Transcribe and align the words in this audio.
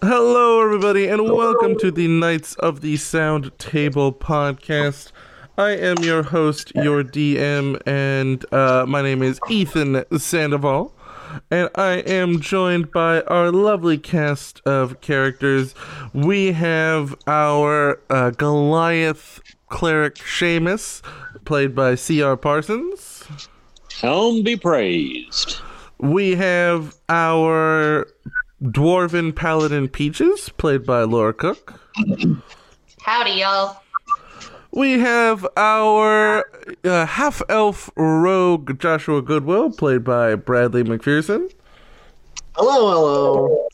Hello, 0.00 0.62
everybody, 0.62 1.08
and 1.08 1.24
welcome 1.24 1.76
to 1.78 1.90
the 1.90 2.06
Knights 2.06 2.54
of 2.54 2.82
the 2.82 2.96
Sound 2.96 3.50
Table 3.58 4.12
podcast. 4.12 5.10
I 5.56 5.70
am 5.70 5.96
your 6.04 6.22
host, 6.22 6.70
your 6.76 7.02
DM, 7.02 7.82
and 7.84 8.44
uh, 8.54 8.86
my 8.86 9.02
name 9.02 9.24
is 9.24 9.40
Ethan 9.50 10.04
Sandoval. 10.16 10.94
And 11.50 11.68
I 11.74 11.94
am 12.06 12.40
joined 12.40 12.92
by 12.92 13.22
our 13.22 13.50
lovely 13.50 13.98
cast 13.98 14.62
of 14.64 15.00
characters. 15.00 15.74
We 16.14 16.52
have 16.52 17.16
our 17.26 18.00
uh, 18.08 18.30
Goliath 18.30 19.40
cleric 19.68 20.14
Seamus, 20.14 21.02
played 21.44 21.74
by 21.74 21.96
C.R. 21.96 22.36
Parsons. 22.36 23.26
Helm 24.00 24.44
be 24.44 24.56
praised. 24.56 25.56
We 25.98 26.36
have 26.36 26.94
our 27.08 28.06
dwarven 28.62 29.34
paladin 29.34 29.88
Peaches, 29.88 30.48
played 30.50 30.84
by 30.84 31.02
Laura 31.02 31.32
Cook. 31.32 31.80
Howdy, 33.02 33.32
y'all. 33.32 33.80
We 34.70 34.98
have 34.98 35.46
our 35.56 36.44
uh, 36.84 37.06
half 37.06 37.40
elf 37.48 37.90
rogue 37.96 38.78
Joshua 38.78 39.22
Goodwill, 39.22 39.70
played 39.70 40.04
by 40.04 40.34
Bradley 40.34 40.82
McPherson. 40.84 41.50
Hello, 42.54 42.90
hello. 42.90 43.68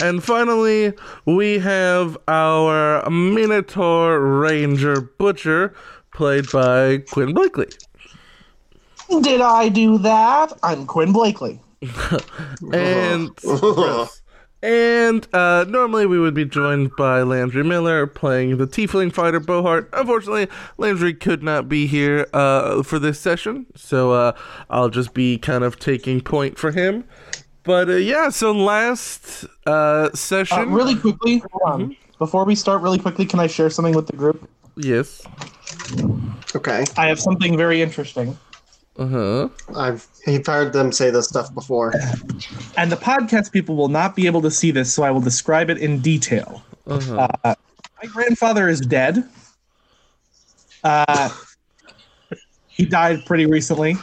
And 0.00 0.22
finally, 0.22 0.92
we 1.24 1.58
have 1.58 2.18
our 2.28 3.08
Minotaur 3.10 4.20
Ranger 4.20 5.00
Butcher, 5.00 5.74
played 6.14 6.50
by 6.52 6.98
Quinn 7.10 7.32
Blakely. 7.32 7.68
Did 9.22 9.40
I 9.40 9.68
do 9.68 9.98
that? 9.98 10.52
I'm 10.62 10.86
Quinn 10.86 11.12
Blakely. 11.12 11.60
And 12.72 13.30
and 14.62 15.26
uh, 15.34 15.64
normally 15.68 16.06
we 16.06 16.18
would 16.18 16.34
be 16.34 16.44
joined 16.44 16.90
by 16.96 17.22
Landry 17.22 17.62
Miller 17.62 18.06
playing 18.06 18.56
the 18.56 18.66
Tiefling 18.66 19.12
fighter 19.12 19.40
Bohart. 19.40 19.88
Unfortunately, 19.92 20.48
Landry 20.78 21.14
could 21.14 21.42
not 21.42 21.68
be 21.68 21.86
here 21.86 22.26
uh, 22.32 22.82
for 22.82 22.98
this 22.98 23.20
session, 23.20 23.66
so 23.74 24.12
uh, 24.12 24.32
I'll 24.70 24.88
just 24.88 25.14
be 25.14 25.38
kind 25.38 25.64
of 25.64 25.78
taking 25.78 26.20
point 26.20 26.58
for 26.58 26.72
him. 26.72 27.04
But 27.62 27.88
uh, 27.88 27.94
yeah, 27.96 28.30
so 28.30 28.52
last 28.52 29.44
uh, 29.66 30.10
session, 30.14 30.58
Uh, 30.58 30.64
really 30.66 30.94
quickly, 30.96 31.42
hold 31.50 31.62
on. 31.64 31.96
Before 32.18 32.44
we 32.44 32.54
start, 32.54 32.80
really 32.80 32.98
quickly, 32.98 33.26
can 33.26 33.40
I 33.40 33.46
share 33.46 33.68
something 33.70 33.94
with 33.94 34.06
the 34.06 34.16
group? 34.16 34.48
yes, 34.76 35.22
Okay, 36.54 36.84
I 36.96 37.08
have 37.08 37.20
something 37.20 37.56
very 37.56 37.82
interesting. 37.82 38.36
Uh 38.98 39.06
huh, 39.06 39.48
I've 39.76 40.06
I've 40.26 40.46
heard 40.46 40.72
them 40.72 40.90
say 40.92 41.10
this 41.10 41.28
stuff 41.28 41.52
before. 41.54 41.92
And 42.76 42.90
the 42.90 42.96
podcast 42.96 43.52
people 43.52 43.76
will 43.76 43.88
not 43.88 44.16
be 44.16 44.26
able 44.26 44.42
to 44.42 44.50
see 44.50 44.70
this, 44.70 44.92
so 44.92 45.02
I 45.02 45.10
will 45.10 45.20
describe 45.20 45.70
it 45.70 45.78
in 45.78 46.00
detail. 46.00 46.62
uh 46.86 47.00
huh. 47.00 47.28
Uh, 47.44 47.54
my 48.02 48.08
grandfather 48.08 48.68
is 48.68 48.80
dead. 48.80 49.24
Uh, 50.84 51.28
he 52.68 52.84
died 52.84 53.24
pretty 53.26 53.46
recently. 53.46 53.96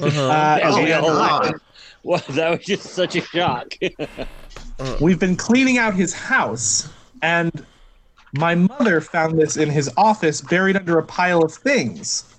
Uh-huh. 0.00 0.28
Uh, 0.28 0.60
Oh, 0.62 0.78
and, 0.78 0.88
yeah. 0.88 1.00
God. 1.00 1.54
Well, 2.02 2.22
that 2.30 2.50
was 2.50 2.60
just 2.64 2.84
such 2.90 3.16
a 3.16 3.20
shock. 3.22 3.74
We've 5.00 5.18
been 5.18 5.36
cleaning 5.36 5.78
out 5.78 5.94
his 5.94 6.14
house, 6.14 6.88
and 7.22 7.66
my 8.32 8.54
mother 8.54 9.00
found 9.00 9.38
this 9.38 9.56
in 9.56 9.68
his 9.68 9.90
office, 9.96 10.40
buried 10.40 10.76
under 10.76 10.98
a 10.98 11.02
pile 11.02 11.42
of 11.42 11.52
things. 11.52 12.29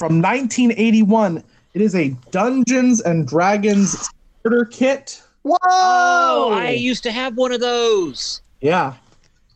From 0.00 0.22
1981, 0.22 1.44
it 1.74 1.82
is 1.82 1.94
a 1.94 2.08
Dungeons 2.30 3.02
and 3.02 3.28
Dragons 3.28 4.08
starter 4.40 4.64
kit. 4.64 5.22
Whoa! 5.42 5.58
oh, 5.60 6.52
I 6.54 6.70
used 6.70 7.02
to 7.02 7.12
have 7.12 7.36
one 7.36 7.52
of 7.52 7.60
those. 7.60 8.40
Yeah, 8.62 8.94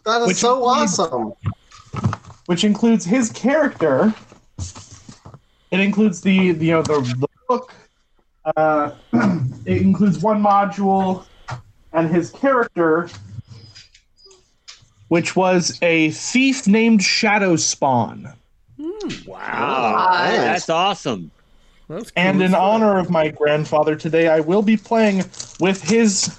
that 0.05 0.21
is 0.21 0.27
which 0.27 0.37
so 0.37 0.59
includes- 0.59 0.99
awesome. 0.99 1.33
which 2.45 2.63
includes 2.63 3.07
his 3.07 3.33
character. 3.33 4.13
It 5.71 5.81
includes 5.81 6.21
the, 6.21 6.53
the 6.53 6.67
you 6.67 6.73
know 6.73 6.83
the, 6.83 7.01
the 7.01 7.29
book. 7.49 7.73
Uh, 8.55 8.91
it 9.65 9.81
includes 9.81 10.19
one 10.19 10.43
module 10.43 11.25
and 11.95 12.11
his 12.11 12.31
character, 12.31 13.09
which 15.09 15.37
was 15.37 15.79
a 15.81 16.11
thief 16.11 16.67
named 16.67 17.03
Shadow 17.03 17.57
Spawn. 17.57 18.35
Wow, 19.27 20.07
Nice. 20.11 20.37
that's 20.39 20.69
awesome. 20.71 21.31
That's 21.89 22.11
cool 22.11 22.23
And 22.23 22.43
in 22.43 22.55
honor 22.55 22.99
of 22.99 23.11
my 23.11 23.29
grandfather 23.29 23.95
today, 23.97 24.29
I 24.29 24.41
will 24.41 24.63
be 24.63 24.77
playing 24.77 25.19
with 25.61 25.83
his 25.83 26.39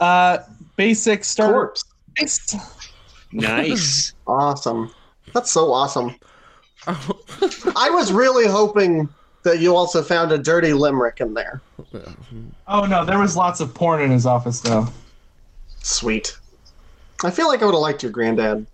uh, 0.00 0.38
basic 0.76 1.24
starter. 1.24 1.52
Corpse. 1.54 1.84
base. 2.16 2.56
Nice. 3.32 4.12
Awesome. 4.26 4.92
That's 5.32 5.50
so 5.50 5.72
awesome. 5.72 6.14
I 6.86 7.88
was 7.90 8.12
really 8.12 8.46
hoping 8.46 9.08
that 9.42 9.58
you 9.58 9.74
also 9.74 10.02
found 10.02 10.32
a 10.32 10.38
dirty 10.38 10.72
limerick 10.74 11.20
in 11.20 11.32
there. 11.32 11.62
Oh 12.66 12.84
no, 12.84 13.04
there 13.06 13.18
was 13.18 13.36
lots 13.36 13.60
of 13.60 13.72
porn 13.72 14.02
in 14.02 14.10
his 14.10 14.26
office 14.26 14.60
though. 14.60 14.86
Sweet. 15.82 16.36
I 17.24 17.30
feel 17.30 17.48
like 17.48 17.62
I 17.62 17.64
would 17.64 17.72
have 17.74 17.80
liked 17.80 18.02
your 18.02 18.12
granddad. 18.12 18.66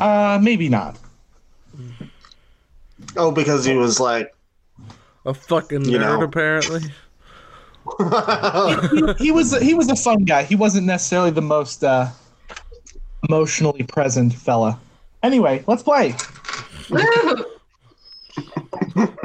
Uh, 0.00 0.38
maybe 0.42 0.68
not. 0.70 0.96
Oh, 3.16 3.30
because 3.30 3.64
he 3.64 3.76
was 3.76 4.00
like, 4.00 4.34
a 5.26 5.32
fucking 5.34 5.84
You 5.86 5.98
nerd, 5.98 6.18
know. 6.18 6.22
apparently. 6.22 6.80
he, 9.18 9.24
he 9.26 9.30
was 9.30 9.58
he 9.60 9.74
was 9.74 9.88
a 9.90 9.96
fun 9.96 10.24
guy. 10.24 10.42
He 10.42 10.56
wasn't 10.56 10.86
necessarily 10.86 11.30
the 11.30 11.42
most 11.42 11.84
uh, 11.84 12.08
emotionally 13.28 13.82
present 13.84 14.32
fella. 14.34 14.78
Anyway, 15.22 15.62
let's 15.66 15.82
play. 15.82 16.14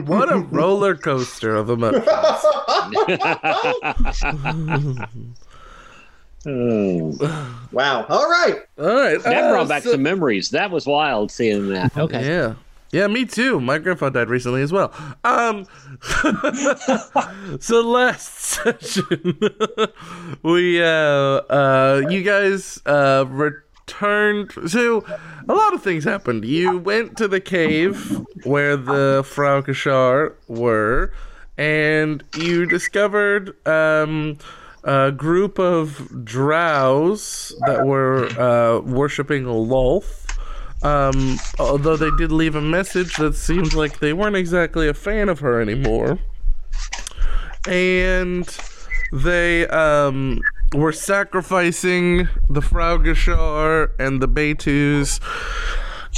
What 0.06 0.32
a 0.32 0.38
roller 0.38 0.96
coaster 0.96 1.56
of 1.56 1.70
emotions. 1.70 2.06
Oh, 6.46 7.68
wow. 7.74 8.06
All 8.08 8.30
right. 8.30 8.62
All 8.78 8.86
right, 8.86 9.22
that 9.24 9.44
uh, 9.44 9.50
brought 9.52 9.68
back 9.68 9.84
so- 9.84 9.92
some 9.92 10.04
memories. 10.04 10.52
That 10.52 10.72
was 10.72 10.86
wild 10.88 11.32
seeing 11.32 11.68
that. 11.70 11.96
Okay. 11.98 12.26
Yeah. 12.26 12.54
Yeah, 12.92 13.08
me 13.08 13.26
too. 13.26 13.60
My 13.60 13.78
grandpa 13.78 14.10
died 14.10 14.30
recently 14.30 14.62
as 14.62 14.72
well. 14.72 14.92
Um 15.24 15.66
so 17.60 17.82
last 17.82 18.34
session 18.40 19.40
we 20.42 20.82
uh 20.82 20.88
uh 20.88 22.02
you 22.10 22.24
guys 22.24 22.82
uh 22.86 23.26
returned 23.28 24.54
so 24.68 25.04
a 25.48 25.54
lot 25.54 25.74
of 25.74 25.84
things 25.84 26.04
happened. 26.04 26.46
You 26.46 26.78
went 26.80 27.18
to 27.18 27.28
the 27.28 27.40
cave 27.40 28.26
where 28.44 28.76
the 28.76 29.24
Fraukashar 29.24 30.34
were 30.48 31.14
and 31.58 32.24
you 32.38 32.66
discovered 32.66 33.56
um 33.68 34.38
a 34.84 35.12
group 35.12 35.60
of 35.60 36.26
drows 36.26 37.54
that 37.68 37.86
were 37.86 38.28
uh, 38.40 38.80
worshiping 38.80 39.44
Lolth. 39.44 40.29
Um, 40.82 41.38
although 41.60 41.98
they 41.98 42.12
did 42.18 42.32
leave 42.32 42.56
a 42.56 42.62
message 42.62 43.16
that 43.18 43.36
seems 43.36 43.76
like 43.76 44.00
they 44.00 44.14
weren't 44.14 44.36
exactly 44.36 44.88
a 44.88 44.94
fan 44.94 45.30
of 45.30 45.40
her 45.40 45.62
anymore. 45.62 46.20
And 47.68 48.48
they 49.12 49.68
um, 49.68 50.40
were 50.74 50.94
sacrificing 50.94 52.30
the 52.50 52.62
Fraugashar 52.62 53.92
and 54.00 54.22
the 54.22 54.28
Betus. 54.28 55.20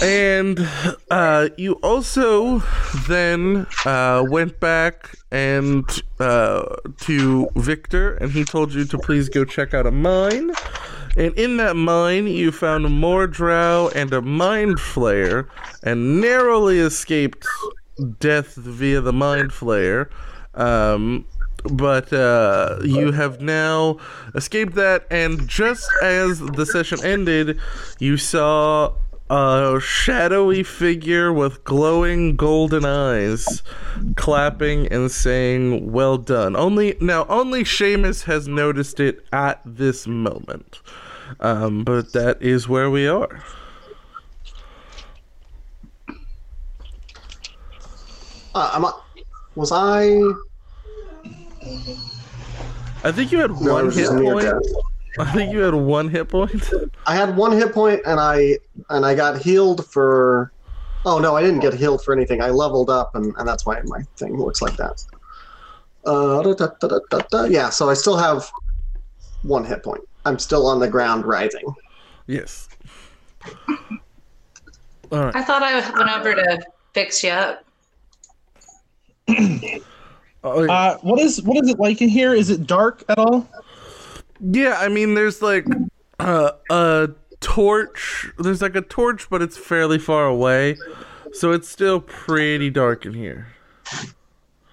And 0.02 0.68
uh, 1.10 1.50
you 1.58 1.74
also 1.84 2.60
then 3.08 3.68
uh, 3.86 4.24
went 4.28 4.60
back 4.60 5.16
and 5.32 5.86
uh, 6.20 6.76
to 7.02 7.50
Victor, 7.56 8.16
and 8.16 8.32
he 8.32 8.44
told 8.44 8.74
you 8.74 8.86
to 8.86 8.98
please 8.98 9.30
go 9.30 9.46
check 9.46 9.74
out 9.74 9.86
a 9.86 9.92
mine. 9.92 10.52
And 11.18 11.38
in 11.38 11.58
that 11.58 11.76
mine, 11.76 12.28
you 12.28 12.52
found 12.52 12.90
more 12.90 13.28
drow 13.28 13.90
and 13.94 14.14
a 14.14 14.22
mind 14.22 14.78
flayer, 14.78 15.48
and 15.84 16.22
narrowly 16.22 16.80
escaped 16.80 17.46
death 18.20 18.56
via 18.56 19.02
the 19.02 19.14
mind 19.14 19.52
flayer. 19.52 20.10
Um, 20.54 21.26
but 21.64 22.12
uh, 22.12 22.80
you 22.84 23.12
have 23.12 23.42
now 23.42 24.00
escaped 24.34 24.74
that, 24.76 25.06
and 25.12 25.48
just 25.48 25.88
as 26.02 26.40
the 26.40 26.66
session 26.66 27.04
ended, 27.04 27.60
you 28.00 28.18
saw 28.18 28.94
a 29.32 29.80
shadowy 29.80 30.62
figure 30.62 31.32
with 31.32 31.64
glowing 31.64 32.36
golden 32.36 32.84
eyes 32.84 33.64
clapping 34.18 34.88
and 34.88 35.10
saying 35.10 35.90
well 35.90 36.18
done 36.18 36.54
only 36.58 36.98
now 37.00 37.26
only 37.30 37.64
Seamus 37.64 38.24
has 38.26 38.46
noticed 38.46 39.00
it 39.00 39.26
at 39.32 39.62
this 39.64 40.06
moment 40.06 40.82
um, 41.40 41.86
but 41.86 42.12
that 42.12 42.42
is 42.42 42.68
where 42.68 42.90
we 42.90 43.08
are 43.08 43.42
Uh, 48.54 48.72
am 48.74 48.84
I, 48.86 48.92
was 49.56 49.72
I? 49.72 50.12
I 53.04 53.12
think 53.14 53.32
you 53.32 53.40
had 53.40 53.52
No, 53.52 53.76
one 53.76 53.92
hit 53.92 54.10
point. 54.10 54.46
I 55.20 55.32
think 55.34 55.52
you 55.52 55.60
had 55.60 55.74
one 55.74 56.08
hit 56.08 56.30
point. 56.30 56.70
I 57.06 57.16
had 57.16 57.36
one 57.36 57.52
hit 57.52 57.74
point, 57.74 58.02
and 58.06 58.20
I 58.20 58.58
and 58.90 59.06
I 59.06 59.16
got 59.16 59.42
healed 59.42 59.86
for. 59.88 60.52
Oh 61.06 61.20
no, 61.20 61.36
I 61.36 61.42
didn't 61.42 61.62
get 61.62 61.74
healed 61.74 62.04
for 62.04 62.14
anything. 62.14 62.42
I 62.42 62.50
leveled 62.50 62.90
up, 62.90 63.16
and, 63.16 63.34
and 63.38 63.48
that's 63.48 63.66
why 63.66 63.82
my 63.86 64.04
thing 64.18 64.38
looks 64.38 64.62
like 64.62 64.76
that. 64.78 65.04
Uh, 66.06 66.42
da, 66.44 66.54
da, 66.54 66.68
da, 66.80 66.88
da, 66.88 67.00
da, 67.10 67.20
da. 67.30 67.44
Yeah, 67.46 67.70
so 67.70 67.90
I 67.90 67.94
still 67.96 68.18
have 68.18 68.50
one 69.42 69.66
hit 69.66 69.84
point. 69.84 70.02
I'm 70.26 70.38
still 70.38 70.68
on 70.68 70.80
the 70.80 70.88
ground 70.88 71.26
rising. 71.26 71.74
Yes. 72.28 72.70
All 75.12 75.26
right. 75.26 75.36
I 75.36 75.44
thought 75.44 75.64
I 75.64 75.80
went 75.98 76.10
over 76.10 76.36
to 76.36 76.62
fix 76.94 77.24
you 77.24 77.32
up. 77.32 77.66
Oh, 80.44 80.68
Uh, 80.68 80.98
what 81.02 81.20
is 81.20 81.42
what 81.44 81.64
is 81.64 81.70
it 81.70 81.80
like 81.80 82.02
in 82.02 82.10
here? 82.10 82.34
Is 82.34 82.50
it 82.50 82.66
dark 82.66 83.04
at 83.10 83.20
all? 83.20 83.48
Yeah, 84.42 84.78
I 84.80 84.88
mean, 84.88 85.14
there's 85.14 85.42
like 85.42 85.66
uh, 86.20 86.52
a 86.70 87.10
torch. 87.40 88.32
There's 88.40 88.62
like 88.62 88.76
a 88.76 88.82
torch, 88.82 89.30
but 89.30 89.42
it's 89.42 89.58
fairly 89.58 90.00
far 90.00 90.26
away, 90.26 90.78
so 91.34 91.52
it's 91.52 91.70
still 91.70 92.00
pretty 92.00 92.70
dark 92.70 93.06
in 93.06 93.14
here. 93.14 93.48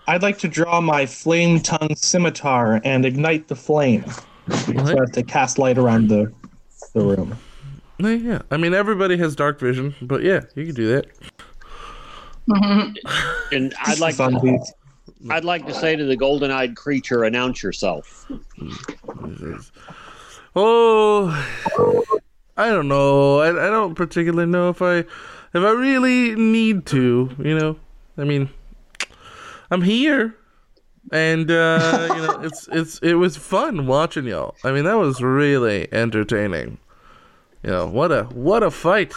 I'd 0.07 0.23
like 0.23 0.39
to 0.39 0.49
draw 0.49 0.81
my 0.81 1.05
flame 1.05 1.61
tongue 1.61 1.95
scimitar 1.95 2.81
and 2.83 3.05
ignite 3.05 3.49
the 3.49 3.57
flame 3.57 4.05
so 4.51 5.03
as 5.03 5.11
to 5.11 5.23
cast 5.23 5.59
light 5.59 5.77
around 5.77 6.09
the 6.09 6.33
the 6.95 7.01
room. 7.01 7.37
Yeah, 7.99 8.11
yeah. 8.11 8.43
I 8.51 8.57
mean, 8.57 8.75
everybody 8.75 9.17
has 9.19 9.37
dark 9.37 9.61
vision, 9.61 9.95
but 10.01 10.23
yeah, 10.23 10.43
you 10.55 10.67
can 10.67 10.75
do 10.75 10.89
that. 10.89 11.07
And 13.53 13.75
I'd 13.85 13.99
like 13.99 14.17
to, 14.17 14.39
please. 14.41 14.73
I'd 15.31 15.45
like 15.45 15.67
to 15.67 15.75
say 15.75 15.97
to 15.97 16.05
the 16.05 16.17
golden-eyed 16.17 16.77
creature, 16.77 17.25
announce 17.25 17.63
yourself. 17.63 18.31
Oh, 20.55 21.29
I 22.57 22.69
don't 22.71 22.89
know. 22.89 23.41
I, 23.41 23.51
I 23.51 23.71
don't 23.71 23.95
particularly 23.95 24.51
know 24.51 24.69
if 24.69 24.83
I 24.83 24.99
if 24.99 25.07
I 25.55 25.71
really 25.71 26.35
need 26.35 26.87
to. 26.87 27.31
You 27.39 27.59
know, 27.59 27.77
I 28.17 28.25
mean, 28.25 28.51
I'm 29.71 29.83
here, 29.83 30.37
and 31.13 31.51
uh, 31.51 32.09
you 32.15 32.23
know, 32.23 32.41
it's 32.43 32.69
it's 32.73 32.99
it 33.01 33.15
was 33.15 33.37
fun 33.37 33.87
watching 33.87 34.25
y'all. 34.27 34.57
I 34.65 34.73
mean, 34.73 34.85
that 34.85 34.99
was 34.99 35.23
really 35.23 35.93
entertaining. 35.93 36.79
You 37.63 37.71
know, 37.71 37.87
what 37.87 38.13
a 38.13 38.25
what 38.25 38.63
a 38.63 38.71
fight! 38.71 39.15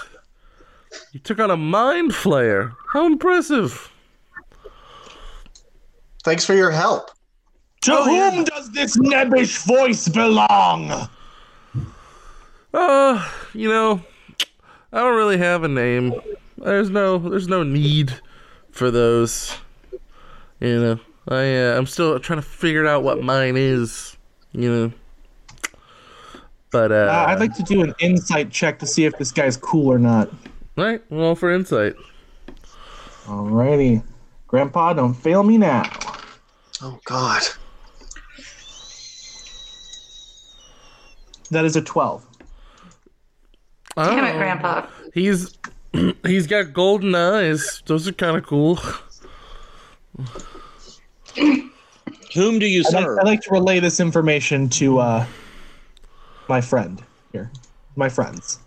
You 1.12 1.20
took 1.20 1.40
on 1.40 1.52
a 1.52 1.58
mind 1.58 2.12
flayer. 2.12 2.76
How 2.94 3.06
impressive! 3.06 3.91
Thanks 6.24 6.46
for 6.46 6.54
your 6.54 6.72
help. 6.72 7.12
To 7.82 7.96
whom 7.96 8.44
does 8.44 8.72
this 8.72 8.96
nebbish 8.98 9.66
voice 9.66 10.08
belong? 10.08 11.08
Uh, 12.74 13.30
you 13.54 13.68
know, 13.70 14.02
I 14.94 15.00
don't 15.00 15.16
really 15.18 15.38
have 15.40 15.64
a 15.64 15.68
name. 15.68 16.14
There's 16.58 16.90
no 16.92 17.18
there's 17.18 17.48
no 17.48 17.64
need 17.64 18.14
for 18.72 18.92
those. 18.92 19.58
You 20.60 20.80
know, 20.80 21.00
I 21.28 21.58
uh, 21.58 21.78
I'm 21.78 21.88
still 21.88 22.20
trying 22.20 22.38
to 22.40 22.46
figure 22.48 22.86
out 22.86 23.04
what 23.04 23.24
mine 23.24 23.58
is. 23.58 24.16
You 24.52 24.72
know, 24.72 24.92
but 26.72 26.92
uh, 26.92 26.96
Uh, 26.96 27.26
I'd 27.30 27.40
like 27.40 27.56
to 27.56 27.64
do 27.64 27.82
an 27.82 27.96
insight 28.00 28.52
check 28.52 28.78
to 28.80 28.86
see 28.86 29.06
if 29.06 29.18
this 29.18 29.32
guy's 29.32 29.58
cool 29.58 29.92
or 29.92 29.98
not. 29.98 30.30
right. 30.78 31.02
Well, 31.10 31.36
for 31.36 31.52
insight. 31.52 31.96
Alrighty. 33.26 34.04
Grandpa, 34.52 34.94
don't 34.94 35.14
fail 35.14 35.44
me 35.44 35.58
now. 35.58 35.90
Oh 36.82 37.00
God. 37.06 37.42
That 41.52 41.66
is 41.66 41.76
a 41.78 41.82
12. 41.82 42.26
Damn 43.96 44.26
it, 44.26 44.36
Oh, 44.36 44.38
Grandpa. 44.38 44.88
He's 45.14 45.58
he's 46.26 46.48
got 46.48 46.74
golden 46.74 47.16
eyes. 47.16 47.82
Those 47.86 48.08
are 48.08 48.14
kind 48.14 48.38
of 48.38 48.46
cool. 48.46 48.76
Whom 52.34 52.60
do 52.60 52.66
you 52.66 52.84
I'd 52.88 52.94
like, 52.94 53.04
serve? 53.06 53.20
I'd 53.20 53.26
like 53.26 53.42
to 53.42 53.52
relay 53.52 53.80
this 53.80 54.00
information 54.02 54.68
to 54.70 55.00
uh, 55.00 55.26
my 56.50 56.60
friend 56.62 57.02
here. 57.32 57.52
My 57.96 58.10
friends. 58.10 58.60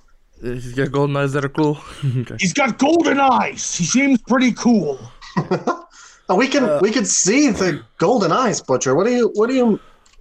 He's 0.43 0.75
got 0.75 0.93
golden 0.93 1.17
eyes 1.17 1.33
that 1.33 1.45
are 1.45 1.49
cool. 1.51 1.79
okay. 2.05 2.37
He's 2.39 2.53
got 2.53 2.79
golden 2.79 3.21
eyes. 3.21 3.75
He 3.75 3.85
seems 3.85 4.21
pretty 4.23 4.53
cool. 4.53 4.99
Oh, 6.29 6.37
we 6.37 6.49
can 6.49 6.81
we 6.81 6.91
can 6.91 7.05
see 7.05 7.51
the 7.51 7.83
golden 7.99 8.33
eyes, 8.33 8.61
butcher. 8.63 8.95
What 8.95 9.07
do 9.07 9.13
you 9.13 9.31
what 9.35 9.49
do 9.49 9.55
you? 9.55 9.81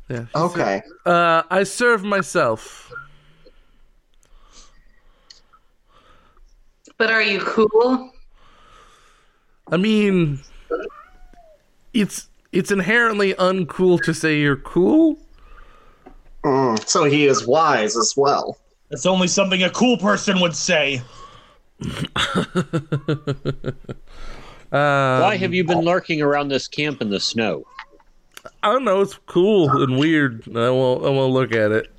Yeah. 0.10 0.26
Okay. 0.36 0.82
Uh, 1.06 1.44
I 1.50 1.64
serve 1.64 2.04
myself. 2.04 2.92
But 6.98 7.10
are 7.10 7.22
you 7.22 7.40
cool? 7.40 8.12
I 9.72 9.78
mean, 9.78 10.42
it's 11.94 12.28
it's 12.52 12.70
inherently 12.70 13.34
uncool 13.36 14.02
to 14.04 14.14
say 14.14 14.40
you're 14.40 14.58
cool. 14.58 15.18
Mm, 16.44 16.86
so 16.86 17.06
he 17.06 17.28
is 17.28 17.48
wise 17.48 17.96
as 17.96 18.14
well. 18.18 18.58
That's 18.90 19.06
only 19.06 19.30
something 19.30 19.64
a 19.64 19.70
cool 19.70 19.98
person 19.98 20.42
would 20.42 20.56
say. 20.56 21.02
Uh, 24.74 25.20
Why 25.20 25.38
have 25.38 25.54
you 25.54 25.64
been 25.64 25.82
lurking 25.82 26.20
around 26.24 26.48
this 26.48 26.68
camp 26.68 27.00
in 27.00 27.12
the 27.12 27.20
snow? 27.20 27.64
I 28.64 28.72
don't 28.72 28.84
know. 28.84 29.02
It's 29.02 29.20
cool 29.28 29.70
and 29.70 30.00
weird. 30.00 30.48
I 30.48 30.72
won't. 30.72 31.06
I 31.06 31.10
won't 31.10 31.32
look 31.32 31.54
at 31.54 31.72
it. 31.72 31.92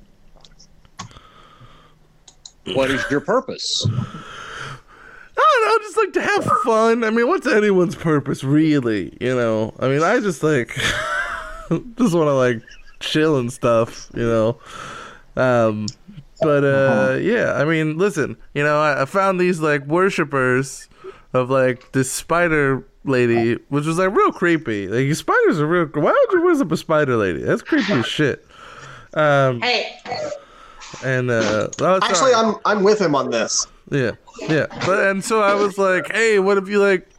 What 2.73 2.91
is 2.91 3.01
your 3.09 3.21
purpose? 3.21 3.87
I 3.87 5.37
don't 5.37 5.67
know. 5.67 5.77
Just 5.83 5.97
like 5.97 6.13
to 6.13 6.21
have 6.21 6.43
fun. 6.63 7.03
I 7.05 7.11
mean, 7.11 7.29
what's 7.29 7.47
anyone's 7.47 7.95
purpose, 7.95 8.43
really? 8.43 9.15
You 9.21 9.35
know. 9.35 9.73
I 9.79 9.87
mean, 9.87 10.03
I 10.03 10.19
just 10.19 10.43
like 10.43 10.67
just 11.69 12.13
want 12.13 12.27
to 12.27 12.33
like 12.33 12.61
chill 12.99 13.37
and 13.37 13.53
stuff. 13.53 14.11
You 14.13 14.23
know. 14.25 14.59
Um, 15.37 15.85
but 16.41 16.65
uh, 16.65 17.17
yeah. 17.21 17.53
I 17.53 17.63
mean, 17.63 17.97
listen. 17.97 18.35
You 18.53 18.63
know, 18.63 18.81
I, 18.81 19.03
I 19.03 19.05
found 19.05 19.39
these 19.39 19.61
like 19.61 19.85
worshippers 19.85 20.89
of 21.35 21.49
like 21.49 21.91
this 21.91 22.11
spider 22.11 22.85
lady, 23.03 23.55
which 23.69 23.85
was 23.85 23.97
like 23.97 24.15
real 24.15 24.31
creepy. 24.31 24.87
Like 24.87 25.15
spiders 25.15 25.59
are 25.59 25.67
real. 25.67 25.85
Why 25.85 26.11
would 26.11 26.33
you 26.39 26.43
worship 26.43 26.71
a 26.71 26.77
spider 26.77 27.15
lady? 27.15 27.43
That's 27.43 27.61
creepy 27.61 27.93
as 27.93 28.05
shit. 28.05 28.45
Um, 29.13 29.61
Hey, 29.61 29.97
and 31.03 31.31
uh, 31.31 31.69
oh, 31.81 31.99
Actually, 32.01 32.31
sorry. 32.31 32.33
I'm 32.33 32.55
I'm 32.65 32.83
with 32.83 32.99
him 32.99 33.15
on 33.15 33.29
this. 33.29 33.65
Yeah, 33.89 34.11
yeah. 34.49 34.65
But 34.85 35.07
and 35.07 35.23
so 35.23 35.41
I 35.41 35.53
was 35.53 35.77
like, 35.77 36.11
"Hey, 36.11 36.39
what 36.39 36.57
if 36.57 36.67
you 36.67 36.79
like 36.79 37.09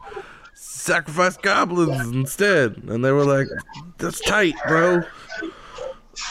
sacrifice 0.53 1.37
goblins 1.37 1.99
instead?" 2.13 2.77
And 2.87 3.03
they 3.03 3.11
were 3.11 3.25
like, 3.25 3.47
"That's 3.97 4.19
tight, 4.21 4.55
bro." 4.67 5.03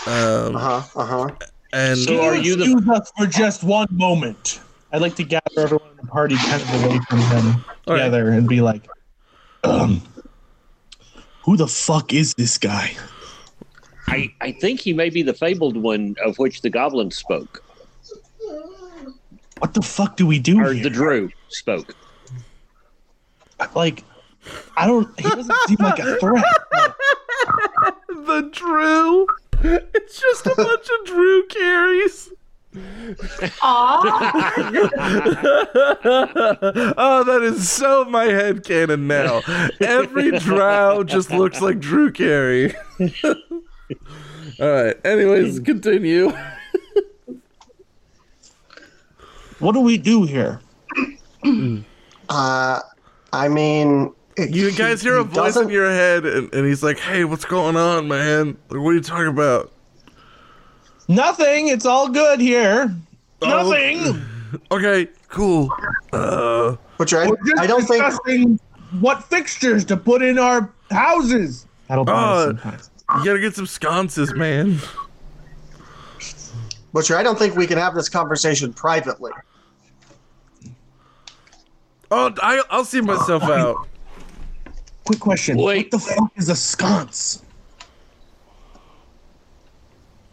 Um, 0.07 0.57
Uh 0.57 0.59
huh. 0.59 0.83
Uh 1.00 1.05
huh. 1.05 1.31
and 1.73 1.99
So 1.99 2.21
are 2.21 2.37
you 2.37 2.57
the 2.57 2.64
Excuse 2.64 2.88
us 2.88 3.12
for 3.16 3.26
just 3.26 3.64
one 3.64 3.88
moment. 3.90 4.61
I'd 4.93 5.02
like 5.02 5.16
to 5.16 5.25
gather 5.25 5.43
everyone 5.59 5.90
in 5.90 5.97
the 5.97 6.07
party 6.07 6.37
kind 6.37 6.62
of 6.62 6.85
away 6.85 7.00
from 7.09 7.19
them 7.21 7.64
All 7.87 7.95
right. 7.95 8.00
together 8.05 8.28
and 8.31 8.49
be 8.49 8.61
like, 8.61 8.88
um, 9.64 10.02
who 11.45 11.57
the 11.57 11.69
fuck 11.69 12.12
is 12.12 12.35
this 12.35 12.59
guy? 12.59 12.97
I, 14.09 14.33
I 14.40 14.52
think 14.52 14.81
he 14.81 14.93
may 14.93 15.11
be 15.11 15.23
the 15.23 15.35
fabled 15.35 15.76
one 15.76 16.16
of 16.25 16.38
which 16.38 16.62
the 16.62 16.71
goblin 16.71 17.11
spoke, 17.11 17.62
What 19.59 19.75
the 19.75 19.83
fuck 19.83 20.16
do 20.16 20.26
we 20.26 20.38
do 20.38 20.61
or 20.61 20.73
here? 20.73 20.83
the 20.85 20.90
druid 20.90 21.33
spoke. 21.49 21.95
like, 23.75 24.05
I 24.76 24.87
don't. 24.87 25.09
He 25.19 25.28
doesn't 25.28 25.57
seem 25.66 25.78
like 25.81 25.99
a 25.99 26.16
threat. 26.16 26.45
the 28.09 28.49
Drew. 28.52 29.26
It's 29.95 30.21
just 30.21 30.47
a 30.47 30.55
bunch 30.55 30.88
of 31.00 31.07
Drew 31.07 31.47
Careys. 31.49 32.31
Aw, 33.62 34.00
oh, 36.97 37.25
that 37.25 37.42
is 37.42 37.71
so 37.71 38.04
my 38.06 38.25
head 38.25 38.64
canon 38.64 39.06
now. 39.06 39.42
Every 39.80 40.38
drow 40.38 41.04
just 41.04 41.30
looks 41.30 41.61
like 41.61 41.78
Drew 41.78 42.11
Carey. 42.12 42.75
All 44.61 44.61
right. 44.61 44.97
Anyways, 45.06 45.61
continue. 45.61 46.33
What 49.59 49.73
do 49.73 49.80
we 49.80 49.97
do 49.99 50.25
here? 50.25 50.61
Uh, 52.28 52.80
I 53.33 53.47
mean, 53.47 54.12
You 54.37 54.73
guys 54.73 55.00
hear 55.00 55.16
a 55.16 55.23
voice 55.23 55.37
in 55.37 55.45
doesn't- 55.45 55.71
your 55.71 55.88
head, 55.88 56.26
and, 56.26 56.52
and 56.52 56.66
he's 56.66 56.83
like, 56.83 56.99
"Hey, 56.99 57.23
what's 57.25 57.45
going 57.45 57.76
on, 57.76 58.09
man? 58.09 58.56
Like, 58.68 58.80
what 58.80 58.90
are 58.90 58.95
you 58.95 59.00
talking 59.00 59.28
about?" 59.28 59.71
Nothing. 61.08 61.68
It's 61.68 61.86
all 61.86 62.08
good 62.08 62.40
here. 62.40 62.94
Oh. 63.42 63.46
Nothing. 63.48 64.22
Okay, 64.70 65.08
cool. 65.28 65.70
Uh, 66.12 66.76
Butcher, 66.98 67.18
I, 67.20 67.28
We're 67.28 67.36
just 67.44 67.58
I 67.58 67.66
don't 67.66 67.82
think. 67.84 68.04
discussing 68.04 68.60
what 69.00 69.22
fixtures 69.25 69.84
to 69.86 69.96
put 69.96 70.22
in 70.22 70.38
our 70.38 70.72
houses. 70.90 71.66
That'll 71.88 72.04
buy 72.04 72.12
us 72.12 72.18
Uh, 72.18 72.46
some 72.46 72.58
time. 72.58 72.80
you 73.18 73.25
gotta 73.25 73.40
get 73.40 73.54
some 73.54 73.66
sconces, 73.66 74.34
man. 74.34 74.78
Butcher, 76.92 77.16
I 77.16 77.22
don't 77.22 77.38
think 77.38 77.54
we 77.56 77.66
can 77.66 77.76
have 77.78 77.94
this 77.94 78.08
conversation 78.08 78.72
privately. 78.72 79.32
Oh, 82.10 82.32
I, 82.40 82.62
I'll 82.70 82.84
see 82.84 83.00
myself 83.00 83.42
out. 83.42 83.88
Quick 85.04 85.20
question. 85.20 85.56
Wait. 85.58 85.92
What 85.92 86.02
the 86.02 86.14
fuck 86.14 86.32
is 86.36 86.48
a 86.48 86.56
sconce? 86.56 87.42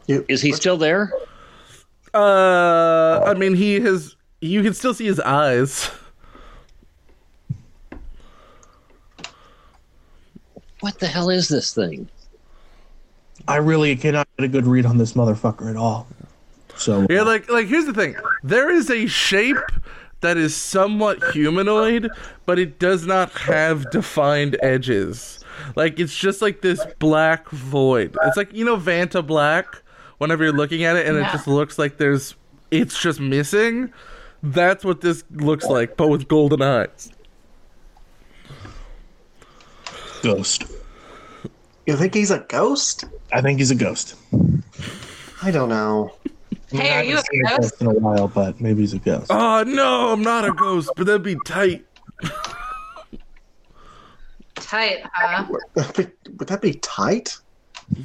You, 0.08 0.26
Is 0.28 0.42
he 0.42 0.52
still 0.52 0.78
there? 0.78 1.14
Uh, 2.14 3.22
I 3.26 3.34
mean, 3.34 3.56
he 3.56 3.80
has. 3.82 4.16
You 4.42 4.62
can 4.62 4.74
still 4.74 4.94
see 4.94 5.06
his 5.06 5.20
eyes. 5.20 5.90
What 10.82 11.00
the 11.00 11.08
hell 11.08 11.30
is 11.30 11.48
this 11.48 11.74
thing? 11.74 12.10
I 13.48 13.56
really 13.56 13.96
cannot 13.96 14.28
get 14.38 14.46
a 14.46 14.48
good 14.50 14.68
read 14.68 14.86
on 14.86 14.98
this 14.98 15.14
motherfucker 15.14 15.70
at 15.70 15.78
all. 15.78 16.08
So 16.76 17.06
Yeah, 17.10 17.22
like, 17.22 17.50
like 17.50 17.68
here's 17.68 17.86
the 17.86 17.94
thing. 17.94 18.16
There 18.44 18.70
is 18.70 18.90
a 18.90 19.08
shape 19.08 19.58
that 20.22 20.38
is 20.38 20.56
somewhat 20.56 21.24
humanoid, 21.32 22.10
but 22.46 22.60
it 22.60 22.80
does 22.80 23.06
not 23.06 23.32
have 23.32 23.90
defined 23.92 24.58
edges. 24.62 25.40
Like 25.76 26.00
it's 26.00 26.18
just 26.18 26.42
like 26.42 26.62
this 26.62 26.84
black 27.00 27.50
void. 27.50 28.18
It's 28.24 28.38
like 28.38 28.54
you 28.54 28.66
know 28.66 28.78
Vanta 28.78 29.26
Black. 29.26 29.83
Whenever 30.24 30.46
you're 30.46 30.54
looking 30.54 30.86
at 30.86 30.96
it, 30.96 31.06
and 31.06 31.18
it 31.18 31.24
just 31.34 31.48
looks 31.48 31.78
like 31.78 31.98
there's, 31.98 32.34
it's 32.72 32.98
just 32.98 33.20
missing. 33.20 33.92
That's 34.42 34.86
what 34.86 35.02
this 35.02 35.26
looks 35.32 35.66
like, 35.66 35.98
but 35.98 36.08
with 36.08 36.30
golden 36.30 36.62
eyes. 36.62 37.12
ghost. 40.22 40.64
you 41.86 41.98
think 41.98 42.14
he's 42.14 42.32
a 42.32 42.40
ghost? 42.40 43.04
I 43.34 43.42
think 43.42 43.60
he's 43.60 43.72
a 43.72 43.76
ghost. 43.76 44.16
I 45.42 45.52
don't 45.52 45.68
know. 45.68 46.14
I 46.24 46.30
mean, 46.72 46.82
Hey, 46.82 46.94
I 46.94 47.00
are 47.00 47.04
you 47.04 47.16
haven't 47.18 47.28
a 47.34 47.58
ghost? 47.62 47.82
in 47.82 47.88
a 47.88 47.94
while, 47.94 48.30
but 48.30 48.62
maybe 48.62 48.80
he's 48.80 48.94
a 48.94 49.00
ghost. 49.00 49.28
Oh 49.30 49.64
no, 49.68 50.14
I'm 50.14 50.22
not 50.22 50.48
a 50.48 50.54
ghost, 50.54 50.90
but 50.96 51.06
that'd 51.06 51.22
be 51.22 51.36
tight. 51.46 51.86
Tight, 54.56 55.00
huh? 55.12 55.48
Would 55.50 55.62
that 55.76 55.98
be, 55.98 56.32
would 56.38 56.48
that 56.48 56.62
be 56.62 56.76
tight? 56.76 57.38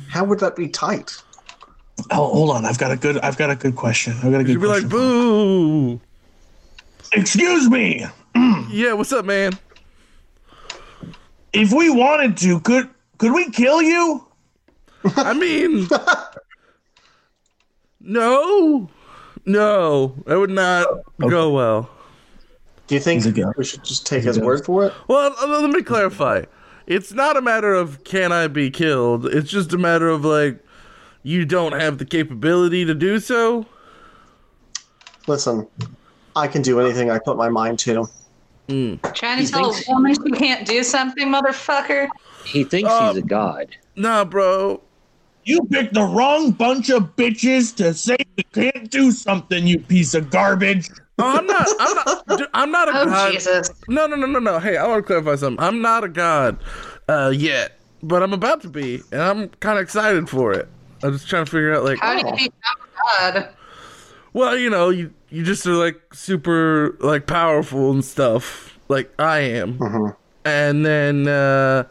How 0.09 0.25
would 0.25 0.41
that 0.41 0.57
be 0.57 0.67
tight? 0.67 1.23
Oh, 2.11 2.33
hold 2.33 2.51
on. 2.51 2.65
I've 2.65 2.79
got 2.79 2.91
a 2.91 2.97
good. 2.97 3.19
I've 3.19 3.37
got 3.37 3.51
a 3.51 3.57
good 3.57 3.77
question. 3.77 4.15
I've 4.23 4.33
got 4.33 4.41
a 4.41 4.45
good 4.45 4.53
You'd 4.53 4.61
be 4.61 4.67
question. 4.67 4.89
like, 4.89 4.91
boo. 4.91 6.01
Excuse 7.13 7.69
me. 7.71 8.07
Yeah, 8.71 8.93
what's 8.93 9.13
up, 9.13 9.25
man? 9.25 9.53
If 11.55 11.73
we 11.73 11.89
wanted 11.91 12.37
to, 12.39 12.61
could 12.61 12.89
could 13.17 13.33
we 13.33 13.51
kill 13.51 13.81
you? 13.83 14.27
I 15.17 15.33
mean, 15.33 15.89
no, 18.01 18.89
no, 19.47 20.15
that 20.27 20.39
would 20.39 20.51
not 20.51 20.87
go 21.19 21.51
well. 21.51 21.91
Do 22.87 22.95
you 22.95 23.01
think 23.01 23.25
He's 23.25 23.27
a 23.27 23.33
ghost. 23.33 23.59
we 23.59 23.65
should 23.65 23.85
just 23.85 24.07
take 24.07 24.25
his 24.25 24.39
word 24.39 24.65
for 24.65 24.87
it? 24.87 24.95
Well, 25.09 25.35
uh, 25.41 25.47
let 25.61 25.71
me 25.71 25.83
clarify. 25.83 26.45
It's 26.87 27.13
not 27.13 27.37
a 27.37 27.43
matter 27.43 27.75
of 27.75 28.05
can 28.05 28.33
I 28.33 28.47
be 28.49 28.71
killed. 28.71 29.27
It's 29.27 29.51
just 29.51 29.73
a 29.73 29.79
matter 29.79 30.09
of 30.09 30.25
like 30.25 30.65
you 31.23 31.45
don't 31.45 31.73
have 31.73 31.99
the 31.99 32.05
capability 32.05 32.85
to 32.85 32.95
do 32.95 33.19
so. 33.21 33.67
Listen, 35.27 35.67
I 36.37 36.49
can 36.49 36.63
do 36.63 36.81
anything 36.81 37.11
I 37.11 37.19
put 37.19 37.37
my 37.37 37.49
mind 37.49 37.79
to. 37.81 38.09
Trying 38.69 39.39
He 39.39 39.47
to 39.47 39.53
tell 39.53 39.73
thinks- 39.73 39.89
a 39.89 39.93
woman 39.93 40.15
she 40.15 40.31
can't 40.33 40.67
do 40.67 40.83
something, 40.83 41.29
motherfucker? 41.29 42.09
He 42.45 42.65
thinks 42.65 42.91
Um, 42.91 43.09
he's 43.15 43.25
a 43.25 43.27
god. 43.27 43.77
Nah, 43.97 44.25
bro. 44.25 44.81
You 45.45 45.63
picked 45.71 45.95
the 45.95 46.03
wrong 46.03 46.51
bunch 46.51 46.91
of 46.91 47.17
bitches 47.17 47.75
to 47.77 47.95
say 47.95 48.17
you 48.37 48.45
can't 48.53 48.91
do 48.91 49.11
something. 49.11 49.67
You 49.67 49.79
piece 49.81 50.13
of 50.15 50.31
garbage. 50.31 50.91
Oh, 51.19 51.39
I'm 51.39 51.47
not. 51.47 51.67
I'm 51.81 51.95
not. 51.95 52.39
dude, 52.39 52.49
I'm 52.55 52.71
not 52.71 52.89
a 52.89 52.93
Oh, 53.01 53.05
god. 53.07 53.33
Jesus. 53.33 53.71
No, 53.89 54.07
no, 54.07 54.17
no, 54.17 54.27
no, 54.27 54.39
no. 54.39 54.59
Hey, 54.59 54.77
I 54.77 54.87
want 54.87 54.99
to 55.03 55.07
clarify 55.07 55.37
something. 55.37 55.63
I'm 55.65 55.81
not 55.81 56.05
a 56.05 56.09
god 56.09 56.59
uh, 57.09 57.33
yet, 57.35 57.79
but 58.03 58.23
I'm 58.23 58.35
about 58.35 58.61
to 58.63 58.69
be, 58.69 59.01
and 59.11 59.23
I'm 59.23 59.49
kind 59.61 59.79
of 59.79 59.83
excited 59.83 60.29
for 60.29 60.53
it. 60.53 60.69
I'm 61.03 61.13
just 61.13 61.29
trying 61.29 61.45
to 61.45 61.51
figure 61.51 61.75
out, 61.75 61.85
like, 61.85 61.99
How 62.01 62.21
do 62.21 62.27
you 62.43 62.51
become 62.51 62.89
God? 63.35 63.49
well, 64.33 64.57
you 64.57 64.71
know, 64.71 64.91
you 64.91 65.13
you 65.31 65.45
just 65.45 65.67
are 65.67 65.75
like 65.75 66.01
super 66.15 66.97
like 67.01 67.27
powerful 67.27 67.91
and 67.91 68.05
stuff, 68.05 68.79
like 68.89 69.13
I 69.19 69.41
am, 69.41 70.15
and 70.45 70.85
then 70.85 71.29
uh, 71.29 71.85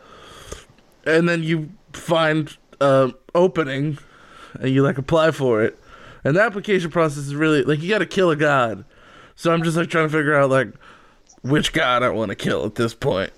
and 1.06 1.28
then 1.30 1.44
you 1.44 1.70
find 1.94 2.56
uh, 2.82 3.12
opening, 3.36 3.98
and 4.60 4.70
you 4.70 4.84
like 4.84 4.98
apply 4.98 5.32
for 5.32 5.64
it, 5.64 5.78
and 6.24 6.36
the 6.36 6.42
application 6.42 6.90
process 6.92 7.20
is 7.26 7.36
really 7.36 7.64
like 7.64 7.82
you 7.82 7.90
got 7.90 8.00
to 8.00 8.06
kill 8.06 8.32
a 8.32 8.36
god. 8.36 8.86
So 9.36 9.52
I'm 9.54 9.64
just 9.64 9.78
like 9.78 9.90
trying 9.90 10.08
to 10.08 10.12
figure 10.12 10.36
out 10.36 10.50
like 10.50 10.70
which 11.44 11.72
god 11.74 12.02
I 12.04 12.10
want 12.10 12.30
to 12.30 12.36
kill 12.36 12.66
at 12.66 12.76
this 12.76 12.94
point. 12.94 13.32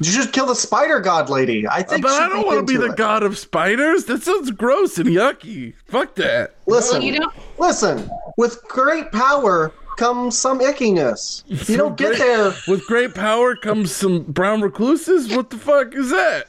You 0.00 0.10
should 0.10 0.32
kill 0.32 0.46
the 0.46 0.54
spider 0.54 1.00
god 1.00 1.28
lady. 1.30 1.66
I 1.68 1.82
think. 1.82 2.02
But 2.02 2.12
she'd 2.12 2.22
I 2.22 2.28
don't 2.28 2.46
want 2.46 2.66
to 2.66 2.72
be 2.72 2.78
the 2.78 2.92
it. 2.92 2.96
god 2.96 3.22
of 3.22 3.36
spiders. 3.38 4.04
That 4.04 4.22
sounds 4.22 4.50
gross 4.50 4.98
and 4.98 5.08
yucky. 5.08 5.74
Fuck 5.86 6.14
that. 6.16 6.54
Listen, 6.66 6.98
Well, 6.98 7.02
you 7.04 7.18
don't. 7.20 7.32
listen. 7.58 8.10
With 8.36 8.62
great 8.68 9.10
power 9.12 9.72
comes 9.96 10.38
some 10.38 10.60
ickiness. 10.60 11.42
You 11.68 11.76
don't 11.82 11.96
get 11.96 12.10
Great- 12.10 12.18
there. 12.20 12.54
With 12.68 12.86
great 12.86 13.14
power 13.14 13.56
comes 13.56 13.94
some 13.94 14.22
brown 14.22 14.62
recluses. 14.62 15.34
What 15.34 15.50
the 15.50 15.58
fuck 15.58 15.94
is 15.94 16.10
that? 16.10 16.46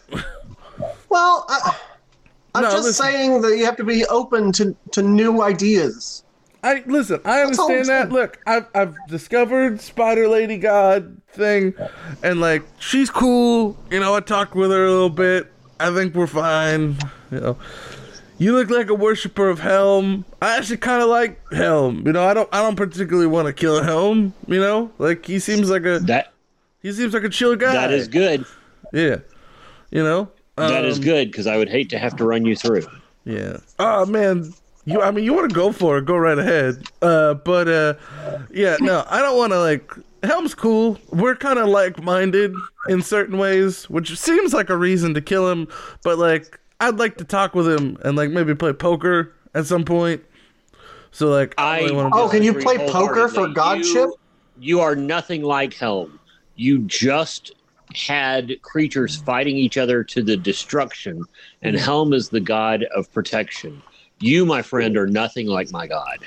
Well, 1.10 1.46
I, 1.50 1.76
I'm 2.56 2.64
No, 2.64 2.70
just 2.72 2.86
listen. 2.86 3.06
saying 3.06 3.42
that 3.42 3.58
you 3.58 3.66
have 3.66 3.76
to 3.78 3.84
be 3.84 4.06
open 4.06 4.52
to 4.54 4.76
to 4.92 5.02
new 5.02 5.42
ideas. 5.42 6.24
I 6.64 6.84
listen. 6.86 7.22
I 7.26 7.30
all 7.30 7.36
I'm 7.38 7.46
understand 7.48 7.86
that. 7.86 8.02
saying. 8.04 8.10
Look, 8.14 8.40
I've 8.46 8.68
I've 8.76 8.96
discovered 9.08 9.80
Spider 9.82 10.28
Lady 10.28 10.58
God 10.58 11.22
thing, 11.32 11.74
and 12.24 12.42
like 12.42 12.64
she's 12.80 13.10
cool. 13.10 13.78
You 13.90 14.00
know, 14.00 14.16
I 14.16 14.20
talked 14.20 14.56
with 14.56 14.72
her 14.72 14.86
a 14.86 14.92
little 14.92 15.10
bit. 15.10 15.52
I 15.80 15.94
think 15.94 16.14
we're 16.16 16.28
fine. 16.28 16.98
You 17.32 17.40
know, 17.40 17.58
you 18.38 18.54
look 18.54 18.70
like 18.70 18.90
a 18.90 18.96
worshiper 18.96 19.50
of 19.50 19.60
Helm. 19.60 20.26
I 20.42 20.58
actually 20.58 20.78
kind 20.78 21.02
of 21.02 21.08
like 21.10 21.40
Helm. 21.54 22.04
You 22.06 22.12
know, 22.14 22.26
I 22.26 22.34
don't 22.34 22.50
I 22.52 22.62
don't 22.62 22.76
particularly 22.76 23.28
want 23.28 23.48
to 23.48 23.54
kill 23.54 23.82
Helm. 23.84 24.34
You 24.48 24.60
know, 24.60 24.92
like 24.98 25.26
he 25.26 25.40
seems 25.40 25.70
like 25.70 25.86
a 25.86 26.00
That 26.00 26.34
he 26.82 26.92
seems 26.92 27.14
like 27.14 27.24
a 27.24 27.30
chill 27.30 27.56
guy. 27.56 27.74
that 27.74 27.92
is 27.92 28.08
good. 28.08 28.46
Yeah. 28.92 29.18
You 29.92 30.04
know. 30.04 30.30
That 30.58 30.84
is 30.84 30.98
Um, 30.98 31.04
good 31.06 31.32
because 31.32 31.48
I 31.48 31.56
would 31.56 31.70
hate 31.70 31.90
to 31.92 31.98
have 31.98 32.18
to 32.18 32.26
run 32.26 32.46
you 32.46 32.54
through. 32.56 32.84
Yeah. 33.24 33.58
Oh 33.80 34.06
man, 34.06 34.54
you. 34.86 35.02
I 35.02 35.12
mean, 35.12 35.26
you 35.26 35.34
want 35.34 35.50
to 35.50 35.56
go 35.56 35.72
for 35.72 35.98
it? 35.98 36.06
Go 36.06 36.18
right 36.18 36.38
ahead. 36.38 36.84
Uh, 37.02 37.34
but 37.36 37.68
uh, 37.68 37.94
yeah, 38.52 38.78
no, 38.80 39.06
I 39.10 39.22
don't 39.22 39.38
want 39.38 39.54
to 39.54 39.60
like. 39.60 39.94
Helm's 40.22 40.54
cool. 40.54 41.00
We're 41.12 41.36
kind 41.36 41.58
of 41.60 41.70
like-minded 41.70 42.54
in 42.90 43.02
certain 43.02 43.38
ways, 43.38 43.90
which 43.90 44.18
seems 44.20 44.54
like 44.54 44.70
a 44.70 44.76
reason 44.76 45.14
to 45.14 45.22
kill 45.22 45.50
him. 45.50 45.70
But 46.04 46.18
like, 46.18 46.60
I'd 46.82 46.98
like 46.98 47.16
to 47.18 47.24
talk 47.24 47.56
with 47.56 47.70
him 47.70 47.98
and 48.04 48.18
like 48.18 48.30
maybe 48.30 48.54
play 48.54 48.74
poker 48.74 49.34
at 49.54 49.66
some 49.66 49.86
point. 49.86 50.22
So 51.12 51.30
like, 51.30 51.56
I, 51.58 51.64
I 51.64 51.80
really 51.80 51.96
wanna 51.96 52.10
Oh, 52.14 52.28
can 52.28 52.44
you 52.44 52.54
play 52.54 52.78
poker 52.90 53.30
for 53.30 53.48
godship? 53.48 53.96
You, 53.96 54.16
you 54.60 54.80
are 54.82 54.96
nothing 54.96 55.42
like 55.42 55.74
Helm. 55.74 56.20
You 56.56 56.80
just 56.80 57.54
had 57.96 58.62
creatures 58.62 59.16
fighting 59.18 59.56
each 59.56 59.78
other 59.78 60.04
to 60.04 60.22
the 60.22 60.38
destruction, 60.38 61.24
and 61.62 61.76
Helm 61.78 62.14
is 62.14 62.30
the 62.30 62.42
god 62.42 62.84
of 62.96 63.12
protection. 63.14 63.82
You, 64.20 64.46
my 64.46 64.62
friend, 64.62 64.98
are 64.98 65.08
nothing 65.08 65.48
like 65.48 65.72
my 65.72 65.88
god. 65.88 66.20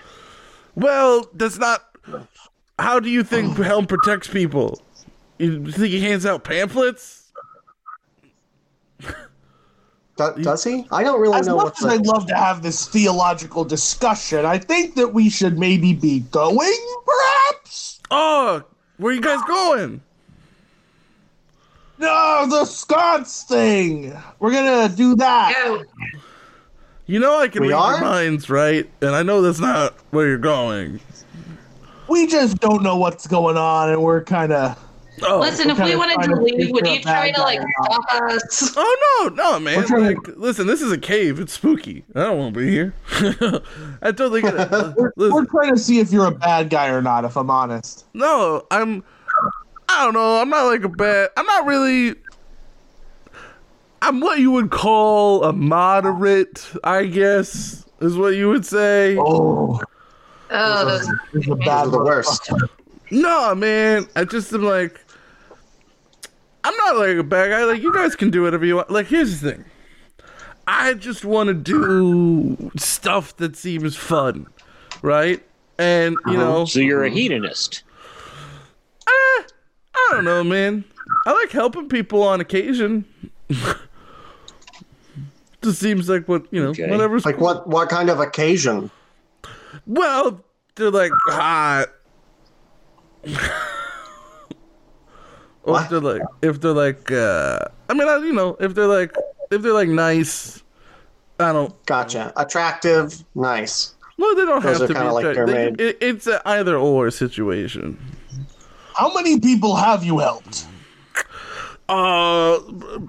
well, 0.75 1.29
that's 1.35 1.59
not. 1.59 1.85
How 2.79 2.99
do 3.01 3.09
you 3.09 3.23
think 3.23 3.57
Helm 3.59 3.87
protects 3.87 4.29
people? 4.29 4.81
You 5.39 5.71
think 5.71 5.89
he 5.89 6.01
hands 6.01 6.25
out 6.25 6.45
pamphlets? 6.45 7.33
Do- 10.17 10.35
does 10.43 10.65
he? 10.65 10.87
I 10.91 11.03
don't 11.03 11.21
really 11.21 11.39
As 11.39 11.47
know 11.47 11.57
much 11.57 11.79
as 11.81 11.87
I'd 11.87 12.07
love 12.07 12.27
to 12.29 12.37
have 12.37 12.63
this 12.63 12.87
theological 12.89 13.65
discussion, 13.65 14.45
I 14.45 14.59
think 14.59 14.95
that 14.95 15.13
we 15.13 15.29
should 15.29 15.59
maybe 15.59 15.93
be 15.93 16.21
going, 16.21 16.79
perhaps. 17.05 18.01
Oh, 18.11 18.63
where 18.99 19.13
you 19.13 19.21
guys 19.21 19.41
going? 19.47 20.01
No, 21.99 22.47
the 22.49 22.65
sconce 22.65 23.45
thing. 23.45 24.17
We're 24.39 24.53
gonna 24.53 24.95
do 24.95 25.15
that. 25.17 25.55
Go. 25.65 25.83
You 27.07 27.19
know 27.19 27.39
I 27.39 27.49
can 27.49 27.63
We 27.63 27.69
read 27.69 27.75
are? 27.75 27.93
your 27.93 28.01
minds, 28.01 28.49
right? 28.49 28.89
And 29.01 29.11
I 29.11 29.23
know 29.23 29.43
that's 29.43 29.59
not 29.61 29.95
where 30.11 30.27
you're 30.29 30.39
going. 30.39 31.01
We 32.09 32.27
just 32.27 32.59
don't 32.61 32.83
know 32.83 32.97
what's 32.97 33.27
going 33.27 33.57
on, 33.57 33.91
and 33.91 34.03
we're 34.03 34.23
kind 34.25 34.53
of. 34.53 34.79
Oh, 35.25 35.41
Listen, 35.41 35.71
if 35.71 35.79
we 35.79 35.95
wanted 35.95 36.21
to 36.23 36.29
to 36.35 36.41
leave, 36.41 36.57
figure 36.57 36.73
would 36.73 36.87
you 36.87 37.01
try 37.01 37.31
to 37.31 37.41
like 37.43 37.61
stop 37.85 38.23
us? 38.25 38.73
oh 38.77 39.29
no, 39.29 39.35
no, 39.35 39.61
man! 39.61 39.77
We're 39.79 39.87
trying 39.87 40.05
Like, 40.17 40.37
listen, 40.37 40.67
this 40.67 40.81
is 40.81 40.91
a 40.91 40.99
cave. 40.99 41.39
It's 41.39 41.53
spooky. 41.53 42.05
I 42.15 42.23
don't 42.25 42.39
want 42.39 42.55
to 42.55 42.61
be 42.61 42.71
here. 42.71 42.95
I 44.03 44.11
totally 44.13 44.41
get 44.43 44.55
it. 44.55 44.95
We're, 44.97 45.13
we're 45.17 45.45
trying 45.47 45.75
to 45.75 45.79
see 45.79 46.01
if 46.01 46.11
you're 46.13 46.27
a 46.27 46.31
bad 46.35 46.71
guy 46.71 46.89
or 46.89 47.03
not. 47.03 47.25
If 47.25 47.37
I'm 47.37 47.51
honest. 47.51 48.07
no, 48.15 48.67
I'm. 48.71 49.05
I 49.89 50.05
don't 50.05 50.15
know. 50.15 50.41
I'm 50.41 50.49
not 50.49 50.65
like 50.65 50.83
a 50.85 50.89
bad. 50.89 51.31
I'm 51.37 51.47
not 51.47 51.67
really. 51.67 52.15
I'm 54.03 54.19
what 54.21 54.41
you 54.41 54.51
would 54.51 54.71
call 54.71 55.45
a 55.45 55.53
moderate, 55.53 56.69
I 56.83 57.07
guess. 57.07 57.85
is 58.01 58.17
what 58.17 58.35
you 58.35 58.49
would 58.49 58.67
say. 58.67 59.17
Oh, 59.17 59.81
Oh, 60.51 60.85
those 60.85 61.07
this 61.33 61.45
is 61.45 61.49
a 61.49 61.55
Those 61.55 61.65
bad 61.65 61.91
the 61.93 61.99
worst. 61.99 62.51
No, 63.13 63.55
man. 63.55 64.07
I 64.17 64.25
just 64.25 64.53
am 64.53 64.65
like, 64.65 65.01
I'm 66.65 66.77
not 66.79 66.97
like 66.97 67.17
a 67.17 67.23
bad 67.23 67.51
guy. 67.51 67.65
Like, 67.65 67.81
you 67.81 67.93
guys 67.93 68.17
can 68.17 68.31
do 68.31 68.43
whatever 68.43 68.65
you 68.67 68.77
want. 68.77 68.91
Like, 68.91 69.07
here's 69.07 69.41
the 69.41 69.53
thing. 69.53 69.65
I 70.67 70.95
just 70.95 71.25
want 71.25 71.47
to 71.49 71.55
do 71.55 72.71
stuff 72.77 73.37
that 73.37 73.57
seems 73.57 73.97
fun, 73.97 74.47
right? 75.01 75.43
And 75.79 76.17
you 76.27 76.35
know, 76.37 76.65
So 76.65 76.81
you're 76.81 77.05
a 77.05 77.09
hedonist. 77.11 77.83
eh, 79.07 79.43
I 79.95 80.09
don't 80.11 80.25
know, 80.25 80.43
man. 80.45 80.85
I 81.27 81.33
like 81.33 81.51
helping 81.51 81.89
people 81.89 82.23
on 82.23 82.41
occasion. 82.41 83.05
just 85.63 85.79
seems 85.81 86.09
like 86.09 86.29
what 86.29 86.47
you 86.51 86.63
know, 86.63 86.71
Okay. 86.71 86.89
whatever's 86.91 87.25
Like 87.25 87.39
what? 87.41 87.67
What 87.69 87.89
kind 87.89 88.11
of 88.11 88.21
occasion? 88.21 88.91
Well, 89.87 90.41
they're 90.77 90.91
like 90.91 91.13
hot. 91.29 91.89
or 95.65 95.81
if 95.81 95.89
they're 95.89 96.01
like, 96.01 96.23
if 96.43 96.61
they're 96.61 96.73
like, 96.73 97.11
uh, 97.13 97.59
I 97.89 97.95
mean, 97.95 98.09
I, 98.09 98.17
you 98.19 98.33
know, 98.33 98.57
if 98.61 98.75
they're 98.75 98.87
like, 98.87 99.15
if 99.51 99.63
they're 99.63 99.73
like 99.73 99.89
nice, 99.89 100.63
I 101.39 101.53
don't. 101.53 101.75
Gotcha. 101.87 102.33
Attractive. 102.37 103.25
Nice. 103.35 103.95
Well, 104.19 104.35
they 104.35 104.45
don't 104.45 104.63
Those 104.63 104.79
have 104.79 104.83
are 104.83 104.87
to 104.89 104.95
be. 104.95 104.99
kinda 104.99 105.13
like 105.13 105.25
attract- 105.25 105.47
they're 105.49 105.71
they- 105.71 105.71
made. 105.71 105.81
it, 105.81 105.99
it's 106.01 106.27
an 106.27 106.41
either 106.45 106.77
or 106.77 107.11
situation. 107.11 107.99
How 108.95 109.13
many 109.15 109.41
people 109.41 109.75
have 109.77 110.05
you 110.05 110.19
helped? 110.19 110.67
Uh, 111.89 112.59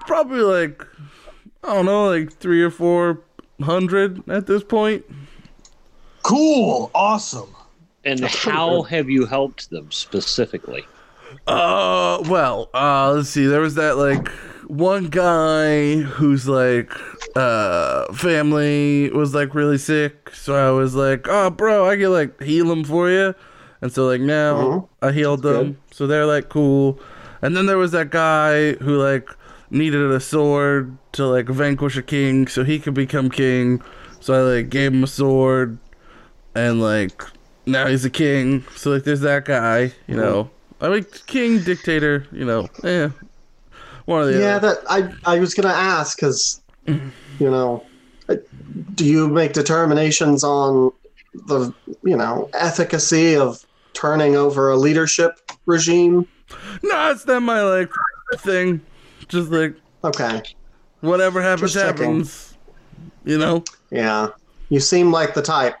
probably 0.06 0.40
like, 0.40 0.84
I 1.64 1.74
don't 1.74 1.86
know, 1.86 2.08
like 2.08 2.32
three 2.32 2.62
or 2.62 2.70
four 2.70 3.22
hundred 3.62 4.28
at 4.28 4.46
this 4.46 4.62
point. 4.62 5.04
Cool, 6.22 6.90
awesome. 6.94 7.54
And 8.04 8.24
how 8.24 8.82
have 8.82 9.08
you 9.08 9.24
helped 9.26 9.70
them 9.70 9.90
specifically? 9.90 10.84
Uh, 11.46 12.22
well, 12.28 12.68
uh, 12.74 13.12
let's 13.12 13.30
see. 13.30 13.46
There 13.46 13.60
was 13.60 13.74
that 13.76 13.96
like 13.96 14.28
one 14.68 15.08
guy 15.08 15.96
who's 15.96 16.46
like, 16.46 16.92
uh, 17.36 18.12
family 18.12 19.10
was 19.10 19.34
like 19.34 19.54
really 19.54 19.78
sick. 19.78 20.30
So 20.34 20.54
I 20.54 20.70
was 20.70 20.94
like, 20.94 21.26
oh, 21.28 21.50
bro, 21.50 21.88
I 21.88 21.96
can 21.96 22.12
like 22.12 22.42
heal 22.42 22.70
him 22.70 22.84
for 22.84 23.10
you. 23.10 23.34
And 23.80 23.92
so 23.92 24.06
like 24.06 24.20
now 24.20 24.54
Mhm. 24.54 24.88
I 25.02 25.12
healed 25.12 25.42
them. 25.42 25.78
So 25.90 26.06
they're 26.06 26.26
like 26.26 26.48
cool. 26.48 26.98
And 27.42 27.56
then 27.56 27.66
there 27.66 27.78
was 27.78 27.92
that 27.92 28.10
guy 28.10 28.72
who 28.74 28.96
like 28.96 29.28
needed 29.70 30.10
a 30.10 30.20
sword 30.20 30.96
to 31.14 31.26
like 31.26 31.46
vanquish 31.48 31.96
a 31.96 32.02
king 32.02 32.46
so 32.46 32.64
he 32.64 32.78
could 32.78 32.94
become 32.94 33.30
king. 33.30 33.82
So 34.20 34.34
I 34.34 34.56
like 34.56 34.70
gave 34.70 34.92
him 34.92 35.04
a 35.04 35.08
sword 35.08 35.78
and 36.54 36.80
like 36.80 37.22
now 37.66 37.86
he's 37.86 38.04
a 38.04 38.10
king. 38.10 38.64
So 38.76 38.90
like 38.92 39.04
there's 39.04 39.20
that 39.20 39.44
guy, 39.44 39.92
you 40.06 40.16
know. 40.16 40.50
I 40.80 40.88
mean 40.88 41.06
king, 41.26 41.62
dictator, 41.62 42.26
you 42.32 42.44
know. 42.44 42.68
Eh. 42.84 43.08
One 44.06 44.22
of 44.22 44.28
the 44.28 44.38
Yeah, 44.40 44.56
other. 44.56 44.60
that 44.60 44.78
I 44.88 45.12
I 45.36 45.38
was 45.40 45.54
gonna 45.54 45.68
ask 45.74 46.16
because 46.18 46.60
you 46.86 47.00
know, 47.40 47.84
do 48.94 49.04
you 49.04 49.28
make 49.28 49.52
determinations 49.52 50.44
on 50.44 50.92
the 51.46 51.72
you 52.02 52.16
know 52.16 52.48
efficacy 52.54 53.36
of 53.36 53.64
turning 53.94 54.36
over 54.36 54.70
a 54.70 54.76
leadership 54.76 55.38
regime? 55.66 56.26
No, 56.82 57.10
it's 57.10 57.26
not 57.26 57.42
my 57.42 57.62
like 57.62 57.90
thing. 58.36 58.80
Just 59.28 59.50
like 59.50 59.74
Okay, 60.04 60.42
whatever 61.04 61.42
happens 61.42 61.72
Just 61.72 61.84
checking. 61.84 62.04
happens. 62.04 62.56
You 63.24 63.38
know? 63.38 63.64
yeah, 63.90 64.28
you 64.68 64.80
seem 64.80 65.10
like 65.10 65.34
the 65.34 65.42
type. 65.42 65.76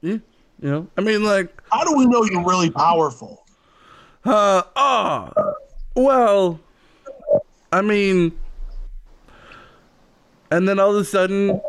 Yeah. 0.00 0.12
You 0.12 0.70
know? 0.70 0.88
I 0.96 1.00
mean 1.00 1.24
like 1.24 1.60
How 1.70 1.84
do 1.84 1.96
we 1.96 2.06
know 2.06 2.24
you're 2.24 2.44
really 2.44 2.70
powerful? 2.70 3.44
Uh 4.24 4.62
oh. 4.76 5.54
Well, 5.94 6.58
I 7.72 7.82
mean, 7.82 8.32
and 10.50 10.68
then 10.68 10.78
all 10.80 10.90
of 10.90 10.96
a 10.96 11.04
sudden, 11.04 11.60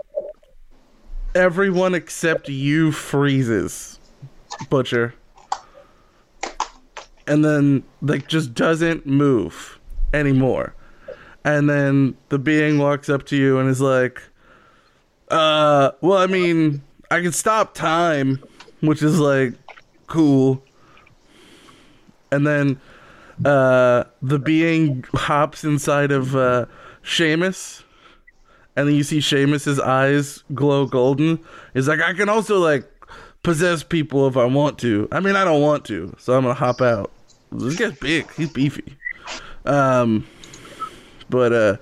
everyone 1.36 1.94
except 1.94 2.48
you 2.50 2.92
freezes, 2.92 4.00
Butcher, 4.70 5.14
and 7.28 7.44
then 7.44 7.84
like 8.02 8.28
just 8.28 8.54
doesn't 8.54 9.06
move 9.06 9.80
anymore. 10.14 10.74
And 11.46 11.70
then 11.70 12.18
the 12.30 12.40
being 12.40 12.78
walks 12.80 13.08
up 13.08 13.26
to 13.28 13.38
you 13.38 13.60
and 13.60 13.70
is 13.70 13.80
like, 13.80 14.22
"Uh, 15.30 15.92
well, 16.02 16.18
I 16.18 16.28
mean, 16.28 16.82
I 17.10 17.22
can 17.22 17.32
stop 17.32 17.74
time, 17.74 18.44
which 18.82 19.02
is 19.02 19.20
like 19.20 19.54
cool." 20.08 20.62
and 22.36 22.46
then 22.46 22.80
uh, 23.46 24.04
the 24.22 24.40
being 24.40 25.04
hops 25.14 25.64
inside 25.64 26.12
of 26.12 26.36
uh, 26.36 26.66
Seamus, 27.04 27.84
and 28.76 28.88
then 28.88 28.96
you 28.96 29.04
see 29.04 29.20
Seamus's 29.20 29.80
eyes 29.80 30.44
glow 30.54 30.86
golden. 30.86 31.40
He's 31.74 31.88
like, 31.88 32.02
I 32.02 32.14
can 32.14 32.30
also 32.30 32.60
like 32.60 32.90
possess 33.44 33.84
people 33.84 34.28
if 34.28 34.38
I 34.38 34.46
want 34.46 34.78
to. 34.80 35.08
I 35.12 35.20
mean, 35.20 35.36
I 35.36 35.46
don't 35.46 35.62
want 35.62 35.86
to, 35.86 36.14
so 36.18 36.34
I'm 36.34 36.44
gonna 36.44 36.54
hop 36.54 36.82
out. 36.82 37.12
This 37.52 37.78
guy's 37.78 37.98
big. 38.00 38.30
He's 38.34 38.52
beefy. 38.52 38.98
Um, 39.66 40.28
but 41.30 41.54
uh, 41.54 41.78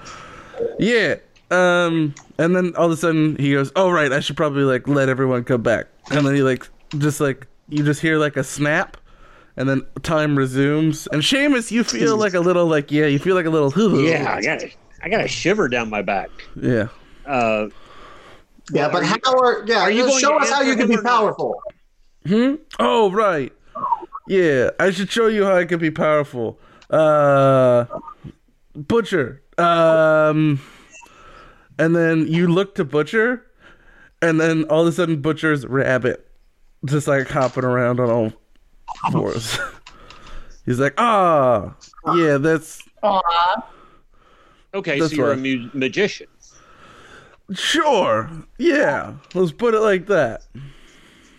yeah. 0.79 1.15
Um, 1.51 2.15
and 2.39 2.55
then 2.55 2.73
all 2.75 2.85
of 2.87 2.91
a 2.91 2.97
sudden 2.97 3.35
he 3.37 3.53
goes, 3.53 3.71
"Oh 3.75 3.89
right, 3.91 4.11
I 4.11 4.19
should 4.19 4.37
probably 4.37 4.63
like 4.63 4.87
let 4.87 5.09
everyone 5.09 5.43
come 5.43 5.61
back." 5.61 5.87
And 6.11 6.25
then 6.25 6.33
he 6.35 6.41
like 6.41 6.67
just 6.97 7.19
like 7.19 7.47
you 7.69 7.83
just 7.83 8.01
hear 8.01 8.17
like 8.17 8.37
a 8.37 8.43
snap 8.43 8.97
and 9.55 9.69
then 9.69 9.83
time 10.01 10.35
resumes. 10.37 11.07
And 11.11 11.21
Seamus, 11.21 11.69
you 11.71 11.83
feel 11.83 12.17
like 12.17 12.33
a 12.33 12.39
little 12.39 12.65
like 12.65 12.91
yeah, 12.91 13.05
you 13.05 13.19
feel 13.19 13.35
like 13.35 13.45
a 13.45 13.49
little 13.51 13.69
hoo-hoo. 13.71 14.03
Yeah, 14.07 14.33
I 14.35 14.41
got 14.41 14.63
it. 14.63 14.75
I 15.03 15.09
got 15.09 15.23
a 15.23 15.27
shiver 15.27 15.67
down 15.69 15.89
my 15.89 16.01
back. 16.01 16.29
yeah. 16.59 16.87
Uh, 17.25 17.67
Yeah, 18.71 18.89
but 18.89 19.03
how 19.05 19.17
are 19.39 19.63
yeah? 19.67 19.81
are 19.81 19.91
you 19.91 20.03
just 20.07 20.21
going 20.21 20.21
show 20.21 20.39
to 20.39 20.43
us 20.45 20.49
how 20.49 20.59
answer 20.61 20.69
you 20.69 20.75
can 20.75 20.83
him 20.85 20.89
be 20.89 20.97
or 20.97 21.01
not? 21.03 21.09
powerful. 21.19 21.61
Hmm. 22.25 22.55
Oh 22.79 23.11
right. 23.11 23.51
Yeah, 24.27 24.69
I 24.79 24.91
should 24.91 25.11
show 25.11 25.27
you 25.27 25.45
how 25.45 25.57
I 25.57 25.65
can 25.65 25.79
be 25.79 25.91
powerful. 25.91 26.57
Uh, 26.89 27.85
Butcher. 28.75 29.41
Um, 29.57 30.59
and 31.77 31.95
then 31.95 32.27
you 32.27 32.47
look 32.47 32.75
to 32.75 32.85
Butcher, 32.85 33.45
and 34.21 34.39
then 34.39 34.63
all 34.65 34.81
of 34.81 34.87
a 34.87 34.91
sudden 34.91 35.21
Butcher's 35.21 35.65
rabbit, 35.65 36.27
just 36.85 37.07
like 37.07 37.27
hopping 37.27 37.63
around 37.63 37.99
on 37.99 38.09
all 38.09 38.33
fours. 39.11 39.59
He's 40.65 40.79
like, 40.79 40.93
ah, 40.97 41.75
yeah, 42.15 42.37
that's 42.37 42.81
Aw. 43.03 43.67
okay, 44.73 44.97
That's 44.99 45.11
so 45.11 45.17
you're 45.17 45.31
a 45.33 45.37
mu- 45.37 45.69
magician. 45.73 46.27
Sure. 47.53 48.29
Yeah. 48.57 49.13
Let's 49.33 49.51
put 49.51 49.73
it 49.73 49.81
like 49.81 50.07
that. 50.07 50.45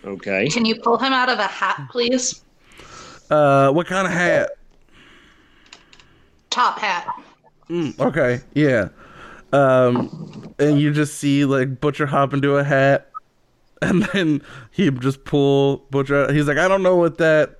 Okay. 0.05 0.47
Can 0.49 0.63
you 0.65 0.75
pull 0.79 0.97
him 0.99 1.11
out 1.11 1.29
of 1.29 1.39
a 1.39 1.47
hat, 1.47 1.87
please? 1.91 2.43
Uh, 3.31 3.71
what 3.71 3.87
kind 3.87 4.05
of 4.05 4.13
hat? 4.13 4.51
Top 6.55 6.79
hat. 6.79 7.13
Mm, 7.69 7.99
okay. 7.99 8.39
Yeah. 8.53 8.87
Um, 9.51 10.53
and 10.57 10.79
you 10.79 10.93
just 10.93 11.15
see 11.15 11.43
like 11.43 11.81
Butcher 11.81 12.05
hop 12.05 12.33
into 12.33 12.55
a 12.55 12.63
hat, 12.63 13.11
and 13.81 14.03
then 14.03 14.41
he 14.71 14.89
just 14.89 15.25
pull 15.25 15.85
Butcher. 15.91 16.23
Out. 16.23 16.29
He's 16.33 16.47
like, 16.47 16.57
I 16.57 16.69
don't 16.69 16.81
know 16.81 16.95
what 16.95 17.17
that 17.17 17.59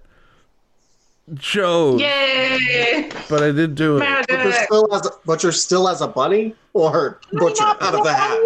shows, 1.41 1.99
Yay! 1.99 3.09
but 3.29 3.43
I 3.43 3.51
did 3.51 3.75
do 3.75 3.97
it. 3.97 3.99
Butcher 3.99 4.37
Magic. 4.37 4.63
still 4.63 4.89
has 4.93 5.05
a, 5.05 5.09
Butcher 5.25 5.51
still 5.51 5.87
has 5.87 5.99
a 5.99 6.07
bunny, 6.07 6.55
or 6.71 7.19
Butcher 7.33 7.65
out 7.65 7.81
of 7.81 8.01
the 8.01 8.13
hat. 8.13 8.39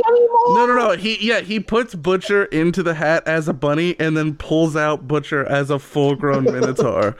No, 0.47 0.65
no, 0.65 0.73
no. 0.73 0.91
He 0.93 1.17
yeah, 1.27 1.41
he 1.41 1.59
puts 1.59 1.93
Butcher 1.93 2.45
into 2.45 2.81
the 2.81 2.95
hat 2.95 3.27
as 3.27 3.47
a 3.47 3.53
bunny, 3.53 3.95
and 3.99 4.17
then 4.17 4.33
pulls 4.33 4.75
out 4.75 5.07
Butcher 5.07 5.45
as 5.45 5.69
a 5.69 5.77
full-grown 5.77 6.43
Minotaur. 6.51 7.15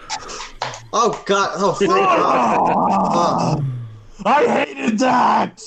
Oh 0.92 1.22
God! 1.26 1.52
Oh 1.56 1.74
thank 1.74 1.92
God! 1.92 3.64
Oh. 4.22 4.26
I 4.26 4.46
hated 4.66 5.00
that. 5.00 5.62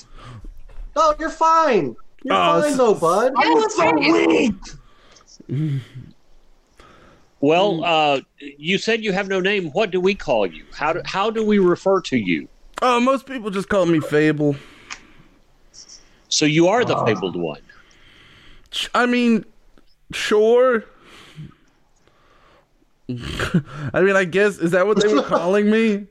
No, 0.95 1.15
you're 1.19 1.31
fine. 1.31 1.97
You're 2.23 2.35
Oh, 2.35 2.61
fine 2.61 2.77
though, 2.77 2.95
bud. 2.95 3.33
I 3.37 3.49
was 3.49 3.75
so 3.75 5.49
weak. 5.49 5.81
Well, 7.41 7.83
uh, 7.83 8.21
you 8.39 8.79
said 8.79 9.03
you 9.03 9.13
have 9.13 9.27
no 9.29 9.41
name. 9.41 9.71
What 9.73 9.91
do 9.91 10.01
we 10.01 10.15
call 10.15 10.47
you? 10.47 10.65
How 10.75 10.93
do, 10.93 11.01
how 11.05 11.31
do 11.31 11.45
we 11.45 11.59
refer 11.59 12.01
to 12.03 12.17
you? 12.17 12.47
Oh, 12.83 13.01
most 13.01 13.27
people 13.27 13.51
just 13.51 13.69
call 13.69 13.87
me 13.87 14.01
Fable. 14.01 14.55
So 16.29 16.45
you 16.45 16.69
are 16.69 16.85
the 16.85 16.97
uh, 16.97 17.05
fabled 17.05 17.37
one. 17.37 17.61
I 18.95 19.07
mean, 19.07 19.45
sure. 20.13 20.85
I 23.09 24.01
mean, 24.03 24.17
I 24.17 24.25
guess 24.25 24.59
is 24.59 24.71
that 24.73 24.87
what 24.87 25.01
they 25.03 25.13
were 25.13 25.23
calling 25.37 25.71
me? 25.71 26.07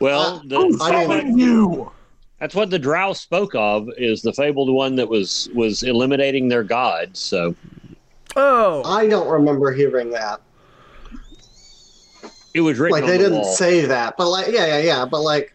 Well, 0.00 0.42
the, 0.46 0.56
Who's 0.56 0.80
I 0.80 1.06
didn't- 1.06 1.38
you? 1.38 1.90
That's 2.40 2.54
what 2.54 2.68
the 2.68 2.78
drow 2.78 3.12
spoke 3.12 3.54
of 3.54 3.88
is 3.96 4.20
the 4.22 4.32
fabled 4.32 4.70
one 4.74 4.96
that 4.96 5.08
was 5.08 5.48
was 5.54 5.82
eliminating 5.82 6.48
their 6.48 6.62
god. 6.64 7.16
So 7.16 7.54
Oh, 8.36 8.82
I 8.84 9.06
don't 9.06 9.28
remember 9.28 9.72
hearing 9.72 10.10
that. 10.10 10.40
it 12.54 12.60
was 12.60 12.78
written 12.78 12.98
Like 13.00 13.06
they 13.06 13.16
the 13.16 13.24
didn't 13.24 13.38
wall. 13.42 13.54
say 13.54 13.86
that, 13.86 14.16
but 14.16 14.28
like 14.28 14.48
yeah, 14.48 14.66
yeah, 14.66 14.78
yeah. 14.78 15.04
But 15.04 15.22
like 15.22 15.54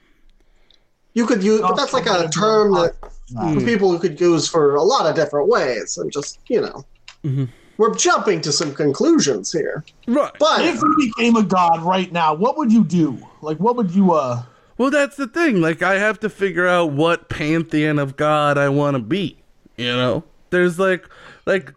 you 1.14 1.26
could 1.26 1.44
use. 1.44 1.62
But 1.62 1.76
that's 1.76 1.94
like 1.94 2.06
a 2.08 2.28
term 2.30 2.74
that 2.74 2.96
Hmm. 3.38 3.64
people 3.64 4.00
could 4.00 4.20
use 4.20 4.48
for 4.48 4.74
a 4.76 4.82
lot 4.82 5.06
of 5.06 5.16
different 5.16 5.48
ways, 5.50 5.98
and 6.00 6.12
just 6.12 6.40
you 6.48 6.62
know, 6.62 6.84
Mhm. 7.24 7.48
We're 7.80 7.96
jumping 7.96 8.42
to 8.42 8.52
some 8.52 8.76
conclusions 8.76 9.54
here. 9.54 9.86
right. 10.06 10.34
But 10.38 10.66
If 10.66 10.82
you 10.82 10.96
became 11.00 11.38
a 11.38 11.44
god 11.44 11.82
right 11.82 12.12
now, 12.12 12.34
what 12.34 12.58
would 12.58 12.74
you 12.74 12.84
do? 12.84 13.18
Like, 13.42 13.58
what 13.58 13.78
would 13.78 13.92
you 13.92 14.12
uh? 14.12 14.44
Well, 14.78 14.92
that's 14.92 15.16
the 15.16 15.28
thing. 15.28 15.62
Like, 15.62 15.82
I 15.82 15.98
have 15.98 16.20
to 16.20 16.30
figure 16.30 16.68
out 16.68 16.92
what 16.92 17.30
pantheon 17.30 17.98
of 17.98 18.18
God 18.18 18.58
I 18.58 18.68
want 18.68 18.96
to 18.96 19.02
be. 19.02 19.38
You 19.78 19.94
know, 19.94 20.26
there's 20.50 20.78
like, 20.78 21.08
like, 21.46 21.74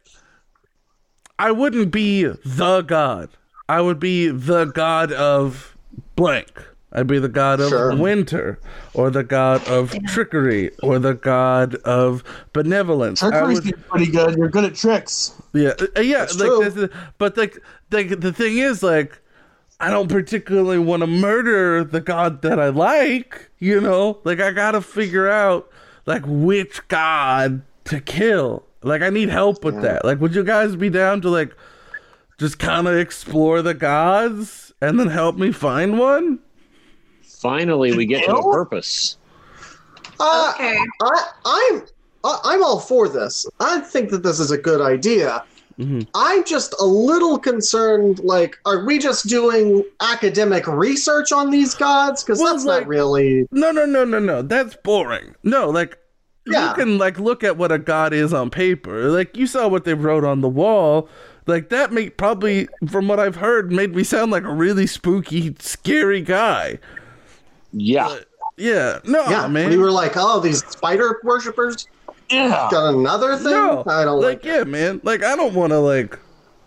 I 1.39 1.53
wouldn't 1.53 1.93
be 1.93 2.25
the 2.25 2.83
God. 2.83 3.29
I 3.69 3.81
would 3.81 4.01
be 4.01 4.27
the 4.29 4.65
God 4.65 5.13
of 5.13 5.77
blank. 6.17 6.51
I'd 6.95 7.07
be 7.07 7.19
the 7.19 7.29
God 7.29 7.61
of 7.61 7.71
Sure. 7.71 7.95
winter, 7.97 8.59
or 8.95 9.11
the 9.11 9.23
God 9.25 9.67
of 9.69 9.95
trickery, 10.09 10.71
or 10.83 10.99
the 10.99 11.15
God 11.15 11.75
of 11.85 12.23
benevolence. 12.53 13.23
I 13.23 13.31
Trickery's 13.31 13.65
would- 13.65 13.89
pretty 13.89 14.11
good. 14.13 14.37
You're 14.37 14.49
good 14.49 14.65
at 14.65 14.75
tricks. 14.75 15.33
yeah, 15.55 15.71
uh, 15.97 16.01
yeah. 16.01 16.19
That's 16.19 16.39
like, 16.39 16.49
true. 16.49 16.65
this 16.65 16.77
is, 16.77 16.89
but 17.19 17.37
like, 17.37 17.59
like 17.91 18.21
the 18.21 18.33
thing 18.33 18.59
is, 18.59 18.83
like, 18.83 19.19
I 19.81 19.91
don't 19.91 20.09
particularly 20.09 20.79
want 20.79 21.01
to 21.01 21.07
murder 21.07 21.83
the 21.83 22.01
god 22.01 22.43
that 22.43 22.61
I 22.61 22.69
like. 22.69 23.49
You 23.59 23.81
know, 23.81 24.19
like 24.25 24.39
I 24.41 24.51
gotta 24.53 24.81
figure 24.81 25.29
out 25.29 25.69
like 26.07 26.23
which 26.27 26.87
god 26.89 27.63
to 27.87 28.01
kill. 28.01 28.65
Like 28.83 29.03
I 29.03 29.11
need 29.11 29.29
help 29.29 29.65
with 29.65 29.81
that. 29.83 30.05
Like, 30.05 30.21
would 30.21 30.35
you 30.35 30.45
guys 30.45 30.77
be 30.77 30.91
down 30.91 31.21
to 31.23 31.31
like 31.31 31.57
just 32.39 32.59
kind 32.59 32.87
of 32.87 32.97
explore 32.97 33.63
the 33.63 33.75
gods 33.75 34.73
and 34.81 34.99
then 35.01 35.09
help 35.09 35.37
me 35.37 35.53
find 35.53 35.99
one? 35.99 36.39
Finally, 37.43 37.97
we 37.97 38.07
get 38.07 38.25
to 38.25 38.37
a 38.37 38.53
purpose. 38.53 39.17
uh, 40.21 40.53
Okay. 40.55 40.79
I, 41.03 41.27
I'm 41.45 41.83
I- 42.25 42.41
I'm 42.45 42.63
all 42.63 42.79
for 42.79 43.09
this. 43.09 43.45
I 43.59 43.81
think 43.81 44.11
that 44.11 44.23
this 44.23 44.39
is 44.39 44.53
a 44.53 44.59
good 44.59 44.81
idea. 44.81 45.43
Mhm. 45.81 46.07
I'm 46.15 46.45
just 46.45 46.73
a 46.81 46.85
little 46.85 47.37
concerned. 47.39 48.21
Like, 48.21 48.59
are 48.65 48.85
we 48.85 48.99
just 49.01 49.27
doing 49.27 49.83
academic 50.01 50.69
research 50.69 51.33
on 51.33 51.51
these 51.51 51.75
gods? 51.75 52.23
Because 52.23 52.39
Well, 52.39 52.53
that's 52.53 52.65
like- 52.65 52.83
not 52.83 52.89
really. 52.89 53.49
No, 53.51 53.73
no, 53.73 53.87
no, 53.87 54.05
no, 54.05 54.21
no. 54.21 54.43
That's 54.43 54.77
boring. 54.85 55.35
No, 55.43 55.69
like 55.71 55.99
Yeah. 56.47 56.69
you 56.69 56.75
can 56.77 56.99
like 56.99 57.19
look 57.19 57.43
at 57.43 57.57
what 57.57 57.73
a 57.73 57.79
god 57.79 58.13
is 58.13 58.33
on 58.33 58.51
paper. 58.51 59.09
Like 59.11 59.37
you 59.37 59.49
saw 59.49 59.67
what 59.67 59.85
they 59.85 59.95
wrote 59.95 60.25
on 60.25 60.43
the 60.43 60.49
wall. 60.49 61.09
Like 61.49 61.71
that 61.71 61.93
made 61.93 62.17
probably 62.19 62.69
from 62.89 63.09
what 63.09 63.19
I've 63.19 63.37
heard 63.37 63.73
made 63.73 63.97
me 63.97 64.05
sound 64.05 64.31
like 64.31 64.45
a 64.45 64.53
really 64.55 64.87
spooky, 64.87 65.57
scary 65.59 66.21
guy. 66.21 66.79
Yeah. 67.73 68.19
Yeah. 68.57 68.99
No, 69.05 69.25
Yeah, 69.29 69.49
man. 69.49 69.71
we 69.71 69.79
were 69.79 69.91
like, 69.91 70.13
oh, 70.17 70.41
these 70.41 70.65
spider 70.67 71.21
worshippers 71.25 71.87
Yeah. 72.31 72.69
got 72.71 72.95
another 72.95 73.37
thing. 73.37 73.53
no. 73.53 73.83
I 73.87 74.05
don't 74.05 74.21
like 74.21 74.37
like. 74.39 74.45
yeah, 74.45 74.65
man. 74.65 75.01
Like 75.03 75.23
I 75.23 75.35
don't 75.37 75.55
want 75.55 75.71
to 75.73 75.79
like 75.79 76.19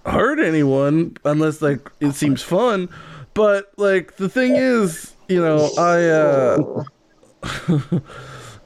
hurt 0.05 0.39
anyone 0.39 1.17
unless 1.25 1.61
like 1.61 1.89
it 1.99 2.13
seems 2.13 2.41
fun. 2.41 2.89
But 3.33 3.71
like 3.77 4.17
the 4.17 4.29
thing 4.29 4.55
is, 4.55 5.13
you 5.27 5.41
know, 5.41 5.69
I 5.77 6.05
uh 6.05 6.83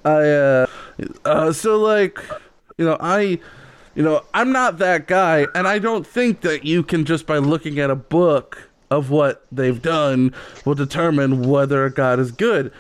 I 0.06 0.30
uh 0.30 0.68
uh 1.26 1.52
so 1.54 1.78
like 1.78 2.20
you 2.78 2.86
know, 2.86 2.98
I 3.00 3.40
you 3.96 4.04
know, 4.04 4.22
I'm 4.34 4.52
not 4.52 4.78
that 4.78 5.08
guy 5.08 5.46
and 5.56 5.68
I 5.68 5.80
don't 5.80 6.06
think 6.08 6.42
that 6.42 6.64
you 6.64 6.84
can 6.84 7.04
just 7.06 7.26
by 7.26 7.38
looking 7.38 7.80
at 7.80 7.90
a 7.90 7.96
book 7.96 8.69
of 8.90 9.10
what 9.10 9.46
they've 9.52 9.82
done 9.82 10.34
will 10.66 10.76
determine 10.76 11.48
whether 11.48 11.90
god 11.90 12.20
is 12.20 12.32
good. 12.32 12.72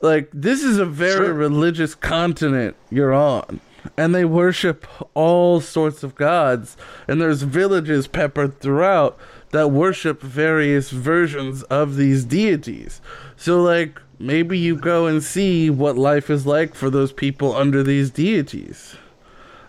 Like 0.00 0.28
this 0.32 0.62
is 0.62 0.78
a 0.78 0.84
very 0.86 1.26
Sure. 1.26 1.34
religious 1.34 1.94
continent 1.94 2.76
you're 2.90 3.14
on. 3.14 3.60
And 3.96 4.14
they 4.14 4.24
worship 4.24 4.86
all 5.14 5.60
sorts 5.60 6.02
of 6.02 6.16
gods. 6.16 6.76
And 7.06 7.20
there's 7.20 7.42
villages 7.42 8.06
peppered 8.08 8.60
throughout 8.60 9.16
that 9.52 9.68
worship 9.70 10.20
various 10.20 10.90
versions 10.90 11.62
of 11.64 11.96
these 11.96 12.24
deities. 12.24 13.00
So, 13.36 13.62
like, 13.62 14.00
maybe 14.18 14.58
you 14.58 14.76
go 14.76 15.06
and 15.06 15.22
see 15.22 15.70
what 15.70 15.96
life 15.96 16.30
is 16.30 16.46
like 16.46 16.74
for 16.74 16.90
those 16.90 17.12
people 17.12 17.54
under 17.54 17.82
these 17.82 18.10
deities. 18.10 18.96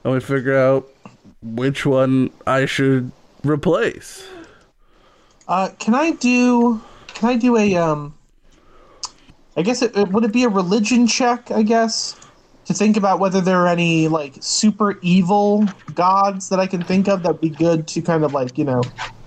And 0.04 0.14
we 0.14 0.20
figure 0.20 0.58
out 0.58 0.90
which 1.44 1.86
one 1.86 2.32
I 2.48 2.66
should 2.66 3.12
replace. 3.44 4.28
Uh, 5.48 5.70
can 5.80 5.96
I 5.96 6.12
do? 6.12 6.82
Can 7.08 7.30
I 7.30 7.36
do 7.38 7.58
a 7.58 7.76
um? 7.76 8.14
I 9.56 9.62
guess 9.64 9.82
it, 9.82 9.96
it 9.98 10.10
would 10.10 10.24
it 10.24 10.34
be 10.34 10.44
a 10.44 10.50
religion 10.50 11.08
check? 11.08 11.50
I 11.52 11.64
guess 11.64 12.16
to 12.66 12.74
think 12.74 12.98
about 12.98 13.20
whether 13.20 13.40
there 13.42 13.58
are 13.58 13.68
any 13.68 14.08
like 14.08 14.36
super 14.42 15.00
evil 15.02 15.66
gods 15.96 16.50
that 16.50 16.60
I 16.60 16.68
can 16.68 16.84
think 16.84 17.08
of 17.08 17.24
that'd 17.24 17.40
be 17.42 17.50
good 17.50 17.88
to 17.88 18.02
kind 18.02 18.24
of 18.24 18.34
like 18.34 18.58
you 18.58 18.66
know 18.66 18.82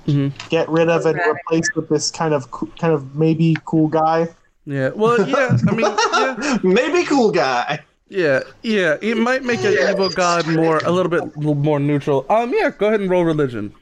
Mhm. 0.07 0.33
get 0.51 0.69
rid 0.69 0.89
of 0.89 1.07
and 1.07 1.19
replace 1.19 1.69
with 1.75 1.89
this 1.89 2.11
kind 2.11 2.35
of 2.35 2.51
kind 2.51 2.93
of 2.93 3.15
maybe 3.17 3.57
cool 3.65 3.89
guy. 3.89 4.29
Yeah, 4.67 4.91
well, 4.91 5.27
yeah, 5.27 5.57
I 5.69 5.73
mean, 5.75 5.97
yeah, 6.13 6.59
Maybe 6.63 7.05
cool 7.05 7.33
guy. 7.33 7.81
yeah, 8.09 8.41
yeah. 8.63 8.97
It 9.01 9.17
might 9.17 9.43
make 9.43 9.65
an 9.65 9.73
evil 9.91 10.11
god 10.11 10.47
more, 10.47 10.79
a 10.85 10.91
little 10.91 11.11
bit 11.11 11.25
more 11.37 11.81
neutral. 11.81 12.27
Um, 12.29 12.53
yeah, 12.55 12.71
go 12.71 12.89
ahead 12.89 13.01
and 13.01 13.11
roll 13.11 13.25
religion. 13.25 13.75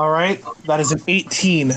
All 0.00 0.08
right, 0.08 0.42
that 0.64 0.80
is 0.80 0.92
an 0.92 1.02
eighteen. 1.08 1.74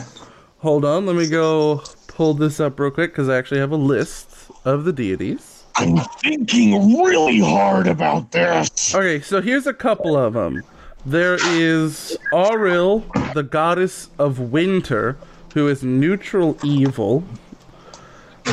Hold 0.59 0.85
on, 0.85 1.05
let 1.05 1.17
me 1.17 1.27
go 1.27 1.83
pull 2.07 2.33
this 2.33 2.61
up 2.61 2.79
real 2.79 2.89
quick 2.89 3.11
because 3.11 3.27
I 3.27 3.35
actually 3.35 3.59
have 3.59 3.73
a 3.73 3.75
list 3.75 4.49
of 4.63 4.85
the 4.85 4.93
deities. 4.93 5.65
I'm 5.75 5.97
thinking 6.21 7.03
really 7.03 7.41
hard 7.41 7.85
about 7.85 8.31
this. 8.31 8.95
Okay, 8.95 9.19
so 9.19 9.41
here's 9.41 9.67
a 9.67 9.73
couple 9.73 10.15
of 10.15 10.35
them. 10.35 10.63
There 11.05 11.33
is 11.33 12.17
Auril, 12.31 13.03
the 13.33 13.43
goddess 13.43 14.09
of 14.17 14.39
winter, 14.39 15.17
who 15.53 15.67
is 15.67 15.83
neutral 15.83 16.57
evil. 16.63 17.25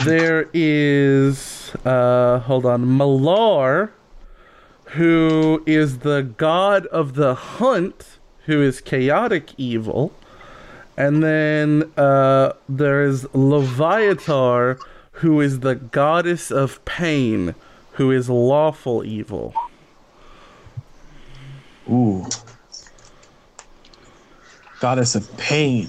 There 0.02 0.48
is, 0.52 1.70
uh, 1.84 2.40
hold 2.40 2.66
on, 2.66 2.86
Malar, 2.86 3.90
who 4.86 5.62
is 5.64 6.00
the 6.00 6.22
god 6.22 6.86
of 6.86 7.14
the 7.14 7.36
hunt, 7.36 8.16
who 8.50 8.60
is 8.60 8.80
chaotic 8.80 9.52
evil. 9.58 10.12
And 10.96 11.22
then 11.22 11.88
uh, 11.96 12.54
there 12.68 13.04
is 13.04 13.22
Leviatar, 13.26 14.76
who 15.12 15.40
is 15.40 15.60
the 15.60 15.76
goddess 15.76 16.50
of 16.50 16.84
pain, 16.84 17.54
who 17.92 18.10
is 18.10 18.28
lawful 18.28 19.04
evil. 19.04 19.54
Ooh, 21.88 22.26
goddess 24.80 25.14
of 25.14 25.24
pain. 25.36 25.86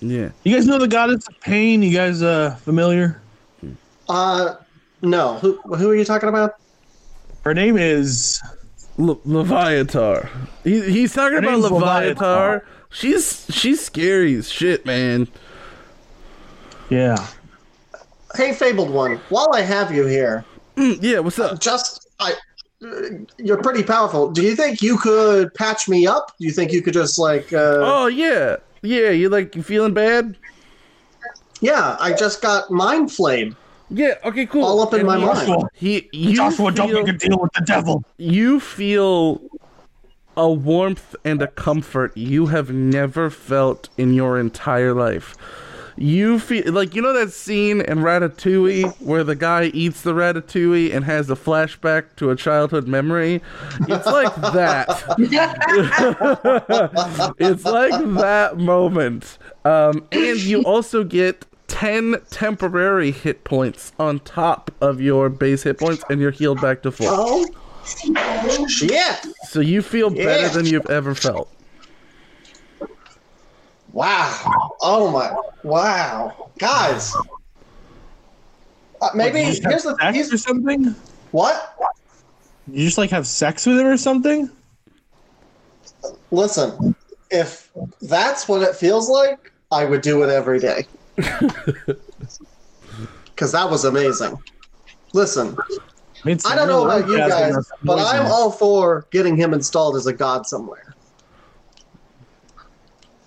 Yeah. 0.00 0.30
You 0.42 0.56
guys 0.56 0.66
know 0.66 0.78
the 0.78 0.88
goddess 0.88 1.28
of 1.28 1.40
pain? 1.40 1.84
You 1.84 1.96
guys 1.96 2.20
uh 2.20 2.56
familiar? 2.56 3.22
Uh, 4.08 4.56
no. 5.02 5.38
Who 5.38 5.60
who 5.76 5.88
are 5.90 5.94
you 5.94 6.04
talking 6.04 6.28
about? 6.28 6.56
Her 7.44 7.54
name 7.54 7.78
is 7.78 8.42
Le- 9.00 9.16
Leviatar. 9.16 10.28
He, 10.64 10.80
he's 10.90 11.12
talking 11.14 11.32
Her 11.34 11.38
about 11.38 11.50
name's 11.60 11.64
Leviatar. 11.66 12.14
Leviatar. 12.16 12.62
She's 12.90 13.46
she's 13.50 13.80
scary 13.84 14.34
as 14.34 14.50
shit, 14.50 14.84
man. 14.84 15.28
yeah. 16.88 17.26
Hey, 18.36 18.52
fabled 18.52 18.90
one. 18.90 19.16
While 19.28 19.50
I 19.54 19.60
have 19.62 19.92
you 19.92 20.06
here, 20.06 20.44
Mm, 20.76 20.98
yeah, 21.02 21.18
what's 21.18 21.38
up? 21.38 21.58
just 21.60 22.08
I, 22.20 22.32
uh, 22.84 22.88
you're 23.38 23.60
pretty 23.60 23.82
powerful. 23.82 24.30
Do 24.30 24.42
you 24.42 24.54
think 24.54 24.80
you 24.82 24.96
could 24.98 25.52
patch 25.54 25.88
me 25.88 26.06
up? 26.06 26.32
Do 26.38 26.46
you 26.46 26.52
think 26.52 26.72
you 26.72 26.80
could 26.80 26.94
just 26.94 27.18
like? 27.18 27.52
Uh, 27.52 27.78
Oh 27.82 28.06
yeah, 28.06 28.56
yeah. 28.82 29.10
You 29.10 29.28
like 29.28 29.56
you 29.56 29.62
feeling 29.62 29.94
bad? 29.94 30.36
Yeah, 31.60 31.96
I 32.00 32.12
just 32.12 32.40
got 32.40 32.70
mind 32.70 33.12
flayed 33.12 33.54
Yeah. 33.90 34.14
Okay. 34.24 34.46
Cool. 34.46 34.64
all 34.64 34.80
up 34.80 34.94
in 34.94 35.00
And 35.00 35.06
my 35.08 35.18
he- 35.18 35.24
mind. 35.50 35.64
He, 35.74 36.08
you 36.12 36.36
Joshua, 36.36 36.70
don't 36.72 36.88
feel, 36.88 37.02
make 37.04 37.14
a 37.14 37.18
deal 37.18 37.38
with 37.38 37.52
the 37.52 37.62
devil. 37.62 38.04
you 38.18 38.60
feel 38.60 39.40
a 40.36 40.50
warmth 40.50 41.16
and 41.24 41.42
a 41.42 41.48
comfort 41.48 42.16
you 42.16 42.46
have 42.46 42.70
never 42.70 43.28
felt 43.30 43.88
in 43.98 44.14
your 44.14 44.38
entire 44.38 44.94
life. 44.94 45.34
You 45.96 46.38
feel 46.38 46.72
like 46.72 46.94
you 46.94 47.02
know 47.02 47.12
that 47.12 47.30
scene 47.32 47.82
in 47.82 47.98
Ratatouille 47.98 48.98
where 49.02 49.22
the 49.24 49.34
guy 49.34 49.64
eats 49.74 50.00
the 50.00 50.14
ratatouille 50.14 50.94
and 50.94 51.04
has 51.04 51.28
a 51.28 51.34
flashback 51.34 52.16
to 52.16 52.30
a 52.30 52.36
childhood 52.36 52.88
memory. 52.88 53.42
It's 53.86 54.06
like 54.06 54.34
that. 54.36 54.88
it's 57.38 57.64
like 57.64 57.92
that 58.14 58.56
moment. 58.56 59.36
Um, 59.66 60.06
and 60.12 60.38
you 60.40 60.62
also 60.62 61.04
get 61.04 61.44
10 61.70 62.16
temporary 62.30 63.12
hit 63.12 63.44
points 63.44 63.92
on 63.98 64.18
top 64.20 64.72
of 64.80 65.00
your 65.00 65.28
base 65.28 65.62
hit 65.62 65.78
points, 65.78 66.02
and 66.10 66.20
you're 66.20 66.32
healed 66.32 66.60
back 66.60 66.82
to 66.82 66.90
full. 66.90 67.06
Oh, 67.08 68.66
shit! 68.68 69.26
So 69.48 69.60
you 69.60 69.80
feel 69.80 70.12
Yeah. 70.12 70.24
better 70.24 70.48
than 70.48 70.66
you've 70.66 70.90
ever 70.90 71.14
felt. 71.14 71.48
Wow! 73.92 74.74
Oh 74.82 75.10
my! 75.10 75.34
Wow, 75.62 76.50
guys. 76.58 77.14
Uh, 79.00 79.08
maybe 79.14 79.44
Did 79.44 79.64
here's 79.64 79.82
the 79.84 79.96
sex 79.96 80.14
here's, 80.14 80.32
or 80.32 80.38
something. 80.38 80.94
what? 81.30 81.76
You 82.68 82.84
just 82.84 82.98
like 82.98 83.10
have 83.10 83.26
sex 83.26 83.64
with 83.64 83.78
him 83.78 83.86
or 83.86 83.96
something? 83.96 84.50
Listen, 86.30 86.94
if 87.30 87.70
that's 88.02 88.48
what 88.48 88.62
it 88.62 88.74
feels 88.76 89.08
like, 89.08 89.52
I 89.72 89.84
would 89.84 90.02
do 90.02 90.22
it 90.22 90.30
every 90.30 90.58
day. 90.60 90.86
Because 93.26 93.52
that 93.52 93.70
was 93.70 93.84
amazing. 93.84 94.38
Listen, 95.12 95.56
I, 95.58 95.78
it's 96.30 96.46
I 96.46 96.54
don't 96.54 96.68
know 96.68 96.84
about 96.84 97.08
you 97.08 97.16
guys, 97.16 97.56
but 97.82 97.98
I'm 97.98 98.26
all 98.26 98.50
for 98.50 99.06
getting 99.10 99.36
him 99.36 99.54
installed 99.54 99.96
as 99.96 100.06
a 100.06 100.12
god 100.12 100.46
somewhere. 100.46 100.94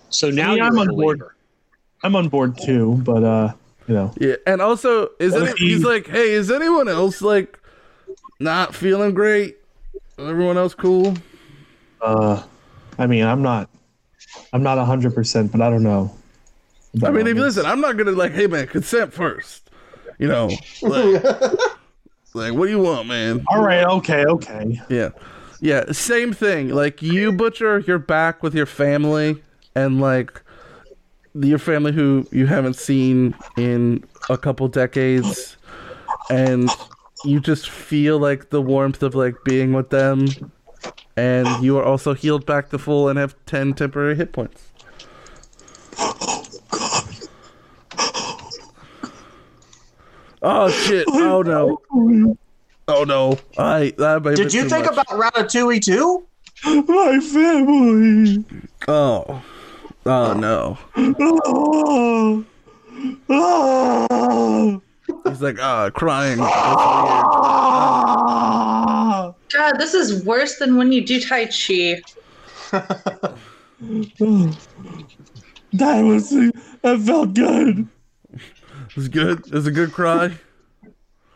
So 0.09 0.29
now 0.29 0.49
mean, 0.49 0.57
you're 0.57 0.67
I'm 0.67 0.77
on 0.77 0.87
board. 0.89 1.19
believer. 1.19 1.35
I'm 2.03 2.15
on 2.15 2.29
board 2.29 2.57
too, 2.57 3.01
but 3.03 3.23
uh, 3.23 3.53
you 3.87 3.93
know, 3.95 4.13
Yeah, 4.19 4.35
and 4.45 4.61
also, 4.61 5.09
is 5.19 5.33
What 5.33 5.49
it, 5.49 5.57
he's 5.57 5.83
like, 5.83 6.07
hey, 6.07 6.33
is 6.33 6.51
anyone 6.51 6.87
else 6.87 7.21
like 7.21 7.59
not 8.39 8.75
feeling 8.75 9.13
great? 9.13 9.57
Is 10.17 10.29
everyone 10.29 10.57
else 10.57 10.75
cool? 10.75 11.15
uh, 12.01 12.43
I 12.99 13.07
mean, 13.07 13.25
I'm 13.25 13.41
not, 13.41 13.69
I'm 14.51 14.63
not 14.63 14.77
hundred 14.85 15.15
percent, 15.15 15.51
but 15.51 15.61
I 15.61 15.69
don't 15.69 15.83
know. 15.83 16.15
I 17.01 17.09
mean, 17.09 17.25
if 17.25 17.35
you 17.35 17.41
listen, 17.41 17.65
I'm 17.65 17.81
not 17.81 17.97
gonna 17.97 18.11
like, 18.11 18.33
hey 18.33 18.47
man, 18.47 18.67
consent 18.67 19.13
first. 19.13 19.69
You 20.19 20.27
know, 20.27 20.49
like, 20.81 21.23
like 22.33 22.53
what 22.53 22.65
do 22.65 22.69
you 22.69 22.79
want, 22.79 23.07
man? 23.07 23.43
All 23.47 23.63
right, 23.63 23.83
okay, 23.83 24.25
okay. 24.25 24.79
Yeah, 24.89 25.09
yeah, 25.59 25.91
same 25.91 26.33
thing. 26.33 26.69
Like 26.69 27.01
you, 27.01 27.31
butcher, 27.31 27.79
you're 27.79 27.97
back 27.97 28.43
with 28.43 28.53
your 28.53 28.67
family, 28.67 29.41
and 29.75 29.99
like 29.99 30.41
your 31.33 31.57
family 31.57 31.91
who 31.91 32.27
you 32.31 32.45
haven't 32.45 32.75
seen 32.75 33.35
in 33.57 34.03
a 34.29 34.37
couple 34.37 34.67
decades, 34.67 35.57
and 36.29 36.69
you 37.25 37.39
just 37.39 37.69
feel 37.69 38.19
like 38.19 38.51
the 38.51 38.61
warmth 38.61 39.01
of 39.01 39.15
like 39.15 39.35
being 39.43 39.73
with 39.73 39.89
them, 39.89 40.27
and 41.17 41.47
you 41.63 41.77
are 41.79 41.83
also 41.83 42.13
healed 42.13 42.45
back 42.45 42.69
to 42.69 42.77
full 42.77 43.09
and 43.09 43.17
have 43.17 43.35
ten 43.47 43.73
temporary 43.73 44.15
hit 44.15 44.31
points. 44.31 44.69
Oh 50.43 50.69
shit! 50.69 51.07
Oh 51.13 51.41
no! 51.41 51.81
Oh 52.87 53.03
no! 53.05 53.39
I 53.57 53.93
that 53.97 54.23
might 54.23 54.35
Did 54.35 54.53
you 54.53 54.67
think 54.69 54.85
much. 54.85 54.93
about 54.93 55.07
Ratatouille 55.07 55.81
too? 55.81 56.25
My 56.65 57.19
family. 57.19 58.43
Oh. 58.87 59.41
Oh 60.05 60.33
no. 60.33 60.77
Oh. 60.97 62.43
Oh. 63.29 64.81
He's 65.27 65.41
like, 65.41 65.59
ah, 65.59 65.89
crying. 65.89 66.37
That's 66.39 66.51
Ah. 68.15 69.33
God, 69.53 69.73
this 69.79 69.93
is 69.93 70.25
worse 70.25 70.57
than 70.57 70.75
when 70.77 70.91
you 70.91 71.05
do 71.05 71.19
Tai 71.21 71.45
Chi. 71.45 72.01
That 75.73 76.01
was 76.01 76.29
that 76.29 76.99
felt 77.05 77.33
good. 77.33 77.87
Weird. 78.95 79.05
It's 79.05 79.13
good. 79.13 79.39
It 79.47 79.53
was 79.53 79.67
a 79.67 79.71
good 79.71 79.91
cry. 79.91 80.37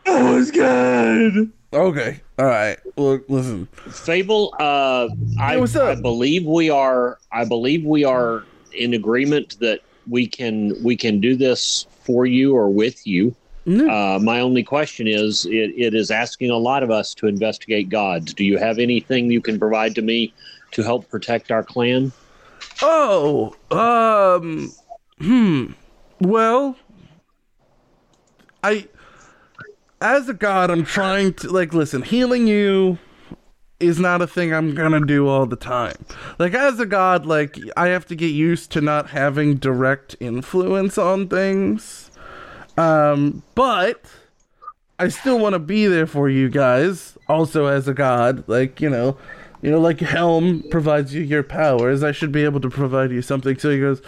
It 0.06 0.34
was 0.34 0.50
good. 0.50 1.52
Okay. 1.72 2.20
All 2.38 2.46
right. 2.46 2.78
Look, 2.96 3.28
listen. 3.28 3.66
Fable, 3.90 4.54
uh, 4.58 5.08
I, 5.38 5.52
Hey, 5.52 5.60
what's 5.60 5.76
up? 5.76 5.98
I 5.98 6.00
believe 6.00 6.44
we 6.46 6.70
are. 6.70 7.18
I 7.30 7.44
believe 7.44 7.84
we 7.84 8.04
are 8.04 8.44
in 8.72 8.94
agreement 8.94 9.58
that 9.60 9.80
we 10.08 10.26
can 10.26 10.72
we 10.82 10.96
can 10.96 11.20
do 11.20 11.36
this 11.36 11.86
for 12.04 12.24
you 12.26 12.56
or 12.56 12.70
with 12.70 13.06
you. 13.06 13.34
Mm. 13.66 13.90
Uh, 13.90 14.18
my 14.18 14.40
only 14.40 14.62
question 14.62 15.06
is, 15.06 15.44
it, 15.44 15.74
it 15.76 15.94
is 15.94 16.10
asking 16.10 16.50
a 16.50 16.56
lot 16.56 16.82
of 16.82 16.90
us 16.90 17.12
to 17.14 17.26
investigate 17.26 17.90
gods. 17.90 18.32
Do 18.32 18.44
you 18.44 18.56
have 18.56 18.78
anything 18.78 19.30
you 19.30 19.42
can 19.42 19.58
provide 19.58 19.94
to 19.96 20.02
me 20.02 20.32
to 20.70 20.82
help 20.82 21.10
protect 21.10 21.50
our 21.50 21.62
clan? 21.62 22.10
Oh. 22.80 23.54
Um. 23.70 24.72
Hmm. 25.18 25.72
Well. 26.20 26.76
I. 28.68 28.88
As 30.00 30.28
a 30.28 30.34
god, 30.34 30.70
I'm 30.70 30.84
trying 30.84 31.34
to 31.34 31.50
like 31.50 31.74
listen. 31.74 32.02
Healing 32.02 32.46
you 32.46 32.98
is 33.80 33.98
not 33.98 34.20
a 34.22 34.26
thing 34.26 34.52
I'm 34.52 34.74
gonna 34.74 35.04
do 35.04 35.26
all 35.28 35.46
the 35.46 35.56
time. 35.56 36.04
Like 36.38 36.54
as 36.54 36.78
a 36.80 36.86
god, 36.86 37.26
like 37.26 37.56
I 37.76 37.88
have 37.88 38.06
to 38.06 38.16
get 38.16 38.28
used 38.28 38.70
to 38.72 38.80
not 38.80 39.10
having 39.10 39.56
direct 39.56 40.16
influence 40.20 40.98
on 40.98 41.28
things. 41.28 42.10
Um, 42.76 43.42
but 43.54 44.04
I 44.98 45.08
still 45.08 45.38
want 45.38 45.54
to 45.54 45.58
be 45.58 45.86
there 45.86 46.06
for 46.06 46.28
you 46.28 46.48
guys. 46.48 47.16
Also, 47.28 47.66
as 47.66 47.88
a 47.88 47.94
god, 47.94 48.44
like 48.48 48.80
you 48.80 48.90
know, 48.90 49.16
you 49.62 49.70
know, 49.70 49.80
like 49.80 50.00
Helm 50.00 50.64
provides 50.70 51.14
you 51.14 51.22
your 51.22 51.42
powers. 51.42 52.02
I 52.02 52.12
should 52.12 52.32
be 52.32 52.44
able 52.44 52.60
to 52.60 52.70
provide 52.70 53.10
you 53.10 53.22
something. 53.22 53.58
So 53.58 53.70
he 53.70 53.80
goes, 53.80 54.02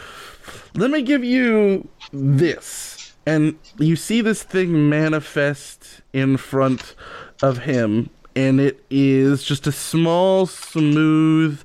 "Let 0.75 0.91
me 0.91 1.03
give 1.03 1.25
you 1.25 1.89
this," 2.13 3.00
and 3.31 3.59
you 3.79 3.97
see 3.97 4.21
this 4.21 4.43
thing 4.43 4.89
manifest 4.89 6.01
in 6.13 6.37
front 6.37 6.95
of 7.43 7.59
him, 7.59 8.11
and 8.35 8.61
it 8.61 8.85
is 8.91 9.45
just 9.45 9.67
a 9.67 9.73
small, 9.73 10.47
smooth, 10.47 11.63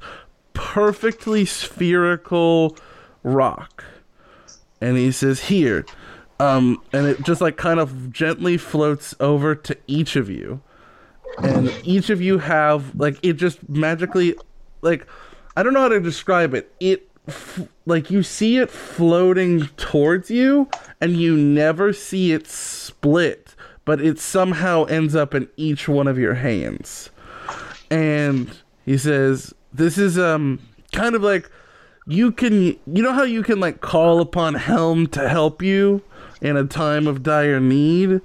perfectly 0.54 1.45
spherical 1.45 2.78
rock. 3.23 3.84
And 4.80 4.97
he 4.97 5.12
says, 5.12 5.45
"Here." 5.45 5.86
Um, 6.39 6.82
and 6.91 7.08
it 7.08 7.23
just 7.23 7.41
like 7.41 7.56
kind 7.58 7.80
of 7.80 8.12
gently 8.12 8.58
floats 8.58 9.15
over 9.19 9.56
to 9.56 9.78
each 9.88 10.15
of 10.17 10.30
you 10.30 10.62
and 11.41 11.73
each 11.84 12.10
of 12.10 12.21
you 12.21 12.38
have 12.38 12.95
like 12.95 13.17
it 13.23 13.34
just 13.34 13.67
magically 13.69 14.36
like 14.82 15.08
i 15.56 15.63
don't 15.63 15.73
know 15.73 15.82
how 15.82 15.89
to 15.89 15.99
describe 15.99 16.54
it 16.54 16.71
it 16.80 17.10
f- 17.27 17.67
like 17.85 18.09
you 18.11 18.23
see 18.23 18.57
it 18.57 18.69
floating 18.69 19.67
towards 19.77 20.29
you 20.29 20.69
and 21.01 21.17
you 21.17 21.35
never 21.38 21.93
see 21.93 22.31
it 22.31 22.47
split 22.47 23.55
but 23.85 24.01
it 24.01 24.19
somehow 24.19 24.83
ends 24.85 25.15
up 25.15 25.33
in 25.35 25.47
each 25.57 25.88
one 25.88 26.07
of 26.07 26.17
your 26.17 26.33
hands 26.35 27.09
and 27.91 28.57
he 28.85 28.97
says 28.97 29.53
this 29.73 29.97
is 29.97 30.17
um 30.17 30.59
kind 30.93 31.15
of 31.15 31.21
like 31.21 31.49
you 32.07 32.31
can 32.31 32.53
you 32.85 33.01
know 33.03 33.13
how 33.13 33.23
you 33.23 33.43
can 33.43 33.59
like 33.59 33.81
call 33.81 34.19
upon 34.21 34.53
helm 34.55 35.07
to 35.07 35.27
help 35.27 35.61
you 35.61 36.01
in 36.41 36.55
a 36.57 36.63
time 36.65 37.07
of 37.07 37.23
dire 37.23 37.59
need 37.59 38.21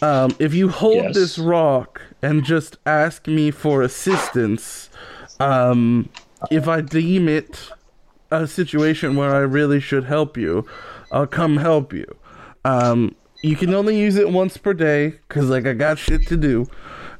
um, 0.00 0.30
if 0.38 0.54
you 0.54 0.68
hold 0.68 1.06
Yes. 1.06 1.14
this 1.14 1.38
rock 1.38 2.00
and 2.22 2.44
just 2.44 2.76
ask 2.86 3.26
me 3.26 3.50
for 3.50 3.82
assistance, 3.82 4.90
um, 5.40 6.08
if 6.52 6.68
I 6.68 6.82
deem 6.82 7.28
it 7.28 7.70
a 8.30 8.46
situation 8.46 9.16
where 9.16 9.34
I 9.34 9.38
really 9.40 9.80
should 9.80 10.04
help 10.04 10.36
you, 10.36 10.66
I'll 11.12 11.26
come 11.26 11.56
help 11.56 11.92
you. 11.92 12.06
Um, 12.64 13.14
you 13.42 13.56
can 13.56 13.72
only 13.74 13.98
use 13.98 14.16
it 14.16 14.30
once 14.30 14.56
per 14.56 14.74
day 14.74 15.10
because, 15.28 15.48
like, 15.48 15.66
I 15.66 15.72
got 15.74 15.98
shit 15.98 16.26
to 16.28 16.36
do. 16.36 16.66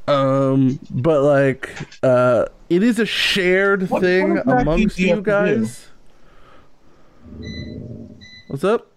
Um, 0.07 0.81
but 0.91 1.23
like, 1.23 1.71
uh, 2.03 2.47
it 2.71 2.83
is 2.83 2.99
a 2.99 3.05
shared 3.07 3.89
What- 3.91 4.03
thing 4.03 4.37
what 4.37 4.63
amongst 4.63 4.99
you 4.99 5.09
you 5.09 5.15
have 5.17 5.25
to 5.25 5.31
do? 5.55 5.61
guys. 5.61 5.87
What's 8.49 8.65
up? 8.65 8.91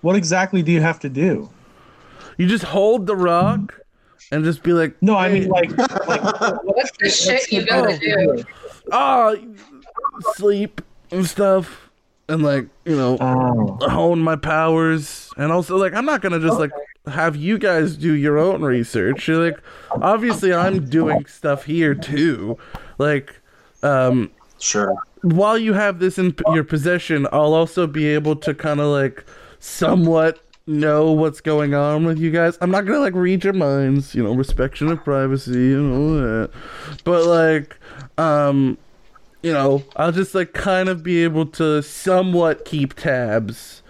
What 0.00 0.16
exactly 0.16 0.62
do 0.62 0.72
you 0.72 0.80
have 0.80 0.98
to 1.00 1.08
do? 1.08 1.50
You 2.38 2.46
just 2.46 2.64
hold 2.64 3.06
the 3.06 3.16
rock 3.16 3.80
and 4.32 4.44
just 4.44 4.62
be 4.62 4.72
like, 4.72 4.96
No, 5.02 5.16
I 5.16 5.28
mean 5.30 5.48
like, 5.48 5.76
like 5.76 6.22
What's 6.64 6.92
the 6.98 7.10
shit 7.10 7.50
you 7.52 7.66
gotta 7.66 7.98
do? 7.98 8.44
ah, 8.92 9.34
sleep 10.34 10.80
and 11.10 11.26
stuff, 11.26 11.90
and 12.28 12.42
like 12.42 12.68
you 12.84 12.96
know, 12.96 13.16
oh, 13.20 13.78
hone 13.88 14.20
my 14.20 14.36
powers, 14.36 15.30
and 15.36 15.50
also 15.52 15.76
like 15.76 15.94
I'm 15.94 16.04
not 16.04 16.20
gonna 16.22 16.40
just 16.40 16.58
like 16.58 16.70
have 17.06 17.36
you 17.36 17.58
guys 17.58 17.96
do 17.96 18.12
your 18.12 18.38
own 18.38 18.62
research. 18.62 19.28
You're 19.28 19.42
like, 19.50 19.58
obviously, 19.90 20.52
I'm 20.52 20.84
doing 20.88 21.24
stuff 21.26 21.64
here 21.64 21.94
too. 21.94 22.58
Like, 22.98 23.40
um, 23.82 24.30
Sure. 24.58 24.94
while 25.22 25.56
you 25.56 25.72
have 25.72 26.00
this 26.00 26.18
in 26.18 26.34
your 26.52 26.64
possession, 26.64 27.26
I'll 27.32 27.54
also 27.54 27.86
be 27.86 28.06
able 28.08 28.36
to 28.36 28.52
kind 28.54 28.80
of 28.80 28.86
like 28.88 29.24
somewhat 29.58 30.40
know 30.66 31.12
what's 31.12 31.40
going 31.40 31.74
on 31.74 32.04
with 32.04 32.18
you 32.18 32.30
guys. 32.30 32.58
I'm 32.60 32.70
not 32.70 32.84
gonna 32.84 32.98
like 32.98 33.14
read 33.14 33.42
your 33.42 33.54
minds, 33.54 34.14
you 34.14 34.22
know, 34.22 34.34
respecting 34.34 34.90
of 34.90 35.02
privacy 35.02 35.72
and 35.72 35.94
all 35.94 36.10
that. 36.20 36.50
But 37.04 37.24
like, 37.24 37.76
um, 38.18 38.76
you 39.42 39.52
know, 39.52 39.84
I'll 39.96 40.12
just 40.12 40.34
like 40.34 40.52
kind 40.52 40.88
of 40.88 41.02
be 41.02 41.24
able 41.24 41.46
to 41.46 41.82
somewhat 41.82 42.64
keep 42.64 42.94
tabs 42.94 43.82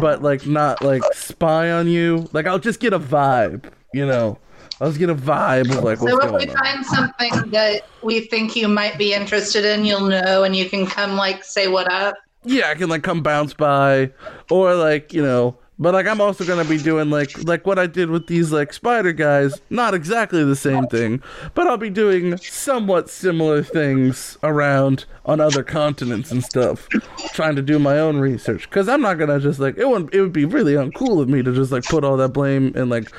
but 0.00 0.22
like 0.22 0.46
not 0.46 0.82
like 0.82 1.02
spy 1.12 1.70
on 1.70 1.88
you. 1.88 2.28
Like 2.32 2.46
I'll 2.46 2.58
just 2.58 2.80
get 2.80 2.92
a 2.92 2.98
vibe, 2.98 3.70
you 3.92 4.06
know. 4.06 4.38
I'll 4.80 4.88
just 4.88 4.98
get 4.98 5.08
a 5.08 5.14
vibe 5.14 5.70
of 5.70 5.84
like 5.84 6.00
what's 6.00 6.12
So 6.12 6.20
if 6.20 6.32
we 6.32 6.50
on. 6.50 6.56
find 6.56 6.86
something 6.86 7.50
that 7.50 7.82
we 8.02 8.20
think 8.20 8.56
you 8.56 8.66
might 8.66 8.98
be 8.98 9.14
interested 9.14 9.64
in, 9.64 9.84
you'll 9.84 10.08
know, 10.08 10.42
and 10.42 10.54
you 10.56 10.68
can 10.68 10.86
come 10.86 11.16
like 11.16 11.44
say 11.44 11.68
what 11.68 11.90
up. 11.92 12.16
Yeah, 12.44 12.68
I 12.68 12.74
can 12.74 12.88
like 12.88 13.02
come 13.02 13.22
bounce 13.22 13.54
by, 13.54 14.10
or 14.50 14.74
like 14.74 15.12
you 15.12 15.22
know. 15.22 15.56
But 15.78 15.92
like 15.92 16.06
I'm 16.06 16.20
also 16.20 16.44
gonna 16.44 16.64
be 16.64 16.78
doing 16.78 17.10
like 17.10 17.42
like 17.44 17.66
what 17.66 17.80
I 17.80 17.86
did 17.88 18.08
with 18.08 18.28
these 18.28 18.52
like 18.52 18.72
spider 18.72 19.12
guys. 19.12 19.60
Not 19.70 19.92
exactly 19.92 20.44
the 20.44 20.54
same 20.54 20.86
thing, 20.86 21.20
but 21.54 21.66
I'll 21.66 21.76
be 21.76 21.90
doing 21.90 22.36
somewhat 22.36 23.10
similar 23.10 23.62
things 23.62 24.38
around 24.44 25.04
on 25.26 25.40
other 25.40 25.64
continents 25.64 26.30
and 26.30 26.44
stuff. 26.44 26.88
Trying 27.32 27.56
to 27.56 27.62
do 27.62 27.80
my 27.80 27.98
own 27.98 28.18
research 28.18 28.70
because 28.70 28.88
I'm 28.88 29.00
not 29.00 29.18
gonna 29.18 29.40
just 29.40 29.58
like 29.58 29.76
it 29.76 29.88
would 29.88 30.14
it 30.14 30.20
would 30.20 30.32
be 30.32 30.44
really 30.44 30.74
uncool 30.74 31.20
of 31.20 31.28
me 31.28 31.42
to 31.42 31.52
just 31.52 31.72
like 31.72 31.84
put 31.84 32.04
all 32.04 32.16
that 32.18 32.28
blame 32.28 32.72
and 32.76 32.88
like 32.88 33.10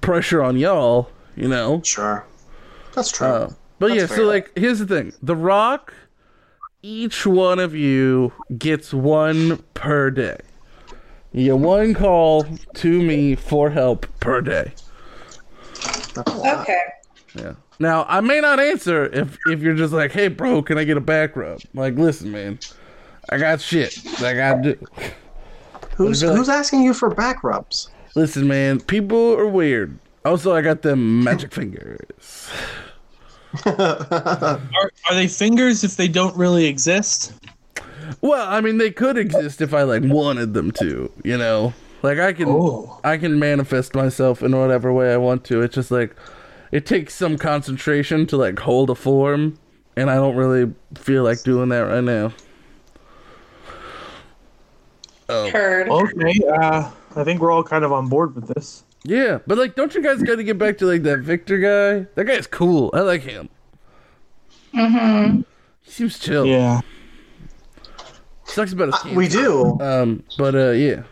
pressure 0.00 0.42
on 0.42 0.56
y'all. 0.56 1.10
You 1.34 1.48
know. 1.48 1.82
Sure. 1.82 2.24
That's 2.94 3.10
true. 3.10 3.26
Uh, 3.26 3.52
but 3.80 3.88
That's 3.88 4.00
yeah, 4.00 4.06
fair. 4.06 4.16
so 4.18 4.24
like 4.26 4.56
here's 4.56 4.78
the 4.78 4.86
thing. 4.86 5.12
The 5.22 5.34
Rock, 5.34 5.92
each 6.82 7.26
one 7.26 7.58
of 7.58 7.74
you 7.74 8.32
gets 8.56 8.94
one 8.94 9.58
per 9.74 10.12
day. 10.12 10.38
You 11.34 11.46
get 11.46 11.58
one 11.58 11.94
call 11.94 12.44
to 12.74 13.02
me 13.02 13.34
for 13.34 13.68
help 13.68 14.06
per 14.20 14.40
day. 14.40 14.72
That's 16.14 16.16
a 16.16 16.36
lot. 16.36 16.60
Okay. 16.60 16.78
Yeah. 17.34 17.54
Now 17.80 18.04
I 18.08 18.20
may 18.20 18.40
not 18.40 18.60
answer 18.60 19.06
if 19.06 19.36
if 19.46 19.60
you're 19.60 19.74
just 19.74 19.92
like, 19.92 20.12
hey 20.12 20.28
bro, 20.28 20.62
can 20.62 20.78
I 20.78 20.84
get 20.84 20.96
a 20.96 21.00
back 21.00 21.34
rub? 21.34 21.60
Like, 21.74 21.96
listen, 21.96 22.30
man, 22.30 22.60
I 23.30 23.38
got 23.38 23.60
shit 23.60 23.94
that 24.20 24.22
I 24.24 24.34
gotta 24.34 24.74
do. 24.74 24.86
Who's 25.96 26.22
Really? 26.22 26.36
who's 26.36 26.48
asking 26.48 26.82
you 26.84 26.94
for 26.94 27.12
back 27.12 27.42
rubs? 27.42 27.90
Listen, 28.14 28.46
man, 28.46 28.80
people 28.80 29.34
are 29.36 29.48
weird. 29.48 29.98
Also, 30.24 30.54
I 30.54 30.62
got 30.62 30.82
them 30.82 31.24
magic 31.24 31.52
fingers. 31.52 32.48
Are, 33.66 34.60
are 35.08 35.14
they 35.14 35.26
fingers 35.28 35.82
if 35.84 35.96
they 35.96 36.08
don't 36.08 36.36
really 36.36 36.66
exist? 36.66 37.32
Well, 38.20 38.46
I 38.48 38.60
mean, 38.60 38.78
they 38.78 38.90
could 38.90 39.16
exist 39.16 39.60
if 39.60 39.72
I 39.74 39.82
like 39.82 40.02
wanted 40.04 40.54
them 40.54 40.70
to, 40.72 41.10
you 41.22 41.36
know. 41.38 41.72
Like 42.02 42.18
I 42.18 42.32
can, 42.32 42.48
Oh. 42.48 43.00
I 43.04 43.16
can 43.16 43.38
manifest 43.38 43.94
myself 43.94 44.42
in 44.42 44.56
whatever 44.56 44.92
way 44.92 45.12
I 45.12 45.16
want 45.16 45.44
to. 45.46 45.62
It's 45.62 45.74
just 45.74 45.90
like, 45.90 46.14
it 46.72 46.84
takes 46.86 47.14
some 47.14 47.38
concentration 47.38 48.26
to 48.26 48.36
like 48.36 48.58
hold 48.58 48.90
a 48.90 48.94
form, 48.94 49.58
and 49.96 50.10
I 50.10 50.16
don't 50.16 50.36
really 50.36 50.72
feel 50.96 51.22
like 51.24 51.42
doing 51.42 51.68
that 51.70 51.80
right 51.80 52.04
now. 52.04 52.32
Oh, 55.28 55.50
Heard. 55.50 55.88
Okay, 55.88 56.40
uh, 56.52 56.90
I 57.16 57.24
think 57.24 57.40
we're 57.40 57.50
all 57.50 57.62
kind 57.64 57.84
of 57.84 57.92
on 57.92 58.08
board 58.08 58.34
with 58.34 58.48
this. 58.48 58.84
yeah, 59.04 59.38
but 59.46 59.56
like, 59.56 59.74
don't 59.74 59.94
you 59.94 60.02
guys 60.02 60.22
got 60.22 60.36
to 60.36 60.44
get 60.44 60.58
back 60.58 60.76
to 60.78 60.86
like 60.86 61.02
that 61.04 61.20
Victor 61.20 61.58
guy? 61.58 62.06
That 62.14 62.24
guy's 62.24 62.46
cool. 62.46 62.90
I 62.92 63.00
like 63.00 63.22
him. 63.22 63.48
Mm-hmm. 64.74 65.40
He 65.82 65.90
seems 65.90 66.18
chill. 66.18 66.44
Yeah. 66.46 66.80
Sucks 68.54 68.72
about 68.72 68.86
his 68.88 68.98
cancer. 69.00 69.16
we 69.16 69.28
do, 69.28 69.78
Um, 69.80 70.22
but 70.38 70.54
uh, 70.54 70.70
yeah. 70.70 71.02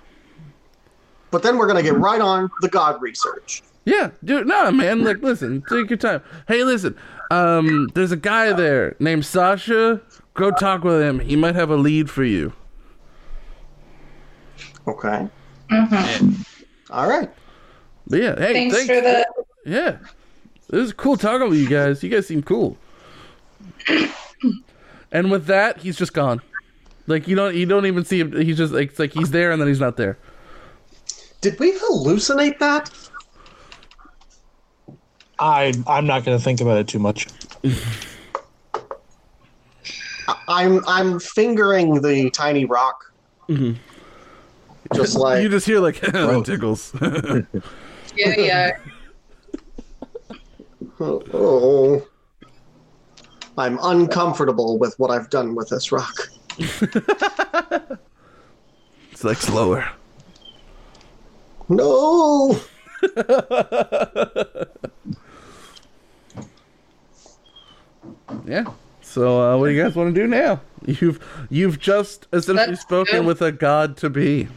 but 1.31 1.43
then 1.43 1.59
we're 1.59 1.67
gonna 1.67 1.83
get 1.83 1.95
right 1.95 2.21
on 2.21 2.51
the 2.61 2.69
God 2.69 3.01
research. 3.03 3.63
Yeah, 3.85 4.11
dude. 4.23 4.47
No, 4.47 4.71
man. 4.71 5.03
Like, 5.03 5.23
listen. 5.23 5.63
Take 5.69 5.91
your 5.91 5.97
time. 5.97 6.23
Hey, 6.47 6.63
listen. 6.63 6.97
Um, 7.33 7.89
there's 7.95 8.13
a 8.13 8.17
guy 8.17 8.53
there 8.53 8.95
named 9.01 9.27
Sasha. 9.27 10.01
Go 10.35 10.51
talk 10.53 10.85
with 10.85 11.03
him. 11.03 11.19
He 11.19 11.35
might 11.35 11.57
have 11.57 11.69
a 11.71 11.77
lead 11.77 12.09
for 12.09 12.23
you. 12.23 12.53
Okay. 14.87 15.29
Mm-hmm. 15.71 16.43
All 16.93 17.09
right. 17.09 17.29
But 18.07 18.21
yeah, 18.21 18.37
hey, 18.39 18.53
Thanks, 18.53 18.77
thanks. 18.77 18.89
for 18.89 19.01
the. 19.01 19.27
Yeah, 19.65 19.99
it 20.73 20.77
was 20.77 20.93
cool 20.93 21.17
talking 21.17 21.49
with 21.49 21.59
you 21.59 21.69
guys. 21.69 22.03
You 22.03 22.09
guys 22.11 22.27
seem 22.27 22.43
cool. 22.43 22.77
and 25.13 25.31
with 25.31 25.47
that, 25.47 25.79
he's 25.79 25.97
just 25.97 26.13
gone. 26.13 26.41
Like 27.07 27.27
you 27.29 27.35
don't, 27.37 27.55
you 27.55 27.67
don't 27.67 27.87
even 27.87 28.05
see 28.05 28.21
him. 28.21 28.33
He's 28.33 28.57
just 28.57 28.73
like, 28.73 28.91
it's 28.91 28.99
like 28.99 29.13
he's 29.13 29.31
there 29.31 29.51
and 29.53 29.61
then 29.61 29.69
he's 29.69 29.81
not 29.81 29.97
there. 29.97 30.19
Did 31.41 31.59
we 31.59 31.73
hallucinate 31.73 32.59
that? 32.61 32.91
I 35.39 35.73
I'm 35.89 36.07
not 36.07 36.25
gonna 36.25 36.39
think 36.39 36.61
about 36.61 36.79
it 36.79 36.87
too 36.87 37.01
much. 37.01 37.27
I- 40.29 40.37
I'm 40.47 40.85
I'm 40.87 41.19
fingering 41.19 42.01
the 42.01 42.31
tiny 42.31 42.65
rock. 42.65 43.13
Mhm. 43.49 43.77
Just 44.95 45.17
like 45.17 45.43
you 45.43 45.49
just 45.49 45.67
hear 45.67 45.81
like 45.81 46.01
that 46.01 46.45
tickles. 46.45 46.93
Yeah, 48.15 48.35
yeah. 48.39 48.77
oh, 51.01 52.07
I'm 53.57 53.79
uncomfortable 53.83 54.79
with 54.79 54.95
what 54.99 55.11
I've 55.11 55.31
done 55.31 55.55
with 55.55 55.71
this 55.71 55.91
rock. 55.93 56.15
it's 59.13 59.25
like 59.25 59.39
slower. 59.39 59.89
No. 61.69 62.59
Yeah. 68.47 68.65
So 69.01 69.41
uh, 69.41 69.57
what 69.59 69.69
do 69.69 69.73
you 69.75 69.83
guys 69.83 69.95
want 69.95 70.15
to 70.15 70.21
do 70.21 70.27
now? 70.27 70.61
You've 70.87 71.21
you've 71.51 71.79
just 71.79 72.27
essentially 72.33 72.69
Let's 72.69 72.83
spoken 72.83 73.21
go. 73.23 73.27
with 73.27 73.43
a 73.43 73.53
god 73.53 73.97
to 73.99 74.11
be. 74.11 74.49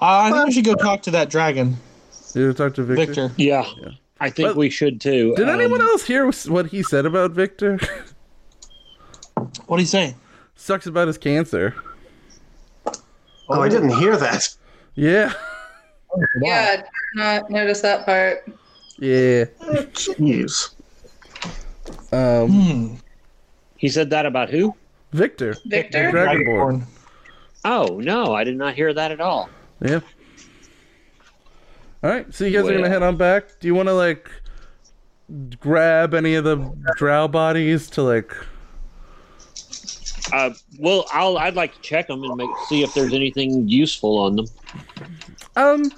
Uh, 0.00 0.04
I 0.04 0.30
think 0.32 0.46
we 0.46 0.52
should 0.52 0.64
go 0.64 0.74
talk 0.74 1.02
to 1.02 1.10
that 1.10 1.28
dragon, 1.30 1.76
Did 2.32 2.40
you 2.40 2.52
talk 2.54 2.74
to 2.74 2.82
Victor? 2.82 3.28
Victor. 3.28 3.32
Yeah, 3.36 3.66
I 4.18 4.30
think 4.30 4.48
But- 4.50 4.56
we 4.56 4.70
should 4.70 5.00
too. 5.00 5.34
Did 5.36 5.48
Um, 5.48 5.60
anyone 5.60 5.82
else 5.82 6.04
hear 6.04 6.30
what 6.48 6.66
he 6.68 6.82
said 6.82 7.04
about 7.06 7.32
Victor? 7.32 7.78
What 9.66 9.76
do 9.76 9.82
you 9.82 9.86
say? 9.88 10.14
Sucks 10.56 10.86
about 10.86 11.06
his 11.08 11.18
cancer. 11.18 11.74
Oh, 13.48 13.60
I 13.60 13.68
didn't 13.68 13.90
hear 13.98 14.16
that. 14.16 14.48
Yeah. 14.94 15.32
Yeah, 16.42 16.70
I 16.72 16.76
did 16.78 16.84
not 17.14 17.50
notice 17.50 17.82
that 17.82 18.04
part. 18.04 18.44
Yeah. 18.98 19.44
Jeez. 19.92 20.74
Um, 22.12 22.50
Hmm. 22.50 22.94
He 23.76 23.88
said 23.88 24.10
that 24.10 24.26
about 24.26 24.50
who? 24.50 24.74
Victor. 25.12 25.54
Victor? 25.66 26.10
Dragonborn. 26.10 26.82
Oh 27.64 28.00
no, 28.02 28.34
I 28.34 28.42
did 28.42 28.56
not 28.56 28.74
hear 28.74 28.92
that 28.92 29.12
at 29.12 29.20
all. 29.20 29.48
Yeah. 29.80 30.00
All 32.02 32.10
right. 32.10 32.34
So 32.34 32.44
you 32.44 32.58
guys 32.60 32.68
are 32.68 32.74
gonna 32.74 32.88
head 32.88 33.04
on 33.04 33.16
back. 33.16 33.60
Do 33.60 33.68
you 33.68 33.74
want 33.76 33.88
to 33.88 33.94
like 33.94 34.28
grab 35.60 36.12
any 36.12 36.34
of 36.34 36.42
the 36.42 36.56
drow 36.96 37.28
bodies 37.28 37.88
to 37.90 38.02
like? 38.02 38.34
Uh, 40.32 40.50
well, 40.78 41.06
I'll 41.12 41.38
I'd 41.38 41.54
like 41.54 41.74
to 41.74 41.80
check 41.80 42.08
them 42.08 42.22
and 42.24 42.36
make 42.36 42.50
see 42.68 42.82
if 42.82 42.92
there's 42.94 43.12
anything 43.12 43.68
useful 43.68 44.18
on 44.18 44.36
them. 44.36 44.46
Um, 45.56 45.90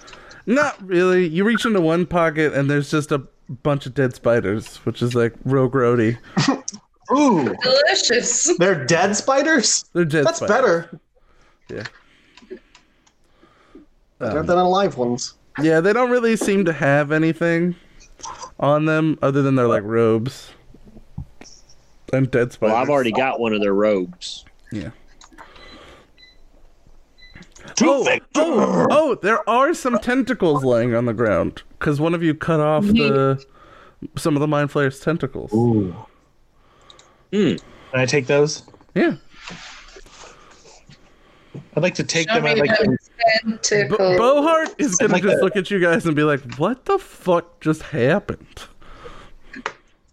not 0.46 0.80
really. 0.86 1.26
You 1.28 1.44
reach 1.44 1.64
into 1.64 1.80
one 1.80 2.06
pocket 2.06 2.52
and 2.54 2.70
there's 2.70 2.90
just 2.90 3.12
a 3.12 3.18
bunch 3.62 3.86
of 3.86 3.94
dead 3.94 4.14
spiders, 4.14 4.76
which 4.78 5.02
is 5.02 5.14
like 5.14 5.34
real 5.44 5.68
grody. 5.70 6.16
Ooh. 7.12 7.54
Delicious. 7.62 8.56
They're 8.58 8.84
dead 8.86 9.14
spiders? 9.16 9.84
They're 9.92 10.04
dead. 10.04 10.24
That's 10.26 10.38
spiders. 10.38 10.86
better. 10.88 11.00
Yeah. 11.68 12.58
Better 14.18 14.40
Um, 14.40 14.46
than 14.46 14.58
alive 14.58 14.96
ones. 14.96 15.34
yeah, 15.60 15.80
they 15.80 15.92
don't 15.92 16.10
really 16.10 16.36
seem 16.36 16.64
to 16.64 16.72
have 16.72 17.12
anything 17.12 17.74
on 18.60 18.84
them 18.84 19.18
other 19.20 19.42
than 19.42 19.56
their 19.56 19.66
like 19.68 19.82
robes 19.82 20.50
and 22.12 22.30
dead 22.30 22.52
spiders. 22.52 22.72
Well, 22.72 22.82
I've 22.82 22.90
already 22.90 23.12
got 23.12 23.40
one 23.40 23.52
of 23.52 23.60
their 23.60 23.74
robes. 23.74 24.44
Yeah. 24.70 24.90
Oh, 27.80 28.18
oh, 28.34 28.86
oh, 28.90 29.14
there 29.22 29.48
are 29.48 29.72
some 29.72 29.98
tentacles 29.98 30.64
laying 30.64 30.94
on 30.94 31.06
the 31.06 31.14
ground 31.14 31.62
because 31.78 32.00
one 32.00 32.14
of 32.14 32.22
you 32.22 32.34
cut 32.34 32.60
off 32.60 32.84
the 32.84 33.42
some 34.16 34.36
of 34.36 34.40
the 34.40 34.48
mind 34.48 34.70
flayer's 34.70 35.00
tentacles. 35.00 35.52
Ooh. 35.54 35.94
Hmm. 37.32 37.54
Can 37.90 38.00
I 38.00 38.04
take 38.06 38.26
those? 38.26 38.64
Yeah. 38.94 39.14
I'd 41.76 41.82
like 41.82 41.94
to 41.94 42.04
take 42.04 42.28
Show 42.28 42.34
them. 42.40 42.44
me 42.44 42.50
I'd 42.50 42.58
like 42.58 42.76
to, 42.78 42.84
those 42.86 43.10
Bo- 43.44 43.56
tentacles. 43.58 44.18
Bohart 44.18 44.74
is 44.78 44.96
gonna 44.96 45.12
like 45.14 45.22
just 45.22 45.36
that. 45.36 45.42
look 45.44 45.56
at 45.56 45.70
you 45.70 45.78
guys 45.80 46.04
and 46.04 46.14
be 46.16 46.24
like, 46.24 46.40
"What 46.56 46.84
the 46.84 46.98
fuck 46.98 47.60
just 47.60 47.82
happened?" 47.82 48.64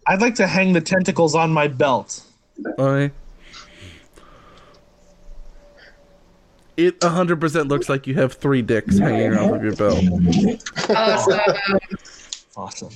I'd 0.09 0.21
like 0.21 0.35
to 0.35 0.47
hang 0.47 0.73
the 0.73 0.81
tentacles 0.81 1.35
on 1.35 1.53
my 1.53 1.67
belt. 1.67 2.23
I. 2.79 3.11
It 6.77 6.99
100% 7.01 7.69
looks 7.69 7.89
like 7.89 8.07
you 8.07 8.15
have 8.15 8.33
three 8.33 8.61
dicks 8.61 8.97
hanging 8.97 9.37
off 9.37 9.51
of 9.55 9.63
your 9.63 9.75
belt. 9.75 10.03
Awesome. 10.89 11.39
Awesome. 12.57 12.89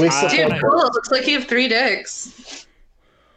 We 0.00 0.08
Uh, 0.08 0.10
support 0.10 0.50
Dude, 0.50 0.60
cool. 0.60 0.76
Looks 0.92 1.10
like 1.10 1.26
you 1.26 1.38
have 1.38 1.46
three 1.48 1.68
dicks. 1.68 2.66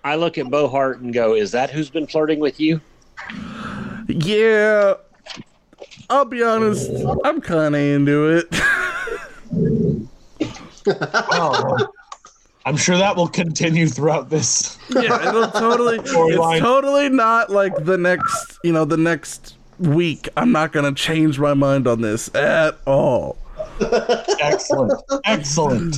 I 0.04 0.16
look 0.16 0.38
at 0.40 0.50
Bohart 0.50 1.02
and 1.02 1.14
go, 1.14 1.36
"Is 1.36 1.52
that 1.52 1.70
who's 1.70 1.90
been 1.92 2.08
flirting 2.08 2.40
with 2.40 2.60
you?" 2.60 2.82
Yeah, 4.08 4.96
I'll 6.10 6.26
be 6.26 6.42
honest, 6.42 6.90
I'm 7.24 7.40
kind 7.40 7.76
of 7.76 7.82
into 7.82 8.30
it. 8.30 8.48
Oh, 10.88 11.78
I'm 12.66 12.78
sure 12.78 12.98
that 12.98 13.16
will 13.16 13.28
continue 13.28 13.88
throughout 13.88 14.30
this. 14.30 14.78
yeah, 14.90 15.28
it'll 15.30 15.50
totally. 15.52 15.98
Storyline. 16.00 16.52
It's 16.58 16.62
totally 16.62 17.10
not 17.10 17.50
like 17.50 17.74
the 17.86 17.98
next, 17.98 18.60
you 18.64 18.72
know, 18.72 18.86
the 18.86 18.98
next 18.98 19.56
week. 19.80 20.30
I'm 20.38 20.52
not 20.52 20.72
gonna 20.72 20.94
change 20.94 21.40
my 21.40 21.54
mind 21.56 21.88
on 21.88 22.02
this 22.02 22.34
at 22.36 22.78
all. 22.86 23.38
Excellent. 24.40 25.02
Excellent. 25.26 25.96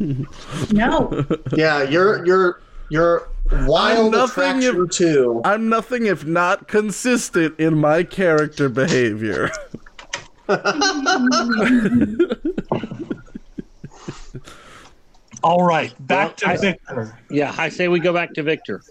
No. 0.72 1.24
Yeah, 1.52 1.82
you're 1.82 2.24
you're 2.26 2.60
you're 2.90 3.28
wild 3.66 4.12
nothing 4.12 4.44
attraction 4.58 4.84
if- 4.84 4.90
too. 4.90 5.40
I'm 5.44 5.68
nothing 5.68 6.06
if 6.06 6.24
not 6.24 6.68
consistent 6.68 7.58
in 7.58 7.78
my 7.78 8.02
character 8.04 8.68
behavior. 8.68 9.50
All 15.44 15.62
right, 15.64 15.92
back 16.06 16.28
Well, 16.28 16.34
to 16.36 16.48
I- 16.48 16.56
Victor. 16.56 17.18
Yeah, 17.30 17.54
I 17.58 17.68
say 17.68 17.88
we 17.88 18.00
go 18.00 18.12
back 18.14 18.32
to 18.34 18.42
Victor. 18.42 18.82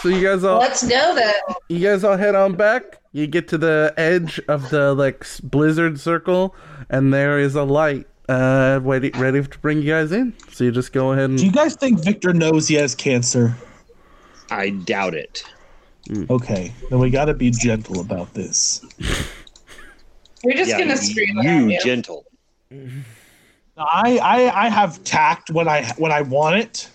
So 0.00 0.08
you 0.08 0.22
guys 0.22 0.44
all, 0.44 0.60
Let's 0.60 0.82
go 0.86 1.14
then. 1.14 1.34
you 1.68 1.80
guys 1.80 2.04
all 2.04 2.16
head 2.16 2.34
on 2.34 2.54
back. 2.54 3.00
You 3.12 3.26
get 3.26 3.48
to 3.48 3.58
the 3.58 3.92
edge 3.96 4.40
of 4.48 4.70
the 4.70 4.94
like 4.94 5.26
blizzard 5.42 5.98
circle, 5.98 6.54
and 6.90 7.12
there 7.12 7.38
is 7.40 7.54
a 7.56 7.64
light, 7.64 8.06
uh, 8.28 8.78
ready, 8.82 9.10
ready 9.16 9.42
to 9.42 9.58
bring 9.58 9.78
you 9.82 9.90
guys 9.92 10.12
in. 10.12 10.32
So 10.52 10.62
you 10.64 10.70
just 10.70 10.92
go 10.92 11.12
ahead 11.12 11.30
and 11.30 11.38
Do 11.38 11.44
you 11.46 11.52
guys 11.52 11.74
think 11.74 12.04
Victor 12.04 12.32
knows 12.32 12.68
he 12.68 12.74
has 12.76 12.94
cancer? 12.94 13.56
I 14.50 14.70
doubt 14.70 15.14
it. 15.14 15.42
Okay, 16.30 16.72
then 16.90 16.98
we 17.00 17.10
got 17.10 17.24
to 17.24 17.34
be 17.34 17.50
gentle 17.50 17.98
about 18.00 18.34
this. 18.34 18.84
We're 20.44 20.54
just 20.54 20.68
yeah, 20.70 20.78
gonna 20.78 20.90
y- 20.90 21.00
scream 21.00 21.38
around 21.38 21.68
you 21.70 21.74
you. 21.74 21.80
gentle. 21.80 22.26
I, 23.76 24.18
I 24.18 24.66
I 24.66 24.68
have 24.68 25.02
tact 25.04 25.50
when 25.50 25.68
I 25.68 25.84
when 25.96 26.12
I 26.12 26.22
want 26.22 26.56
it. 26.56 26.88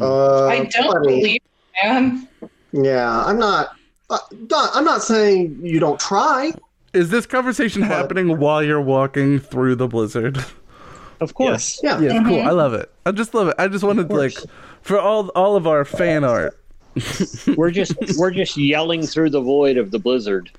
Uh, 0.00 0.46
I 0.46 0.64
don't 0.64 0.92
buddy, 0.92 1.20
believe, 1.20 1.40
man. 1.82 2.28
Yeah, 2.72 3.24
I'm 3.24 3.38
not. 3.38 3.76
Uh, 4.08 4.18
I'm 4.50 4.84
not 4.84 5.02
saying 5.02 5.60
you 5.62 5.78
don't 5.78 6.00
try. 6.00 6.52
Is 6.92 7.10
this 7.10 7.26
conversation 7.26 7.82
happening 7.82 8.38
while 8.38 8.62
you're 8.62 8.80
walking 8.80 9.38
through 9.38 9.76
the 9.76 9.88
blizzard? 9.88 10.44
Of 11.20 11.34
course. 11.34 11.80
Yeah. 11.82 12.00
Yeah, 12.00 12.22
cool. 12.24 12.42
I 12.42 12.50
love 12.50 12.74
it. 12.74 12.90
I 13.06 13.12
just 13.12 13.32
love 13.32 13.48
it. 13.48 13.54
I 13.58 13.68
just 13.68 13.84
wanted 13.84 14.10
like 14.10 14.36
for 14.82 14.98
all 14.98 15.28
all 15.30 15.56
of 15.56 15.66
our 15.66 15.84
fan 15.84 16.24
art. 16.24 16.58
We're 17.56 17.70
just 17.70 17.94
we're 18.18 18.32
just 18.32 18.54
yelling 18.58 19.06
through 19.06 19.30
the 19.30 19.40
void 19.40 19.78
of 19.78 19.92
the 19.92 19.98
blizzard. 19.98 20.50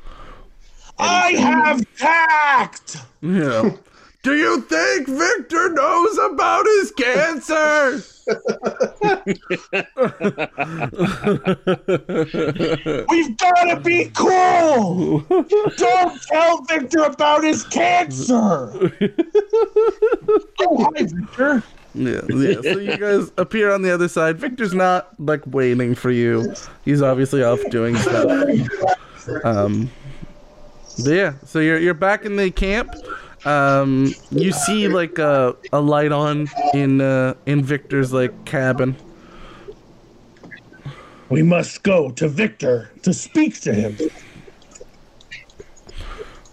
I 0.98 1.34
have 1.34 1.86
tact. 1.96 2.98
Yeah. 3.22 3.76
Do 4.24 4.36
you 4.38 4.62
think 4.62 5.08
Victor 5.10 5.70
knows 5.74 6.18
about 6.18 6.66
his 6.66 6.92
cancer? 6.92 8.02
We've 13.10 13.38
got 13.38 13.64
to 13.66 13.82
be 13.84 14.10
cool. 14.16 15.20
Don't 15.76 16.22
tell 16.22 16.62
Victor 16.64 17.04
about 17.04 17.44
his 17.44 17.66
cancer. 17.66 18.72
oh, 20.62 20.90
hi, 20.96 21.04
Victor. 21.04 21.62
Yeah, 21.94 22.22
yeah. 22.30 22.62
So 22.62 22.80
you 22.80 22.98
guys 22.98 23.30
appear 23.38 23.74
on 23.74 23.82
the 23.82 23.94
other 23.94 24.08
side. 24.08 24.38
Victor's 24.40 24.74
not 24.74 25.20
like 25.20 25.46
waiting 25.48 25.96
for 25.96 26.12
you. 26.12 26.56
He's 26.86 27.02
obviously 27.02 27.44
off 27.44 27.60
doing 27.70 27.98
stuff. 27.98 28.70
Um, 29.44 29.92
yeah. 30.96 31.34
So 31.46 31.60
you're 31.60 31.80
you're 31.80 31.94
back 31.94 32.24
in 32.24 32.38
the 32.38 32.52
camp. 32.52 32.94
Um, 33.46 34.14
you 34.32 34.52
see 34.54 34.88
like 34.88 35.20
a 35.20 35.56
a 35.74 35.82
light 35.82 36.12
on 36.12 36.48
in 36.74 37.02
uh, 37.02 37.34
in 37.46 37.64
Victor's 37.64 38.14
like 38.14 38.46
cabin. 38.46 38.96
We 41.30 41.42
must 41.44 41.84
go 41.84 42.12
to 42.12 42.28
Victor 42.28 42.92
to 43.02 43.14
speak 43.14 43.60
to 43.62 43.74
him. 43.74 43.98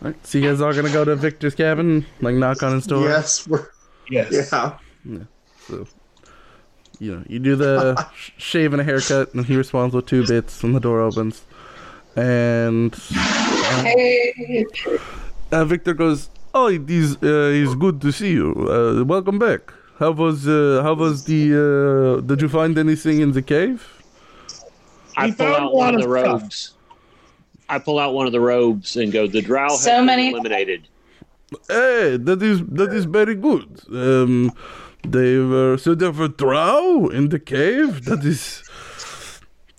Right, 0.00 0.26
so 0.26 0.38
you 0.38 0.48
guys 0.48 0.60
are 0.62 0.72
gonna 0.72 0.90
go 0.92 1.04
to 1.04 1.14
Victor's 1.14 1.54
cabin, 1.54 2.06
like 2.22 2.34
knock 2.34 2.62
on 2.62 2.72
his 2.72 2.86
door. 2.86 3.04
Yes. 3.04 3.46
We're, 3.46 3.68
Yes. 4.08 4.32
yeah. 4.52 5.20
So, 5.68 5.86
you 6.98 7.14
know, 7.16 7.22
you 7.28 7.38
do 7.38 7.54
the 7.54 7.94
sh- 8.16 8.30
shave 8.38 8.72
and 8.72 8.80
a 8.80 8.84
haircut, 8.84 9.32
and 9.34 9.44
he 9.46 9.54
responds 9.56 9.94
with 9.94 10.06
two 10.06 10.26
bits, 10.26 10.64
and 10.64 10.74
the 10.74 10.80
door 10.80 11.00
opens. 11.00 11.42
And 12.16 12.92
Hey, 12.94 14.64
uh, 15.52 15.64
Victor 15.64 15.94
goes, 15.94 16.28
"Oh, 16.54 16.68
it 16.68 16.88
is 16.90 17.16
uh, 17.22 17.50
it's 17.62 17.74
good 17.74 18.00
to 18.02 18.12
see 18.12 18.32
you. 18.32 18.52
Uh, 18.68 19.04
welcome 19.04 19.38
back. 19.38 19.72
How 19.98 20.12
was 20.12 20.46
uh, 20.48 20.80
how 20.82 20.94
was 20.94 21.24
the? 21.24 21.42
Uh, 21.54 22.20
did 22.22 22.40
you 22.42 22.48
find 22.48 22.76
anything 22.78 23.20
in 23.20 23.32
the 23.32 23.42
cave? 23.42 23.80
I 25.16 25.26
We 25.26 25.32
pull 25.32 25.46
found 25.46 25.64
out 25.64 25.72
a 25.72 25.74
one 25.74 25.94
of 25.94 26.00
the 26.02 26.08
stuff. 26.08 26.42
robes. 26.42 26.74
I 27.68 27.78
pull 27.78 27.98
out 27.98 28.14
one 28.14 28.26
of 28.26 28.32
the 28.32 28.40
robes 28.40 28.96
and 28.96 29.12
go. 29.12 29.26
The 29.26 29.42
drow 29.42 29.68
has 29.68 29.84
So 29.84 29.90
been 29.98 30.06
many- 30.06 30.30
eliminated. 30.30 30.82
Hey, 31.68 32.16
that 32.16 32.40
is 32.42 32.62
that 32.78 32.92
is 32.92 33.04
very 33.06 33.34
good. 33.34 33.68
Um, 33.92 34.52
they 35.06 35.38
were 35.38 35.76
so 35.78 35.94
there 35.94 36.12
were 36.12 36.28
drow 36.28 37.08
in 37.08 37.28
the 37.28 37.38
cave. 37.40 38.04
That 38.06 38.24
is 38.24 38.62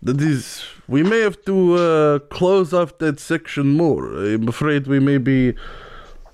that 0.04 0.20
is. 0.22 0.64
We 0.88 1.04
may 1.04 1.20
have 1.22 1.38
to 1.46 1.76
uh, 1.76 2.20
close 2.38 2.74
off 2.74 2.98
that 2.98 3.18
section 3.22 3.68
more. 3.78 4.04
I'm 4.14 4.50
afraid 4.50 4.88
we 4.88 5.00
may 5.00 5.18
be 5.20 5.54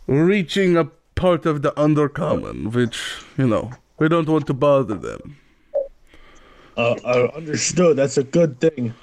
reaching 0.07 0.77
a 0.77 0.85
part 1.15 1.45
of 1.45 1.61
the 1.61 1.71
undercommon, 1.73 2.73
which 2.73 3.21
you 3.37 3.47
know 3.47 3.71
we 3.99 4.07
don't 4.07 4.27
want 4.27 4.47
to 4.47 4.53
bother 4.53 4.95
them. 4.95 5.37
Uh, 6.77 6.95
uh, 7.03 7.31
understood. 7.35 7.97
That's 7.97 8.17
a 8.17 8.23
good 8.23 8.59
thing. 8.59 8.93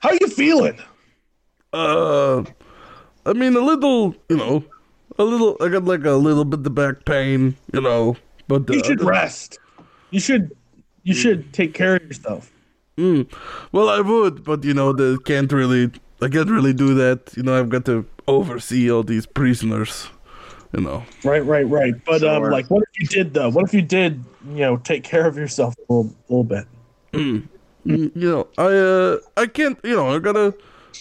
How 0.00 0.10
you 0.12 0.26
feeling? 0.26 0.78
Uh, 1.72 2.42
I 3.24 3.32
mean 3.32 3.54
a 3.56 3.60
little, 3.60 4.14
you 4.28 4.36
know, 4.36 4.64
a 5.18 5.24
little. 5.24 5.56
I 5.60 5.68
got 5.68 5.84
like 5.84 6.04
a 6.04 6.12
little 6.12 6.44
bit 6.44 6.66
of 6.66 6.74
back 6.74 7.04
pain, 7.04 7.56
you 7.72 7.80
know, 7.80 8.16
but 8.48 8.68
uh, 8.68 8.74
You 8.74 8.84
should 8.84 9.02
rest. 9.02 9.58
You 10.10 10.20
should. 10.20 10.56
You 11.04 11.14
should 11.14 11.52
take 11.52 11.74
care 11.74 11.96
of 11.96 12.02
yourself. 12.02 12.52
Mm. 12.96 13.32
Well, 13.72 13.88
I 13.88 14.00
would, 14.00 14.44
but 14.44 14.62
you 14.64 14.74
know, 14.74 14.92
they 14.92 15.16
can't 15.24 15.50
really. 15.52 15.90
I 16.20 16.28
can't 16.28 16.50
really 16.50 16.72
do 16.72 16.94
that. 16.94 17.32
You 17.36 17.42
know, 17.42 17.58
I've 17.58 17.68
got 17.68 17.84
to 17.86 18.06
oversee 18.28 18.90
all 18.90 19.02
these 19.02 19.26
prisoners. 19.26 20.08
You 20.72 20.80
know. 20.80 21.04
Right, 21.22 21.44
right, 21.44 21.68
right. 21.68 21.94
But 22.06 22.22
um, 22.22 22.44
like, 22.44 22.70
what 22.70 22.82
if 22.82 23.00
you 23.00 23.06
did 23.06 23.34
though? 23.34 23.50
What 23.50 23.64
if 23.64 23.74
you 23.74 23.82
did? 23.82 24.24
You 24.48 24.60
know, 24.60 24.76
take 24.78 25.04
care 25.04 25.26
of 25.26 25.36
yourself 25.36 25.74
a 25.76 25.92
little, 25.92 26.14
little 26.28 26.44
bit. 26.44 26.64
Mm, 27.12 27.48
You 27.84 28.10
know, 28.14 28.48
I 28.56 28.66
uh, 28.74 29.18
I 29.36 29.46
can't. 29.46 29.78
You 29.84 29.96
know, 29.96 30.14
I 30.14 30.18
gotta. 30.18 30.54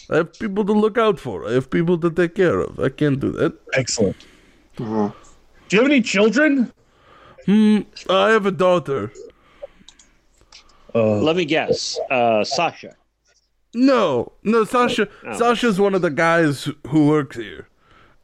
I 0.10 0.18
have 0.18 0.34
people 0.40 0.66
to 0.66 0.74
look 0.74 0.98
out 0.98 1.20
for. 1.20 1.48
I 1.48 1.54
have 1.54 1.70
people 1.70 1.98
to 2.00 2.10
take 2.10 2.36
care 2.36 2.60
of. 2.60 2.80
I 2.80 2.90
can't 2.90 3.20
do 3.20 3.32
that. 3.34 3.54
Excellent. 3.74 4.16
Mhm. 4.78 5.14
Do 5.70 5.76
you 5.78 5.82
have 5.84 5.92
any 5.92 6.02
children? 6.02 6.72
Hmm. 7.46 7.80
I 8.10 8.30
have 8.32 8.46
a 8.46 8.52
daughter. 8.52 9.12
Uh, 10.94 11.22
Let 11.22 11.36
me 11.38 11.46
guess. 11.46 11.98
Uh, 12.10 12.44
Sasha. 12.44 12.96
No, 13.74 14.34
no, 14.44 14.66
Sasha. 14.66 15.08
Oh. 15.26 15.38
Sasha's 15.38 15.80
one 15.80 15.96
of 15.96 16.02
the 16.02 16.10
guys 16.10 16.68
who 16.90 17.08
works 17.08 17.38
here. 17.38 17.68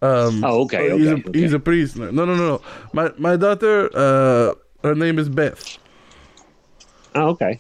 Um, 0.02 0.44
Oh, 0.44 0.62
okay, 0.62 0.96
he's, 0.98 1.08
okay, 1.08 1.24
a, 1.30 1.38
he's 1.38 1.54
a 1.54 1.60
prisoner. 1.60 2.12
No, 2.12 2.26
no, 2.26 2.36
no, 2.36 2.48
no. 2.48 2.62
My 2.94 3.12
my 3.18 3.36
daughter. 3.36 3.90
Uh, 3.94 4.54
her 4.84 4.94
name 4.96 5.18
is 5.18 5.28
Beth. 5.28 5.78
Oh, 7.16 7.30
okay. 7.30 7.60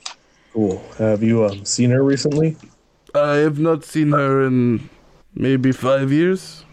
cool. 0.54 0.82
Have 0.98 1.24
you 1.24 1.46
um, 1.46 1.66
seen 1.66 1.90
her 1.90 2.04
recently? 2.04 2.56
I 3.16 3.38
have 3.38 3.58
not 3.58 3.84
seen 3.84 4.12
her 4.12 4.46
in 4.46 4.88
maybe 5.34 5.72
five 5.72 6.12
years. 6.12 6.64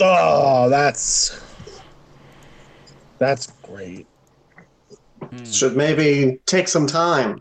Oh, 0.00 0.68
that's 0.68 1.40
that's 3.18 3.48
great. 3.62 4.06
Should 5.44 5.76
maybe 5.76 6.40
take 6.46 6.68
some 6.68 6.86
time 6.86 7.38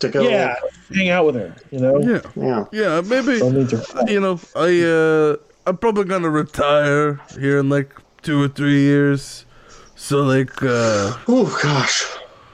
to 0.00 0.08
go. 0.08 0.28
Yeah, 0.28 0.56
hang 0.94 1.10
out 1.10 1.26
with 1.26 1.36
her. 1.36 1.54
You 1.70 1.78
know, 1.80 2.00
Yeah, 2.00 2.20
Yeah. 2.36 2.64
yeah, 2.72 3.00
maybe. 3.00 3.38
don't 3.38 3.54
need 3.54 3.68
to. 3.70 4.04
You 4.08 4.20
know, 4.20 4.40
I 4.56 4.82
uh, 4.82 5.36
I'm 5.66 5.76
probably 5.76 6.04
gonna 6.04 6.30
retire 6.30 7.20
here 7.38 7.58
in 7.58 7.68
like 7.68 7.94
two 8.22 8.42
or 8.42 8.48
three 8.48 8.80
years. 8.80 9.46
So 9.94 10.22
like, 10.22 10.62
uh, 10.62 11.16
Oh 11.28 11.58
gosh. 11.62 12.06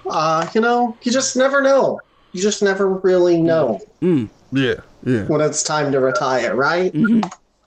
Uh, 0.08 0.46
you 0.54 0.60
know, 0.60 0.96
you 1.02 1.12
just 1.12 1.36
never 1.36 1.62
know. 1.62 2.00
You 2.32 2.42
just 2.42 2.62
never 2.62 2.88
really 2.88 3.40
know 3.40 3.80
mm, 4.02 4.28
yeah, 4.52 4.74
yeah. 5.02 5.24
when 5.24 5.40
it's 5.40 5.62
time 5.62 5.92
to 5.92 6.00
retire, 6.00 6.54
right? 6.54 6.94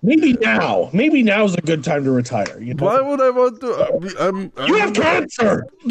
Maybe 0.03 0.33
now. 0.33 0.89
Maybe 0.93 1.21
now 1.21 1.43
is 1.45 1.55
a 1.55 1.61
good 1.61 1.83
time 1.83 2.03
to 2.05 2.11
retire. 2.11 2.59
You 2.59 2.73
know? 2.73 2.85
Why 2.85 3.01
would 3.01 3.21
I 3.21 3.29
want 3.29 3.61
to? 3.61 3.73
uh, 3.73 3.99
I'm. 4.19 4.51
I'm 4.57 4.67
You 4.67 4.77
have 4.77 4.93
cancer. 4.93 5.67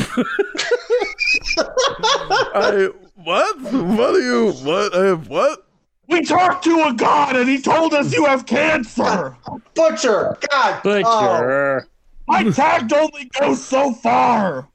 I 1.59 2.91
what? 3.15 3.61
What 3.61 4.15
are 4.15 4.21
you? 4.21 4.53
What? 4.53 4.95
I 4.97 5.07
have 5.07 5.29
what? 5.29 5.67
We 6.11 6.23
talked 6.23 6.65
to 6.65 6.87
a 6.89 6.93
god 6.93 7.37
and 7.37 7.49
he 7.49 7.61
told 7.61 7.95
us 7.95 8.13
you 8.13 8.25
have 8.25 8.45
cancer. 8.45 9.37
Butcher! 9.75 10.37
God! 10.51 10.81
Oh, 10.85 11.03
Butcher. 11.03 11.89
My 12.27 12.45
tag 12.51 12.93
only 12.93 13.31
goes 13.41 13.65
so 13.65 13.93
far. 13.93 14.69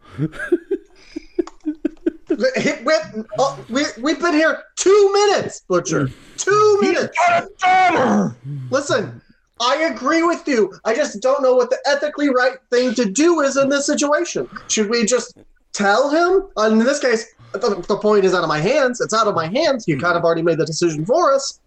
it 2.29 2.85
went, 2.85 3.27
oh, 3.37 3.65
we, 3.69 3.83
we've 4.01 4.19
been 4.19 4.33
here 4.33 4.63
two 4.77 5.11
minutes, 5.13 5.61
Butcher. 5.67 6.09
Two 6.37 6.77
minutes. 6.81 7.17
Got 7.27 7.43
a 7.43 7.49
daughter. 7.59 8.35
Listen, 8.71 9.21
I 9.59 9.83
agree 9.83 10.23
with 10.23 10.47
you. 10.47 10.73
I 10.85 10.95
just 10.95 11.21
don't 11.21 11.41
know 11.41 11.55
what 11.55 11.69
the 11.69 11.79
ethically 11.85 12.29
right 12.29 12.57
thing 12.71 12.93
to 12.95 13.05
do 13.05 13.41
is 13.41 13.57
in 13.57 13.69
this 13.69 13.85
situation. 13.85 14.49
Should 14.67 14.89
we 14.89 15.05
just 15.05 15.37
tell 15.73 16.09
him? 16.09 16.47
In 16.71 16.79
this 16.79 16.99
case, 16.99 17.34
the, 17.57 17.85
the 17.87 17.97
point 17.97 18.25
is 18.25 18.33
out 18.33 18.43
of 18.43 18.49
my 18.49 18.59
hands. 18.59 19.01
It's 19.01 19.13
out 19.13 19.27
of 19.27 19.35
my 19.35 19.47
hands. 19.47 19.87
You 19.87 19.99
kind 19.99 20.17
of 20.17 20.23
already 20.23 20.41
made 20.41 20.57
the 20.57 20.65
decision 20.65 21.05
for 21.05 21.33
us. 21.33 21.59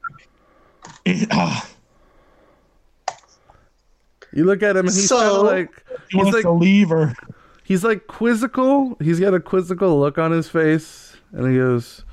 You 4.33 4.45
look 4.45 4.63
at 4.63 4.77
him 4.77 4.87
and 4.87 4.95
he's 4.95 5.09
So- 5.09 5.17
kind 5.19 5.31
of 5.37 5.43
like 5.45 5.85
he 6.11 6.17
he's 6.19 6.25
wants 6.25 6.35
like 6.35 6.43
to 6.43 6.51
leave 6.51 6.91
her. 6.91 7.15
he's 7.65 7.83
like 7.83 8.07
quizzical. 8.09 8.97
He's 9.01 9.19
got 9.21 9.33
a 9.35 9.41
quizzical 9.41 9.99
look 9.99 10.19
on 10.19 10.33
his 10.33 10.49
face, 10.49 11.17
and 11.33 11.51
he 11.51 11.57
goes, 11.57 12.05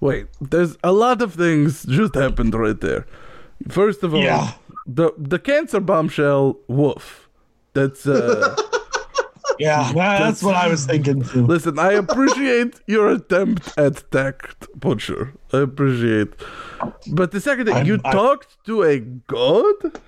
"Wait, 0.00 0.26
there's 0.40 0.76
a 0.82 0.90
lot 0.92 1.22
of 1.22 1.34
things 1.34 1.84
just 1.84 2.14
happened 2.16 2.54
right 2.54 2.80
there. 2.80 3.06
First 3.68 4.02
of 4.02 4.14
all, 4.14 4.20
Yeah. 4.20 4.52
the 4.84 5.12
the 5.16 5.38
cancer 5.38 5.78
bombshell. 5.80 6.58
Woof. 6.66 7.28
That's 7.74 8.04
uh." 8.06 8.56
Yeah, 9.60 9.92
that's 9.94 10.42
what 10.42 10.56
I 10.56 10.68
was 10.68 10.86
thinking 10.86 11.22
too. 11.22 11.46
Listen, 11.46 11.78
I 11.78 11.92
appreciate 11.92 12.80
your 12.86 13.10
attempt 13.10 13.76
at 13.76 14.10
tact, 14.10 14.66
Butcher. 14.74 15.34
I 15.52 15.58
appreciate. 15.58 16.30
But 17.12 17.30
the 17.32 17.40
second 17.40 17.66
thing, 17.66 17.76
I'm- 17.76 17.86
you 17.86 18.00
I- 18.04 18.12
talked 18.12 18.64
to 18.66 18.82
a 18.82 18.98
god? 19.00 20.00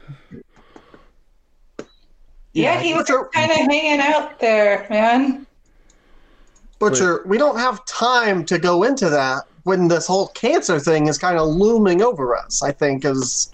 Yeah, 2.54 2.80
he 2.80 2.92
was 2.94 3.06
kind 3.32 3.50
of 3.50 3.56
hanging 3.56 4.00
out 4.00 4.38
there, 4.38 4.86
man. 4.90 5.46
Butcher, 6.78 7.22
we 7.26 7.38
don't 7.38 7.56
have 7.58 7.84
time 7.86 8.44
to 8.46 8.58
go 8.58 8.82
into 8.82 9.08
that 9.08 9.44
when 9.62 9.88
this 9.88 10.06
whole 10.06 10.28
cancer 10.28 10.78
thing 10.80 11.06
is 11.06 11.16
kind 11.16 11.38
of 11.38 11.46
looming 11.48 12.02
over 12.02 12.36
us. 12.36 12.62
I 12.62 12.72
think 12.72 13.04
is 13.04 13.50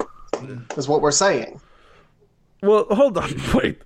is 0.77 0.89
what 0.89 1.01
we're 1.03 1.11
saying. 1.13 1.61
Well, 2.63 2.87
hold 2.91 3.19
on, 3.19 3.31
wait. 3.55 3.83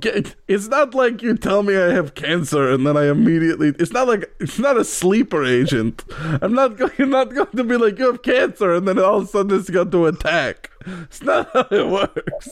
Get- 0.00 0.34
It's 0.48 0.68
not 0.68 0.94
like 0.94 1.22
you 1.22 1.36
tell 1.36 1.62
me 1.62 1.76
I 1.76 1.92
have 1.92 2.14
cancer 2.14 2.70
and 2.70 2.86
then 2.86 2.96
I 2.96 3.08
immediately. 3.10 3.68
It's 3.78 3.92
not 3.92 4.08
like 4.08 4.30
it's 4.40 4.58
not 4.58 4.76
a 4.76 4.84
sleeper 4.84 5.44
agent. 5.44 6.04
I'm 6.42 6.54
not 6.54 6.76
going. 6.76 6.92
You're 6.98 7.06
not 7.08 7.34
going 7.34 7.50
to 7.56 7.64
be 7.64 7.76
like 7.76 7.98
you 7.98 8.06
have 8.06 8.22
cancer 8.22 8.74
and 8.74 8.86
then 8.88 8.98
all 8.98 9.18
of 9.18 9.24
a 9.24 9.26
sudden 9.28 9.58
it's 9.58 9.70
going 9.70 9.90
to 9.90 10.06
attack. 10.06 10.70
It's 10.86 11.22
not 11.22 11.50
how 11.52 11.66
it 11.70 11.86
works. 11.88 12.48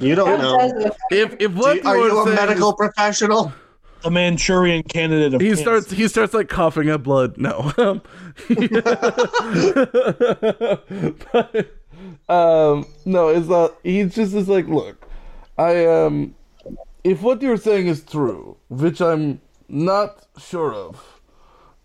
You 0.00 0.14
don't 0.14 0.40
know. 0.40 0.92
If 1.10 1.36
if 1.40 1.52
what 1.52 1.84
Are 1.84 1.96
you 1.96 2.04
you 2.06 2.20
a 2.20 2.24
saying 2.24 2.36
medical 2.36 2.70
is- 2.70 2.76
professional? 2.76 3.52
a 4.06 4.10
Manchurian 4.10 4.82
candidate 4.82 5.32
of 5.32 5.40
he 5.40 5.48
cancer. 5.48 5.62
starts 5.62 5.90
he 5.90 6.06
starts 6.08 6.34
like 6.34 6.50
coughing 6.50 6.90
up 6.90 7.02
blood. 7.02 7.38
No. 7.38 7.72
But, 11.32 11.66
um 12.28 12.86
no, 13.04 13.28
it's 13.28 13.48
not 13.48 13.74
he 13.82 14.04
just 14.04 14.34
is 14.34 14.48
like, 14.48 14.66
look, 14.66 15.06
I 15.58 15.86
um 15.86 16.34
if 17.02 17.22
what 17.22 17.42
you're 17.42 17.56
saying 17.56 17.86
is 17.86 18.02
true, 18.02 18.56
which 18.68 19.00
I'm 19.00 19.40
not 19.68 20.26
sure 20.38 20.74
of, 20.74 21.20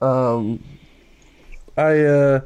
um 0.02 0.64
I 1.78 2.00
uh 2.00 2.42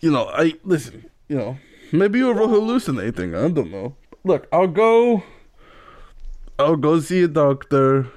you 0.00 0.10
know, 0.10 0.28
I 0.28 0.54
listen, 0.64 1.10
you 1.28 1.36
know, 1.36 1.58
maybe 1.92 2.18
you're 2.18 2.34
hallucinating, 2.34 3.34
I 3.34 3.48
don't 3.48 3.70
know. 3.70 3.96
Look, 4.24 4.46
I'll 4.52 4.66
go 4.66 5.22
I'll 6.58 6.76
go 6.76 6.98
see 6.98 7.22
a 7.22 7.28
doctor 7.28 8.08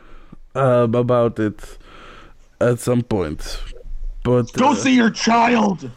um, 0.55 0.95
about 0.95 1.39
it 1.39 1.77
at 2.59 2.79
some 2.79 3.01
point. 3.03 3.61
But 4.23 4.51
Go 4.53 4.71
uh, 4.71 4.75
see 4.75 4.95
your 4.95 5.11
child. 5.11 5.89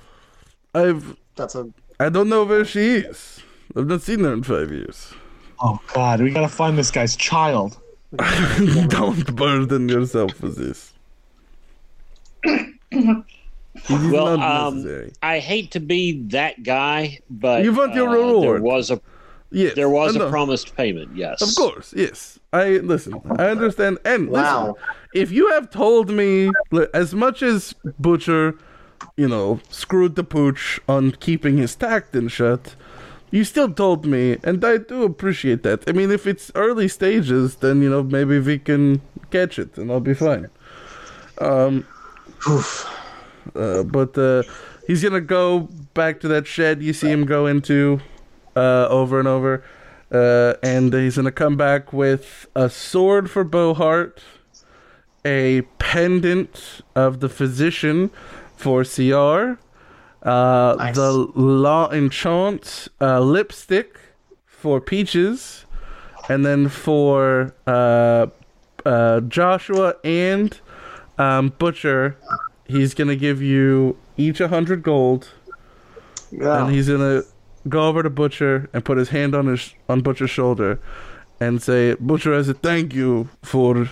I've 0.75 1.17
That's 1.37 1.55
a 1.55 1.69
I 2.01 2.09
don't 2.09 2.29
know 2.29 2.45
where 2.45 2.65
she 2.65 2.97
is. 2.97 3.41
I've 3.77 3.87
not 3.87 4.03
seen 4.03 4.21
her 4.21 4.33
in 4.33 4.43
five 4.43 4.71
years. 4.71 5.13
Oh 5.61 5.79
God, 5.93 6.21
we 6.21 6.31
gotta 6.31 6.49
find 6.49 6.77
this 6.77 6.91
guy's 6.91 7.17
child. 7.17 7.79
don't 8.89 9.35
burden 9.37 9.89
yourself 9.89 10.41
with 10.43 10.57
this. 10.57 10.93
It 13.91 13.91
is 13.91 14.13
Well, 14.13 14.39
not 14.39 14.69
um. 14.69 15.11
I 15.23 15.41
hate 15.41 15.73
to 15.73 15.81
be 15.81 16.23
that 16.29 16.63
guy, 16.63 17.19
but 17.29 17.65
You 17.65 17.73
want 17.73 17.95
your 17.95 18.09
uh, 18.09 18.13
There 18.13 18.21
reward. 18.25 18.63
was 18.63 18.91
a 18.93 19.01
Yes, 19.51 19.75
there 19.75 19.89
was 19.91 20.15
I 20.17 20.21
a 20.21 20.23
know. 20.25 20.31
promised 20.31 20.75
payment. 20.77 21.15
Yes, 21.15 21.41
Of 21.43 21.55
course, 21.57 21.93
yes. 21.97 22.39
I 22.53 22.79
listen. 22.79 23.21
I 23.39 23.49
understand. 23.49 23.99
And 24.05 24.29
Wow. 24.31 24.41
listen, 24.69 24.75
if 25.15 25.33
you 25.33 25.49
have 25.51 25.71
told 25.71 26.09
me 26.11 26.51
as 26.93 27.15
much 27.15 27.43
as 27.43 27.75
Butcher, 27.99 28.55
you 29.17 29.29
know, 29.29 29.61
screwed 29.69 30.17
the 30.17 30.25
pooch 30.25 30.81
on 30.89 31.13
keeping 31.13 31.57
his 31.57 31.75
tact 31.75 32.15
in 32.15 32.29
shut, 32.29 32.75
you 33.31 33.45
still 33.45 33.73
told 33.73 34.07
me, 34.07 34.39
and 34.45 34.65
I 34.65 34.77
do 34.79 35.03
appreciate 35.03 35.63
that. 35.65 35.83
I 35.89 35.93
mean, 35.93 36.11
if 36.11 36.27
it's 36.27 36.53
early 36.55 36.89
stages, 36.89 37.57
then 37.57 37.83
you 37.83 37.91
know 37.91 38.03
maybe 38.03 38.39
we 38.39 38.59
can 38.59 39.01
catch 39.31 39.59
it, 39.59 39.77
and 39.77 39.91
I'll 39.91 40.01
be 40.01 40.15
fine. 40.15 40.49
Um, 41.39 41.85
uh, 43.57 43.83
but 43.83 44.17
uh, 44.17 44.43
he's 44.87 45.03
gonna 45.03 45.21
go 45.21 45.69
back 45.95 46.21
to 46.21 46.29
that 46.29 46.47
shed 46.47 46.83
you 46.83 46.93
see 46.93 47.11
him 47.11 47.25
go 47.25 47.47
into 47.47 48.01
uh, 48.55 48.87
over 48.89 49.19
and 49.19 49.29
over. 49.29 49.65
Uh, 50.13 50.55
and 50.63 50.93
he's 50.93 51.17
gonna 51.17 51.33
come 51.33 51.57
back 51.57 51.93
with 51.93 52.47
a 52.55 52.71
sword 52.71 53.29
for 53.29 53.43
Bohart, 53.43 54.23
a 55.25 55.63
pendant 55.79 56.83
of 56.95 57.19
the 57.19 57.29
physician 57.29 58.11
for 58.65 58.83
CR, 58.83 59.61
uh, 60.27 60.75
Nice. 60.79 60.95
the 60.95 61.13
Law 61.13 61.91
Enchant 61.91 62.89
uh, 62.99 63.21
lipstick 63.21 63.99
for 64.47 64.81
Peaches, 64.81 65.67
and 66.31 66.47
then 66.47 66.71
for 66.71 67.55
uh, 67.67 68.27
uh, 68.87 69.21
Joshua 69.21 69.97
and 70.03 70.59
um, 71.19 71.53
Butcher, 71.59 72.17
he's 72.67 72.95
gonna 72.95 73.17
give 73.17 73.43
you 73.43 73.99
each 74.17 74.41
a 74.41 74.49
hundred 74.49 74.83
gold 74.83 75.29
yeah. 76.33 76.65
and 76.65 76.75
he's 76.75 76.89
gonna 76.89 77.23
go 77.69 77.87
over 77.87 78.03
to 78.03 78.09
Butcher 78.09 78.71
and 78.73 78.83
put 78.83 78.97
his 78.97 79.11
hand 79.11 79.35
on 79.35 79.47
his 79.47 79.75
on 79.91 80.01
Butcher's 80.01 80.31
shoulder 80.31 80.81
and 81.39 81.63
say, 81.63 81.97
"Butcher, 82.01 82.33
as 82.33 82.49
a 82.49 82.55
thank 82.55 82.95
you 82.95 83.29
for 83.43 83.91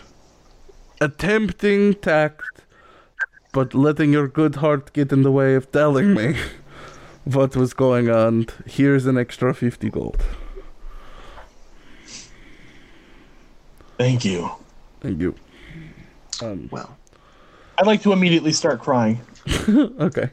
attempting 0.98 1.92
tact, 1.92 2.42
but 3.52 3.74
letting 3.74 4.12
your 4.12 4.28
good 4.28 4.56
heart 4.56 4.92
get 4.92 5.12
in 5.12 5.22
the 5.22 5.30
way 5.30 5.54
of 5.54 5.70
telling 5.70 6.14
me 6.14 6.36
what 7.24 7.54
was 7.54 7.74
going 7.74 8.10
on. 8.10 8.46
Here's 8.66 9.06
an 9.06 9.16
extra 9.16 9.54
fifty 9.54 9.90
gold. 9.90 10.22
Thank 13.98 14.24
you. 14.24 14.50
Thank 15.00 15.20
you." 15.20 15.34
Um, 16.42 16.68
well, 16.72 16.96
I'd 17.78 17.86
like 17.86 18.02
to 18.02 18.12
immediately 18.12 18.52
start 18.52 18.80
crying. 18.80 19.20
okay. 19.68 20.30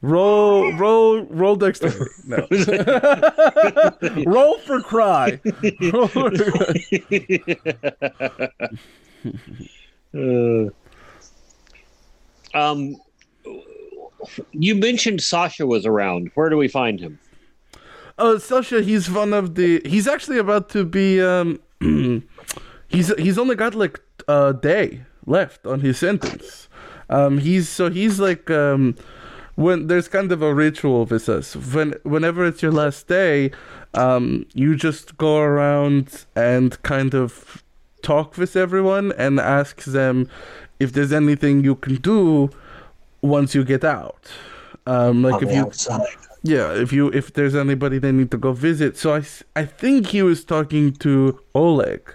Roll, 0.00 0.72
roll, 0.74 1.22
roll 1.22 1.56
dexterity. 1.56 2.04
No. 2.24 2.46
roll 4.26 4.58
for 4.58 4.80
cry. 4.80 5.40
Roll 5.92 6.06
for 6.06 6.30
cry. 6.30 6.88
Uh, 10.14 10.70
um, 12.58 12.96
you 14.52 14.74
mentioned 14.74 15.22
Sasha 15.22 15.66
was 15.66 15.86
around. 15.86 16.30
Where 16.34 16.48
do 16.48 16.56
we 16.56 16.68
find 16.68 17.00
him? 17.00 17.18
Oh, 18.18 18.38
Sasha, 18.38 18.82
he's 18.82 19.10
one 19.10 19.32
of 19.32 19.54
the. 19.54 19.80
He's 19.84 20.08
actually 20.08 20.38
about 20.38 20.68
to 20.70 20.84
be. 20.84 21.20
Um, 21.22 21.60
he's 22.88 23.14
he's 23.16 23.38
only 23.38 23.54
got 23.54 23.74
like 23.74 24.00
a 24.26 24.54
day 24.54 25.02
left 25.26 25.66
on 25.66 25.80
his 25.80 25.98
sentence. 25.98 26.68
Um, 27.08 27.38
he's 27.38 27.68
so 27.68 27.90
he's 27.90 28.18
like 28.18 28.50
um, 28.50 28.96
when 29.54 29.86
there's 29.86 30.08
kind 30.08 30.32
of 30.32 30.42
a 30.42 30.52
ritual 30.52 31.04
with 31.04 31.28
us. 31.28 31.54
When 31.54 31.94
whenever 32.02 32.44
it's 32.44 32.62
your 32.62 32.72
last 32.72 33.06
day, 33.06 33.52
um, 33.94 34.46
you 34.52 34.74
just 34.74 35.16
go 35.16 35.38
around 35.38 36.26
and 36.34 36.80
kind 36.82 37.14
of 37.14 37.62
talk 38.02 38.36
with 38.36 38.56
everyone 38.56 39.12
and 39.12 39.38
ask 39.40 39.84
them 39.84 40.28
if 40.78 40.92
there's 40.92 41.12
anything 41.12 41.64
you 41.64 41.74
can 41.74 41.96
do 41.96 42.50
once 43.22 43.54
you 43.54 43.64
get 43.64 43.84
out. 43.84 44.26
Um, 44.86 45.22
like 45.22 45.42
if 45.42 45.52
you 45.52 45.62
outside. 45.62 46.06
yeah, 46.42 46.72
if 46.72 46.92
you 46.92 47.08
if 47.08 47.34
there's 47.34 47.54
anybody 47.54 47.98
they 47.98 48.12
need 48.12 48.30
to 48.30 48.38
go 48.38 48.52
visit. 48.52 48.96
So 48.96 49.14
I 49.14 49.22
I 49.56 49.64
think 49.64 50.08
he 50.08 50.22
was 50.22 50.44
talking 50.44 50.92
to 50.94 51.38
Oleg. 51.54 52.14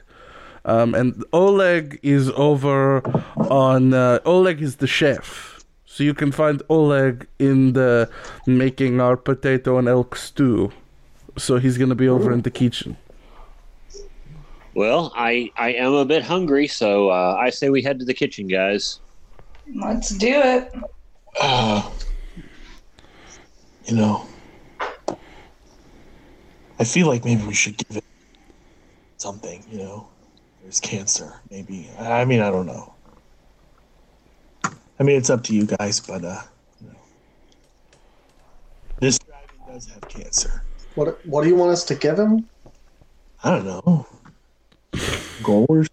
Um, 0.66 0.95
and 0.95 1.24
Oleg 1.34 1.99
is 2.03 2.30
over 2.32 3.01
on 3.49 3.93
uh, 3.93 4.20
Oleg 4.26 4.61
is 4.61 4.78
the 4.78 4.88
chef. 4.88 5.59
So 5.86 6.03
you 6.03 6.14
can 6.14 6.32
find 6.32 6.64
Oleg 6.70 7.28
in 7.38 7.74
the 7.74 8.09
making 8.47 8.99
our 8.99 9.16
potato 9.18 9.78
and 9.78 9.88
elk 9.88 10.16
stew. 10.16 10.72
So 11.38 11.57
he's 11.57 11.78
gonna 11.78 11.95
be 11.95 12.07
over 12.07 12.32
in 12.32 12.41
the 12.41 12.51
kitchen. 12.51 12.97
Well, 14.76 15.13
I 15.15 15.51
I 15.55 15.74
am 15.74 15.93
a 15.93 16.05
bit 16.05 16.24
hungry, 16.24 16.67
so 16.67 17.09
uh, 17.09 17.38
I 17.39 17.51
say 17.51 17.69
we 17.69 17.84
head 17.84 17.99
to 17.99 18.05
the 18.05 18.13
kitchen, 18.13 18.47
guys. 18.47 18.99
Let's 19.76 20.09
do 20.09 20.28
it. 20.34 20.71
Uh, 21.39 21.91
you 23.86 23.95
know, 23.95 24.26
I 26.80 26.84
feel 26.84 27.07
like 27.07 27.24
maybe 27.24 27.43
we 27.45 27.53
should 27.53 27.78
give 27.78 27.97
it 27.97 28.03
something. 29.17 29.63
You 29.69 29.78
know, 29.78 30.09
there's 30.61 30.80
cancer. 30.80 31.41
Maybe. 31.51 31.89
I 31.99 32.26
mean, 32.26 32.41
I 32.41 32.49
don't 32.49 32.65
know. 32.65 32.95
I 34.99 35.03
mean, 35.03 35.17
it's 35.17 35.30
up 35.30 35.43
to 35.43 35.55
you 35.55 35.65
guys, 35.65 35.99
but 35.99 36.26
uh, 36.26 36.41
you 36.82 36.88
know, 36.88 36.99
this 38.99 39.19
dragon 39.19 39.71
does 39.71 39.88
have 39.89 40.01
cancer. 40.07 40.65
What 40.95 41.24
What 41.26 41.43
do 41.43 41.49
you 41.49 41.55
want 41.55 41.71
us 41.71 41.84
to 41.86 41.95
give 41.95 42.17
him? 42.17 42.49
I 43.43 43.51
don't 43.51 43.65
know. 43.65 44.07
Gold? 45.41 45.88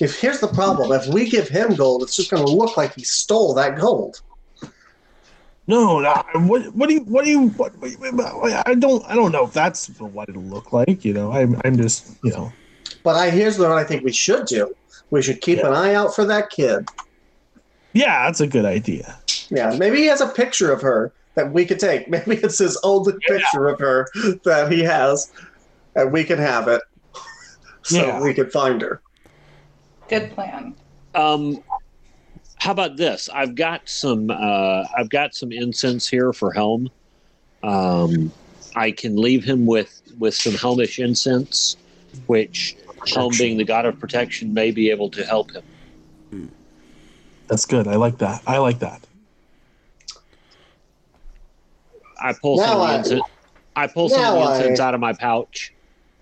If 0.00 0.20
here's 0.20 0.40
the 0.40 0.48
problem, 0.48 0.92
if 0.92 1.06
we 1.08 1.28
give 1.28 1.48
him 1.48 1.74
gold, 1.74 2.02
it's 2.02 2.16
just 2.16 2.30
going 2.30 2.44
to 2.44 2.52
look 2.52 2.76
like 2.76 2.94
he 2.94 3.02
stole 3.02 3.54
that 3.54 3.78
gold. 3.78 4.20
No, 5.66 6.00
no. 6.00 6.24
What? 6.34 6.74
What 6.74 6.88
do 6.88 6.94
you? 6.94 7.00
What 7.00 7.24
do 7.24 7.30
you? 7.30 7.48
What, 7.48 7.74
I 8.66 8.74
don't. 8.74 9.04
I 9.04 9.14
don't 9.14 9.32
know 9.32 9.44
if 9.44 9.52
that's 9.52 9.88
what 10.00 10.28
it'll 10.28 10.42
look 10.42 10.72
like. 10.72 11.04
You 11.04 11.12
know, 11.12 11.32
I'm. 11.32 11.60
I'm 11.64 11.76
just. 11.76 12.16
You 12.22 12.30
know. 12.30 12.52
But 13.02 13.16
I 13.16 13.30
here's 13.30 13.58
what 13.58 13.70
I 13.72 13.84
think 13.84 14.02
we 14.02 14.12
should 14.12 14.46
do. 14.46 14.74
We 15.10 15.20
should 15.20 15.40
keep 15.40 15.58
an 15.58 15.74
eye 15.74 15.94
out 15.94 16.14
for 16.14 16.24
that 16.24 16.50
kid. 16.50 16.88
Yeah, 17.92 18.24
that's 18.24 18.40
a 18.40 18.46
good 18.46 18.64
idea. 18.64 19.18
Yeah, 19.50 19.76
maybe 19.76 19.98
he 19.98 20.06
has 20.06 20.20
a 20.20 20.28
picture 20.28 20.72
of 20.72 20.80
her 20.82 21.12
that 21.34 21.52
we 21.52 21.64
could 21.64 21.78
take. 21.78 22.08
Maybe 22.08 22.36
it's 22.36 22.58
his 22.58 22.78
only 22.82 23.14
picture 23.26 23.68
of 23.68 23.78
her 23.78 24.08
that 24.44 24.70
he 24.70 24.82
has, 24.82 25.32
and 25.96 26.12
we 26.12 26.24
can 26.24 26.38
have 26.38 26.68
it, 26.68 26.82
so 27.88 28.06
Yeah. 28.06 28.20
we 28.20 28.34
could 28.34 28.52
find 28.52 28.80
her. 28.82 29.00
Good 30.08 30.30
plan. 30.32 30.74
Um, 31.14 31.62
how 32.56 32.72
about 32.72 32.96
this? 32.96 33.28
I've 33.32 33.54
got 33.54 33.88
some. 33.88 34.30
Uh, 34.30 34.84
I've 34.96 35.08
got 35.10 35.34
some 35.34 35.52
incense 35.52 36.08
here 36.08 36.32
for 36.32 36.52
Helm. 36.52 36.90
Um, 37.62 38.30
I 38.76 38.90
can 38.90 39.16
leave 39.16 39.44
him 39.44 39.64
with 39.66 40.02
with 40.18 40.34
some 40.34 40.52
Helmish 40.54 41.02
incense, 41.02 41.76
which 42.26 42.76
Helm, 43.12 43.32
being 43.38 43.56
the 43.56 43.64
god 43.64 43.86
of 43.86 43.98
protection, 43.98 44.52
may 44.52 44.70
be 44.70 44.90
able 44.90 45.08
to 45.10 45.24
help 45.24 45.50
him. 45.52 46.50
That's 47.46 47.64
good. 47.64 47.86
I 47.88 47.96
like 47.96 48.18
that. 48.18 48.42
I 48.46 48.58
like 48.58 48.80
that. 48.80 49.00
I 52.20 52.32
pull 52.34 52.56
Now 52.58 52.64
some 52.66 52.80
I- 52.82 52.96
incense. 52.96 53.22
I 53.76 53.86
pull 53.86 54.08
some 54.08 54.36
of 54.36 54.56
incense 54.56 54.80
I- 54.80 54.86
out 54.88 54.94
of 54.94 55.00
my 55.00 55.12
pouch, 55.12 55.72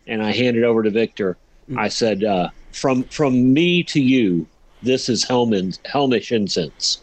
and 0.06 0.22
I 0.22 0.32
hand 0.32 0.56
it 0.56 0.62
over 0.64 0.82
to 0.82 0.90
Victor. 0.90 1.36
I 1.76 1.88
said, 1.88 2.22
uh, 2.22 2.50
"From 2.72 3.04
from 3.04 3.52
me 3.52 3.82
to 3.84 4.00
you, 4.00 4.46
this 4.82 5.08
is 5.08 5.24
Helm's 5.24 5.80
Helmish 5.84 6.30
incense. 6.30 7.00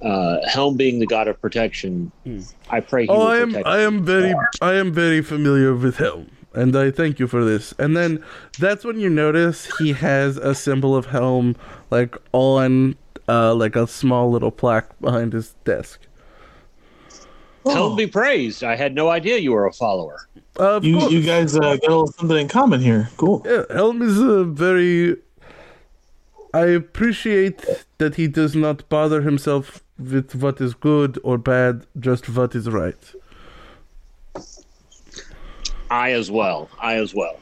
Uh, 0.00 0.38
Helm 0.46 0.76
being 0.76 1.00
the 1.00 1.06
god 1.06 1.26
of 1.26 1.40
protection, 1.40 2.12
I 2.70 2.78
pray 2.78 3.02
he 3.02 3.08
Oh, 3.08 3.18
will 3.18 3.26
I 3.26 3.38
am 3.38 3.56
I 3.66 3.78
am 3.80 4.04
very 4.04 4.34
I 4.60 4.74
am 4.74 4.92
very 4.92 5.22
familiar 5.22 5.74
with 5.74 5.96
Helm, 5.96 6.30
and 6.54 6.76
I 6.76 6.92
thank 6.92 7.18
you 7.18 7.26
for 7.26 7.44
this. 7.44 7.74
And 7.78 7.96
then 7.96 8.22
that's 8.60 8.84
when 8.84 9.00
you 9.00 9.08
notice 9.10 9.68
he 9.78 9.92
has 9.94 10.36
a 10.36 10.54
symbol 10.54 10.94
of 10.94 11.06
Helm 11.06 11.56
like 11.90 12.16
on 12.32 12.94
uh, 13.28 13.54
like 13.54 13.74
a 13.74 13.88
small 13.88 14.30
little 14.30 14.52
plaque 14.52 14.96
behind 15.00 15.32
his 15.32 15.54
desk. 15.64 16.00
Helm 17.66 17.96
be 17.96 18.06
praised. 18.06 18.62
I 18.62 18.76
had 18.76 18.94
no 18.94 19.08
idea 19.08 19.36
you 19.38 19.52
were 19.52 19.66
a 19.66 19.72
follower. 19.72 20.27
Uh, 20.58 20.80
You 20.82 20.98
course. 20.98 21.12
you 21.12 21.22
guys 21.22 21.56
uh, 21.56 21.60
got 21.60 21.84
a 21.84 21.86
little 21.88 22.06
something 22.08 22.36
in 22.38 22.48
common 22.48 22.80
here. 22.80 23.08
Cool. 23.16 23.42
Yeah, 23.46 23.64
Helm 23.70 24.02
is 24.02 24.18
a 24.20 24.44
very. 24.44 25.16
I 26.54 26.64
appreciate 26.66 27.64
that 27.98 28.14
he 28.16 28.26
does 28.26 28.56
not 28.56 28.88
bother 28.88 29.20
himself 29.22 29.82
with 29.98 30.34
what 30.34 30.60
is 30.60 30.74
good 30.74 31.18
or 31.22 31.36
bad, 31.38 31.86
just 32.00 32.28
what 32.28 32.54
is 32.54 32.68
right. 32.68 32.96
I 35.90 36.12
as 36.12 36.30
well. 36.30 36.68
I 36.80 36.94
as 36.96 37.14
well. 37.14 37.38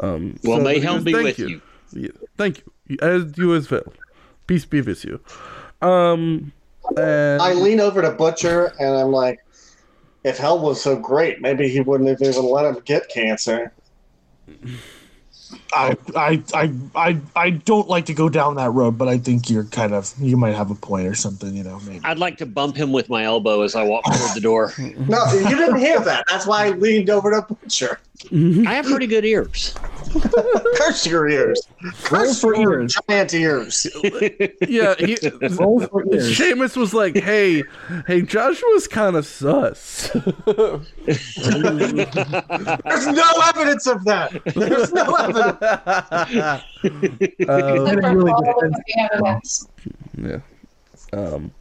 Um, 0.00 0.38
Well, 0.42 0.58
so 0.58 0.64
may 0.64 0.74
yes, 0.76 0.82
Helm 0.84 1.04
be 1.04 1.12
thank 1.12 1.24
with 1.24 1.38
you. 1.38 1.48
you. 1.48 1.60
Yeah, 1.92 2.08
thank 2.36 2.62
you, 2.88 2.98
as 3.02 3.36
you 3.36 3.54
as 3.54 3.70
well. 3.70 3.92
Peace 4.46 4.64
be 4.64 4.80
with 4.80 5.04
you. 5.04 5.20
Um, 5.82 6.52
and 6.96 7.40
I 7.40 7.52
lean 7.52 7.80
over 7.80 8.02
to 8.02 8.10
Butcher 8.12 8.72
and 8.78 8.96
I'm 8.96 9.12
like, 9.12 9.44
if 10.24 10.38
Helm 10.38 10.62
was 10.62 10.80
so 10.80 10.96
great, 10.96 11.40
maybe 11.40 11.68
he 11.68 11.80
wouldn't 11.80 12.08
have 12.08 12.22
even 12.22 12.44
let 12.44 12.64
him 12.64 12.82
get 12.84 13.08
cancer. 13.08 13.72
I, 15.74 15.96
I 16.14 16.42
I 16.54 16.72
I 16.94 17.20
I 17.34 17.50
don't 17.50 17.88
like 17.88 18.06
to 18.06 18.14
go 18.14 18.28
down 18.28 18.56
that 18.56 18.70
road, 18.70 18.98
but 18.98 19.08
I 19.08 19.18
think 19.18 19.50
you're 19.50 19.64
kind 19.64 19.94
of 19.94 20.12
you 20.18 20.36
might 20.36 20.54
have 20.54 20.70
a 20.70 20.74
point 20.74 21.06
or 21.06 21.14
something. 21.14 21.54
You 21.54 21.64
know, 21.64 21.80
maybe. 21.80 22.00
I'd 22.04 22.18
like 22.18 22.38
to 22.38 22.46
bump 22.46 22.76
him 22.76 22.92
with 22.92 23.08
my 23.08 23.24
elbow 23.24 23.62
as 23.62 23.74
I 23.74 23.82
walk 23.82 24.04
toward 24.04 24.34
the 24.34 24.40
door. 24.40 24.72
No, 25.08 25.24
you 25.32 25.56
didn't 25.56 25.78
hear 25.78 26.00
that. 26.00 26.24
That's 26.28 26.46
why 26.46 26.66
I 26.66 26.70
leaned 26.70 27.10
over 27.10 27.30
to 27.30 27.54
Butcher. 27.54 28.00
Mm-hmm. 28.24 28.66
I 28.66 28.74
have 28.74 28.86
pretty 28.86 29.06
good 29.06 29.24
ears. 29.24 29.74
Curse 30.76 31.06
your 31.06 31.28
ears. 31.28 31.60
Curse 32.02 32.40
for 32.40 32.54
your 32.56 32.80
ears. 32.82 32.96
giant 33.08 33.34
ears. 33.34 33.86
yeah, 34.68 34.94
he, 34.98 35.16
Roll 35.50 35.80
for 35.80 36.04
ears. 36.12 36.38
Seamus 36.38 36.76
was 36.76 36.92
like, 36.92 37.16
"Hey, 37.16 37.62
hey, 38.06 38.22
Joshua's 38.22 38.88
kind 38.88 39.16
of 39.16 39.26
sus." 39.26 40.10
There's 40.12 41.36
no 43.06 43.30
evidence 43.46 43.86
of 43.86 44.04
that. 44.04 44.40
There's 44.54 44.92
no 44.92 45.14
evidence. 45.14 45.62
um, 47.48 48.16
really 48.16 48.30
all 48.32 48.42
good 48.60 48.64
of 48.64 48.72
the 48.72 49.08
evidence. 49.12 49.68
Yeah. 50.18 50.40
Um. 51.12 51.52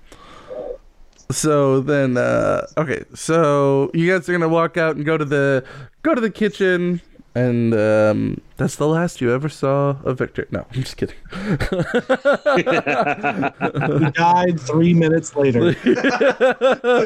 So 1.31 1.79
then, 1.79 2.17
uh, 2.17 2.67
okay. 2.77 3.03
So 3.13 3.89
you 3.93 4.11
guys 4.11 4.27
are 4.27 4.33
gonna 4.33 4.49
walk 4.49 4.75
out 4.77 4.95
and 4.97 5.05
go 5.05 5.17
to 5.17 5.25
the 5.25 5.63
go 6.03 6.13
to 6.13 6.21
the 6.21 6.29
kitchen, 6.29 7.01
and 7.33 7.73
um, 7.73 8.41
that's 8.57 8.75
the 8.75 8.87
last 8.87 9.21
you 9.21 9.33
ever 9.33 9.47
saw 9.49 9.95
of 10.03 10.17
Victor. 10.17 10.47
No, 10.51 10.65
I'm 10.73 10.83
just 10.83 10.97
kidding. 10.97 11.15
He 12.57 12.63
died 14.11 14.59
three 14.59 14.93
minutes 14.93 15.35
later. 15.35 15.59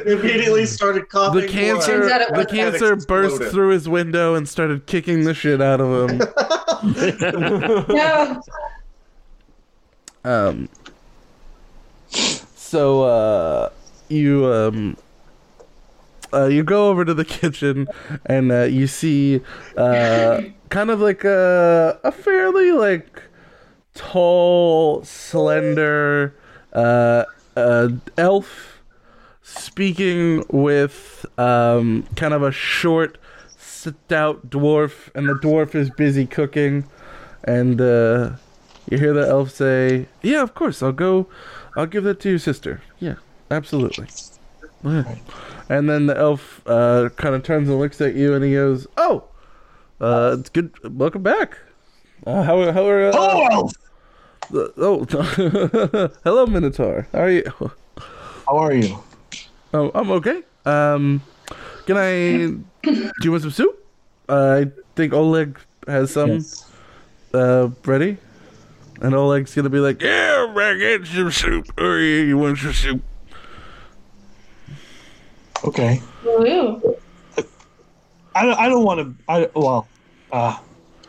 Immediately 0.07 0.65
started 0.65 1.09
coughing. 1.09 1.41
the 1.41 1.47
cancer, 1.47 1.99
Turns 1.99 2.11
out 2.11 2.21
it 2.21 2.33
the 2.33 2.45
cancer 2.45 2.95
burst 2.95 3.35
Exploded. 3.35 3.51
through 3.53 3.69
his 3.69 3.87
window 3.87 4.33
and 4.35 4.49
started 4.49 4.85
kicking 4.87 5.25
the 5.25 5.33
shit 5.33 5.61
out 5.61 5.79
of 5.81 6.09
him. 6.09 6.21
No, 7.89 8.41
Um. 10.23 10.69
So 12.09 13.03
uh, 13.03 13.69
you 14.09 14.45
um. 14.45 14.97
Uh, 16.33 16.45
you 16.45 16.63
go 16.63 16.89
over 16.89 17.05
to 17.05 17.13
the 17.13 17.25
kitchen 17.39 17.87
and 18.25 18.51
uh, 18.51 18.63
you 18.63 18.87
see 18.87 19.41
uh, 19.77 20.41
kind 20.69 20.89
of 20.89 20.99
like 20.99 21.23
a 21.23 21.99
a 22.03 22.11
fairly 22.11 22.71
like 22.71 23.21
tall, 23.93 25.03
slender 25.03 26.33
uh, 26.73 27.23
elf 28.17 28.81
speaking 29.41 30.43
with 30.49 31.25
um, 31.37 32.03
kind 32.15 32.33
of 32.33 32.41
a 32.41 32.51
short, 32.51 33.17
stout 33.57 34.49
dwarf, 34.49 35.09
and 35.13 35.29
the 35.29 35.33
dwarf 35.33 35.75
is 35.75 35.89
busy 35.91 36.25
cooking, 36.25 36.83
and 37.43 37.79
uh, 37.79 38.31
you 38.89 38.97
hear 38.97 39.13
the 39.13 39.27
elf 39.27 39.51
say, 39.51 40.07
"Yeah, 40.21 40.41
of 40.41 40.55
course, 40.55 40.81
I'll 40.81 40.91
go. 40.91 41.27
I'll 41.77 41.85
give 41.85 42.03
that 42.03 42.19
to 42.21 42.29
your 42.29 42.39
sister. 42.39 42.81
Yeah, 42.99 43.15
absolutely." 43.51 44.07
Yeah. 44.85 45.15
And 45.67 45.89
then 45.89 46.05
the 46.05 46.15
elf 46.17 46.61
uh, 46.67 47.09
kind 47.15 47.33
of 47.33 47.43
turns 47.43 47.67
and 47.69 47.79
looks 47.79 47.99
at 48.01 48.13
you, 48.15 48.33
and 48.35 48.43
he 48.45 48.53
goes, 48.53 48.85
"Oh, 48.97 49.23
uh, 49.99 50.37
it's 50.39 50.49
good. 50.49 50.71
Welcome 50.97 51.23
back. 51.23 51.57
Uh, 52.25 52.43
how 52.43 52.71
how 52.71 52.85
are? 52.87 53.09
Uh, 53.09 53.13
Oh, 53.17 53.69
uh, 54.53 54.67
oh, 54.77 56.09
hello, 56.23 56.45
Minotaur. 56.45 57.07
How 57.11 57.21
are 57.21 57.31
you? 57.31 57.43
how 58.45 58.57
are 58.57 58.73
you? 58.73 59.03
Oh, 59.73 59.89
I'm 59.95 60.11
okay. 60.11 60.43
Um, 60.65 61.23
can 61.87 61.97
I? 61.97 62.11
do 62.83 63.11
you 63.23 63.31
want 63.31 63.41
some 63.41 63.51
soup? 63.51 63.83
I 64.29 64.67
think 64.95 65.13
Oleg 65.13 65.57
has 65.87 66.11
some 66.11 66.29
Yes. 66.33 66.69
uh 67.33 67.69
ready, 67.85 68.17
and 69.01 69.15
Oleg's 69.15 69.55
gonna 69.55 69.69
be 69.69 69.79
like, 69.79 69.99
"Yeah, 70.01 70.53
I 70.55 70.77
get 70.77 71.07
some 71.07 71.31
soup. 71.31 71.65
Oh 71.79 71.95
yeah, 71.97 72.21
you 72.23 72.37
want 72.37 72.59
some 72.59 72.73
soup?" 72.73 73.01
Okay. 75.63 76.01
Ooh. 76.25 76.97
I 78.35 78.45
don't, 78.45 78.59
I 78.59 78.67
don't 78.67 78.83
want 78.83 78.99
to. 78.99 79.23
I 79.31 79.49
well, 79.55 79.87
uh, 80.31 80.57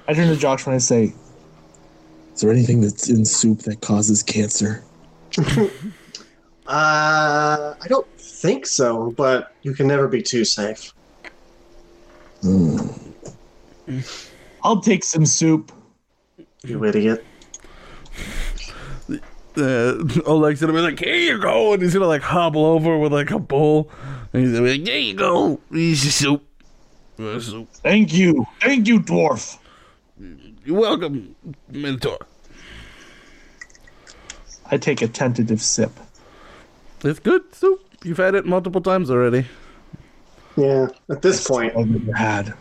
I 0.07 0.15
turn 0.15 0.29
to 0.29 0.37
Josh 0.37 0.65
when 0.65 0.75
I 0.75 0.79
say, 0.79 1.13
"Is 2.35 2.41
there 2.41 2.53
anything 2.53 2.81
that's 2.81 3.09
in 3.09 3.25
soup 3.25 3.61
that 3.61 3.81
causes 3.81 4.23
cancer?" 4.23 4.85
Uh, 6.69 7.75
I 7.81 7.87
don't 7.87 8.09
think 8.19 8.67
so, 8.67 9.13
but 9.13 9.55
you 9.63 9.73
can 9.73 9.87
never 9.87 10.09
be 10.09 10.21
too 10.21 10.45
safe. 10.45 10.93
I'll 14.65 14.81
take 14.81 15.05
some 15.05 15.27
soup. 15.27 15.71
You 16.65 16.85
idiot. 16.85 17.25
Uh, 19.57 20.05
Oleg's 20.27 20.61
gonna 20.61 20.73
be 20.73 20.81
like, 20.81 20.99
"Here 20.99 21.15
you 21.15 21.39
go," 21.39 21.73
and 21.73 21.81
he's 21.81 21.95
gonna 21.95 22.09
like 22.09 22.23
hobble 22.23 22.65
over 22.67 22.99
with 22.99 23.13
like 23.13 23.31
a 23.31 23.39
bowl, 23.39 23.89
and 24.26 24.26
he's 24.37 24.59
like, 24.59 24.85
"There 24.85 24.99
you 24.99 25.15
go, 25.15 25.61
here's 25.71 26.05
your 26.05 26.13
soup." 26.13 26.43
Soup. 27.19 27.69
Thank 27.77 28.13
you. 28.13 28.47
Thank 28.61 28.87
you, 28.87 29.01
dwarf. 29.01 29.59
You're 30.65 30.79
welcome, 30.79 31.35
mentor. 31.71 32.19
I 34.71 34.77
take 34.77 35.01
a 35.01 35.09
tentative 35.09 35.63
sip. 35.63 35.93
It's 37.05 37.19
good 37.21 37.55
soup. 37.55 37.81
You've 38.05 38.19
had 38.19 38.35
it 38.35 38.45
multiple 38.45 38.81
times 38.81 39.11
already. 39.11 39.47
Yeah, 40.57 40.89
at 41.09 41.23
this 41.23 41.47
point, 41.47 41.77
I've 41.77 41.95
ever 41.95 42.13
had. 42.13 42.55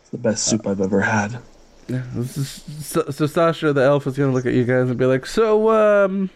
It's 0.00 0.10
the 0.10 0.18
best 0.18 0.44
soup 0.46 0.66
I've 0.66 0.80
ever 0.80 1.00
had. 1.00 1.38
Yeah, 1.88 2.02
this 2.14 2.36
is, 2.36 2.64
so, 2.80 3.04
so 3.10 3.26
Sasha 3.26 3.72
the 3.72 3.82
elf 3.82 4.06
is 4.06 4.16
gonna 4.16 4.32
look 4.32 4.46
at 4.46 4.54
you 4.54 4.64
guys 4.64 4.88
and 4.88 4.98
be 4.98 5.04
like, 5.04 5.26
"So, 5.26 5.70
um, 5.70 6.30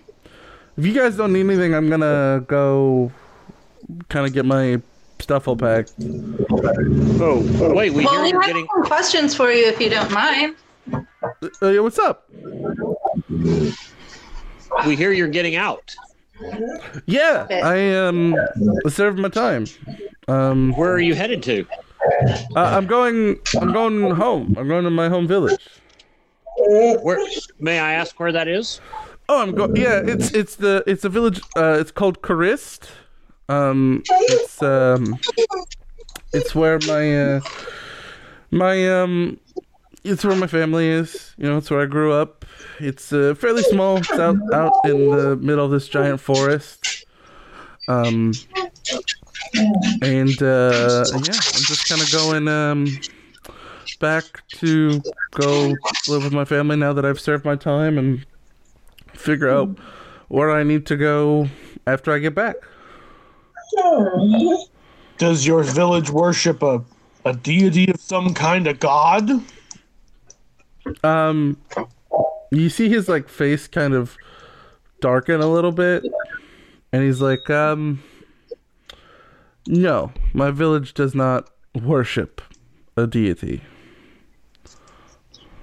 if 0.79 0.87
you 0.87 0.93
guys 0.95 1.17
don't 1.17 1.33
need 1.33 1.41
anything, 1.41 1.75
I'm 1.75 1.91
gonna 1.91 2.45
go, 2.47 3.11
kind 4.09 4.27
of 4.27 4.33
get 4.33 4.45
my 4.47 4.81
stuff 5.19 5.49
all 5.49 5.57
packed." 5.57 5.93
Oh, 7.21 7.45
wait, 7.75 7.93
we 7.93 8.05
Well, 8.05 8.15
hear 8.15 8.23
we 8.23 8.29
you're 8.31 8.41
have 8.41 8.49
getting. 8.49 8.67
some 8.73 8.85
questions 8.85 9.35
for 9.35 9.51
you 9.51 9.67
if 9.67 9.81
you 9.81 9.91
don't 9.91 10.11
mind. 10.13 10.55
Uh, 10.93 11.69
yeah, 11.69 11.81
what's 11.81 11.99
up? 11.99 12.29
We 14.87 14.97
hear 14.97 15.13
you're 15.13 15.29
getting 15.29 15.57
out. 15.57 15.95
Yeah, 17.07 17.43
Okay. 17.47 17.61
I 17.61 18.07
um 18.07 18.37
served 18.89 19.19
my 19.19 19.29
time. 19.29 19.67
Um, 20.29 20.73
Where 20.77 20.93
are 20.93 21.01
you 21.01 21.15
headed 21.17 21.43
to? 21.45 21.67
uh, 22.55 22.61
I'm 22.61 22.87
going. 22.87 23.39
I'm 23.61 23.73
going 23.73 24.11
home. 24.15 24.55
I'm 24.57 24.69
going 24.69 24.85
to 24.85 24.91
my 24.91 25.09
home 25.09 25.27
village. 25.27 25.59
Where? 27.03 27.19
May 27.59 27.79
I 27.81 27.95
ask 27.95 28.19
where 28.21 28.31
that 28.33 28.47
is? 28.47 28.81
Oh, 29.29 29.43
I'm 29.43 29.53
going. 29.55 29.77
Yeah, 29.77 30.01
it's 30.05 30.33
it's 30.33 30.57
the 30.57 30.83
it's 30.87 31.05
a 31.05 31.09
village. 31.09 31.41
Uh, 31.57 31.77
it's 31.79 31.91
called 31.91 32.23
Karist. 32.23 32.89
Um, 33.49 34.03
it's 34.09 34.63
um, 34.63 35.19
it's 36.33 36.55
where 36.55 36.79
my 36.87 37.35
uh, 37.35 37.41
my 38.51 39.01
um, 39.03 39.39
it's 40.03 40.25
where 40.25 40.37
my 40.37 40.47
family 40.47 40.89
is. 40.89 41.35
You 41.37 41.49
know, 41.51 41.59
it's 41.59 41.71
where 41.71 41.81
I 41.81 41.87
grew 41.87 42.13
up. 42.13 42.47
It's 42.81 43.13
uh, 43.13 43.35
fairly 43.35 43.63
small. 43.65 43.99
It's 43.99 44.11
out 44.13 44.37
out 44.53 44.73
in 44.85 45.11
the 45.11 45.37
middle 45.37 45.65
of 45.65 45.71
this 45.71 45.89
giant 45.89 46.21
forest. 46.21 47.05
Um, 47.87 48.33
and 50.03 50.43
uh, 50.43 51.05
yeah, 51.13 51.41
I'm 51.55 51.65
just 51.67 51.89
kind 51.89 52.01
of 52.01 52.11
going 52.13 52.49
um 52.49 52.87
back 54.01 54.25
to 54.49 55.03
go 55.33 55.75
live 56.09 56.25
with 56.25 56.33
my 56.33 56.45
family 56.45 56.77
now 56.77 56.93
that 56.93 57.05
I've 57.05 57.21
served 57.21 57.45
my 57.45 57.57
time 57.57 57.99
and 57.99 58.25
figure 59.19 59.49
out 59.49 59.77
where 60.29 60.51
I 60.51 60.63
need 60.63 60.87
to 60.87 60.97
go 60.97 61.49
after 61.87 62.13
I 62.13 62.19
get 62.19 62.35
back. 62.35 62.57
Does 65.19 65.47
your 65.47 65.63
village 65.63 66.11
worship 66.11 66.63
a, 66.63 66.83
a 67.25 67.35
deity 67.35 67.91
of 67.91 68.01
some 68.01 68.35
kind, 68.35 68.67
a 68.67 68.75
god? 68.75 69.31
Um, 71.03 71.59
you 72.51 72.71
see 72.71 72.89
his 72.89 73.09
like 73.09 73.29
face 73.29 73.67
kind 73.67 73.95
of 73.95 74.17
darken 75.01 75.41
a 75.41 75.47
little 75.47 75.73
bit, 75.73 76.05
and 76.93 77.03
he's 77.03 77.21
like, 77.21 77.51
um, 77.51 78.03
no, 79.67 80.13
my 80.33 80.51
village 80.51 80.95
does 80.95 81.15
not 81.15 81.51
worship 81.75 82.41
a 82.97 83.07
deity. 83.07 83.63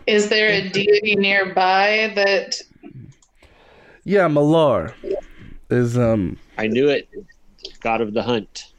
Is 0.06 0.30
there 0.30 0.50
a 0.50 0.70
deity 0.70 1.16
nearby 1.16 2.12
that 2.16 2.62
Yeah, 4.06 4.28
Malar 4.28 4.94
is 5.70 5.98
um 5.98 6.38
I 6.58 6.68
knew 6.68 6.90
it. 6.90 7.10
God 7.82 8.02
of 8.02 8.14
the 8.14 8.22
hunt. 8.22 8.72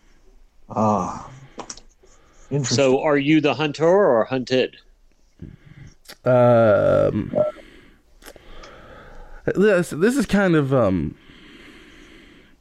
Ah. 0.71 1.29
Interesting. 2.49 2.77
So, 2.77 3.03
are 3.03 3.19
you 3.19 3.41
the 3.41 3.55
hunter 3.55 3.85
or 3.87 4.25
hunted? 4.25 4.77
um 6.25 7.37
this 9.45 9.91
this 9.91 10.17
is 10.17 10.27
kind 10.27 10.55
of 10.55 10.73
um 10.73 11.17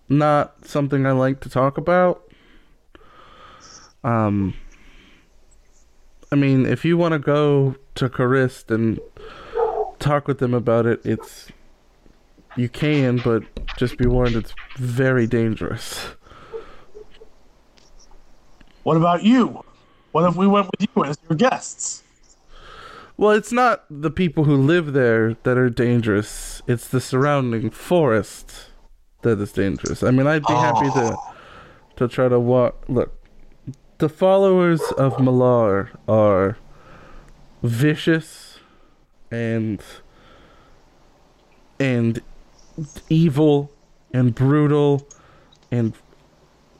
not 0.10 0.66
something 0.66 1.06
I 1.06 1.12
like 1.12 1.40
to 1.42 1.50
talk 1.50 1.78
about. 1.78 2.28
Um 4.04 4.56
I 6.32 6.36
mean, 6.36 6.66
if 6.66 6.84
you 6.84 6.98
want 6.98 7.12
to 7.14 7.20
go 7.20 7.76
to 7.96 8.10
Karist 8.10 8.72
and 8.72 9.00
talk 10.00 10.28
with 10.28 10.40
them 10.40 10.56
about 10.56 10.88
it, 10.88 11.06
it's 11.06 11.52
you 12.56 12.70
can, 12.70 13.18
but 13.18 13.44
just 13.78 13.98
be 13.98 14.08
warned 14.08 14.36
it's 14.36 14.54
very 14.78 15.28
dangerous. 15.28 16.08
what 18.84 18.98
about 18.98 19.24
you? 19.24 19.64
What 20.12 20.30
if 20.30 20.36
we 20.36 20.48
went 20.48 20.68
with 20.68 20.88
you 20.96 21.04
as 21.04 21.18
your 21.30 21.38
guests? 21.38 22.04
Well, 23.18 23.32
it's 23.32 23.52
not 23.52 23.86
the 23.90 24.12
people 24.12 24.44
who 24.44 24.56
live 24.56 24.94
there 24.94 25.36
that 25.44 25.58
are 25.58 25.70
dangerous. 25.70 26.62
It's 26.68 26.88
the 26.88 27.02
surrounding 27.02 27.70
forest 27.70 28.70
that 29.22 29.40
is 29.40 29.52
dangerous. 29.52 30.04
I 30.04 30.12
mean, 30.12 30.28
I'd 30.28 30.46
be 30.46 30.54
happy 30.54 30.90
to 30.92 31.16
ah. 31.18 31.36
to 31.96 32.08
try 32.08 32.28
to 32.28 32.40
walk. 32.40 32.84
Look, 32.88 33.26
the 33.98 34.10
followers 34.10 34.82
of 34.98 35.18
Malar 35.18 35.90
are 36.08 36.58
vicious 37.64 38.60
and 39.32 39.82
and 41.80 42.22
evil 43.10 43.72
and 44.14 44.34
brutal 44.34 45.08
and 45.72 45.94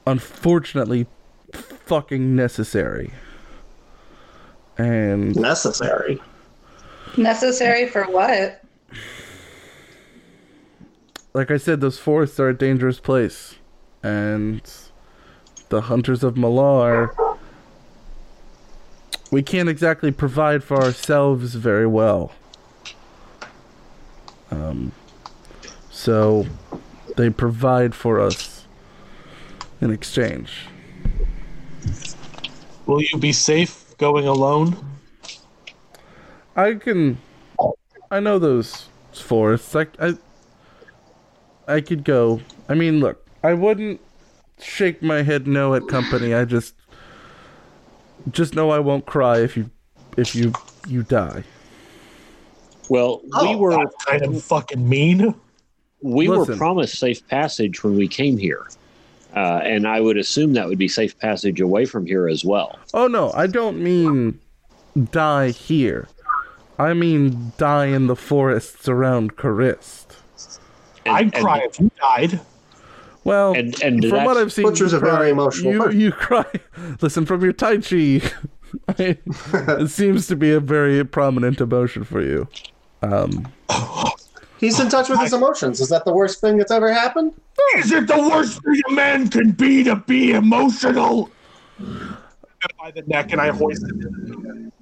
unfortunately 0.06 1.06
fucking 1.52 2.34
necessary. 2.36 3.12
And 4.78 5.34
necessary. 5.36 6.20
necessary 7.16 7.88
for 7.88 8.04
what? 8.04 8.62
like 11.36 11.50
I 11.50 11.58
said, 11.58 11.82
those 11.82 11.98
forests 11.98 12.40
are 12.40 12.48
a 12.48 12.56
dangerous 12.56 12.98
place, 12.98 13.56
and 14.02 14.62
the 15.68 15.82
hunters 15.82 16.24
of 16.24 16.34
Malar, 16.34 17.14
we 19.30 19.42
can't 19.42 19.68
exactly 19.68 20.10
provide 20.10 20.64
for 20.64 20.82
ourselves 20.82 21.54
very 21.54 21.86
well. 21.86 22.32
Um, 24.50 24.92
so 25.96 26.44
they 27.16 27.30
provide 27.30 27.94
for 27.94 28.20
us 28.20 28.66
in 29.80 29.90
exchange. 29.90 30.66
Will 32.84 33.00
you 33.00 33.18
be 33.18 33.32
safe 33.32 33.96
going 33.96 34.28
alone? 34.28 34.76
I 36.54 36.74
can, 36.74 37.16
I 38.10 38.20
know 38.20 38.38
those 38.38 38.88
forests. 39.12 39.74
I, 39.74 39.86
I, 39.98 40.14
I 41.66 41.80
could 41.80 42.04
go. 42.04 42.42
I 42.68 42.74
mean, 42.74 43.00
look, 43.00 43.26
I 43.42 43.54
wouldn't 43.54 43.98
shake 44.60 45.02
my 45.02 45.22
head 45.22 45.46
no 45.46 45.74
at 45.74 45.88
company. 45.88 46.34
I 46.34 46.44
just, 46.44 46.74
just 48.30 48.54
know 48.54 48.68
I 48.68 48.80
won't 48.80 49.06
cry 49.06 49.38
if 49.38 49.56
you, 49.56 49.70
if 50.18 50.34
you, 50.34 50.52
you 50.86 51.04
die. 51.04 51.42
Well, 52.90 53.22
we 53.22 53.30
Oh, 53.32 53.56
were 53.56 53.70
That's 53.70 54.04
kind 54.04 54.24
of 54.26 54.44
fucking 54.44 54.86
mean. 54.86 55.34
We 56.06 56.28
were 56.28 56.46
promised 56.56 56.98
safe 56.98 57.26
passage 57.28 57.82
when 57.84 57.96
we 57.96 58.08
came 58.08 58.36
here, 58.38 58.66
uh, 59.34 59.60
and 59.64 59.86
I 59.86 60.00
would 60.00 60.16
assume 60.16 60.52
that 60.54 60.68
would 60.68 60.78
be 60.78 60.88
safe 60.88 61.18
passage 61.18 61.60
away 61.60 61.84
from 61.84 62.06
here 62.06 62.28
as 62.28 62.44
well. 62.44 62.78
Oh 62.94 63.06
no, 63.08 63.32
I 63.32 63.46
don't 63.46 63.82
mean 63.82 64.38
die 65.10 65.50
here. 65.50 66.08
I 66.78 66.92
mean 66.94 67.52
die 67.58 67.86
in 67.86 68.06
the 68.06 68.16
forests 68.16 68.88
around 68.88 69.36
Karist. 69.36 70.06
And- 71.04 71.16
I'd 71.16 71.34
and- 71.34 71.44
cry 71.44 71.58
if 71.64 71.80
you 71.80 71.90
died. 72.00 72.40
Well, 73.24 73.54
And 73.54 73.82
and 73.82 74.04
from 74.04 74.24
what 74.24 74.36
I've 74.36 74.52
seen, 74.52 74.66
Butcher's 74.66 74.92
you 74.92 74.98
a 74.98 75.00
very 75.00 75.16
cry- 75.16 75.28
emotional 75.30 75.72
You, 75.72 75.90
you 75.90 76.12
cry. 76.12 76.44
Listen, 77.00 77.26
from 77.26 77.42
your 77.42 77.52
tai 77.52 77.78
chi, 77.78 78.20
it 78.98 79.88
seems 79.90 80.28
to 80.28 80.36
be 80.36 80.52
a 80.52 80.60
very 80.60 81.04
prominent 81.04 81.60
emotion 81.60 82.04
for 82.04 82.20
you. 82.22 82.46
Um, 83.02 83.48
He's 84.58 84.80
in 84.80 84.88
touch 84.88 85.08
with 85.08 85.20
his 85.20 85.32
emotions. 85.32 85.80
Is 85.80 85.88
that 85.90 86.04
the 86.04 86.12
worst 86.12 86.40
thing 86.40 86.56
that's 86.56 86.70
ever 86.70 86.92
happened? 86.92 87.34
Is 87.76 87.92
it 87.92 88.06
the 88.06 88.18
worst 88.18 88.62
thing 88.62 88.80
a 88.88 88.92
man 88.92 89.28
can 89.28 89.50
be 89.52 89.84
to 89.84 89.96
be 89.96 90.32
emotional? 90.32 91.30
By 91.78 92.90
the 92.90 93.02
neck, 93.02 93.32
and 93.32 93.40
I 93.40 93.48
hoist 93.50 93.82
him. 93.82 94.72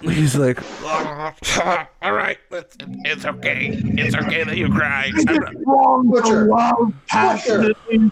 he's 0.00 0.36
like, 0.36 0.58
"Oh, 0.82 1.32
all 2.02 2.12
right, 2.12 2.38
it's, 2.50 2.76
it's 3.04 3.24
okay. 3.24 3.70
It's 3.82 4.14
okay 4.14 4.44
that 4.44 4.56
you 4.56 4.68
cry. 4.72 5.10
I'm 5.28 5.34
not- 5.36 5.54
Wrong 5.66 6.08
Butcher. 6.08 6.46
to 6.46 6.54
love 6.54 6.94
passionately. 7.08 8.10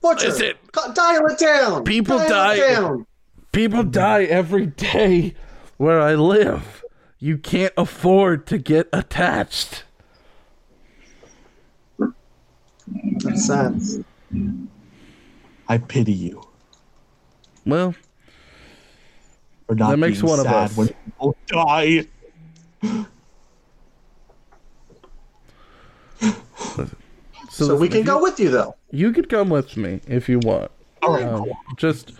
Butcher, 0.00 0.28
Listen. 0.28 0.52
co- 0.72 0.92
dial 0.92 1.26
it 1.26 1.38
down. 1.38 1.84
People 1.84 2.18
dial 2.18 2.28
die- 2.28 2.58
down. 2.74 3.06
People 3.52 3.82
die 3.82 4.24
every 4.24 4.66
day 4.66 5.34
where 5.78 6.00
I 6.00 6.14
live. 6.14 6.84
You 7.18 7.38
can't 7.38 7.72
afford 7.76 8.46
to 8.48 8.58
get 8.58 8.88
attached. 8.92 9.82
That's 13.22 13.46
sad. 13.46 13.80
I 15.68 15.78
pity 15.78 16.12
you 16.12 16.42
Well, 17.66 17.94
for 19.66 19.74
not 19.74 19.90
That 19.90 19.96
makes 19.98 20.22
one 20.22 20.40
of 20.40 20.46
us. 20.46 20.76
when 20.76 20.88
people 20.88 21.36
die. 21.48 22.06
so, 26.70 26.86
So 27.50 27.76
we 27.76 27.88
can 27.88 28.00
if 28.00 28.06
go 28.06 28.22
with 28.22 28.38
you 28.40 28.50
though. 28.50 28.74
You 28.90 29.12
could 29.12 29.28
come 29.28 29.50
with 29.50 29.76
me 29.76 30.00
if 30.06 30.28
you 30.28 30.38
want. 30.38 30.70
All 31.02 31.12
right, 31.14 31.24
Um, 31.24 31.46
just 31.76 32.12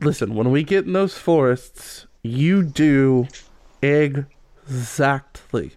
listen. 0.00 0.34
When 0.34 0.50
we 0.50 0.62
get 0.62 0.84
in 0.86 0.92
those 0.92 1.16
forests, 1.16 2.06
you 2.22 2.62
do 2.62 3.28
exactly 3.82 5.72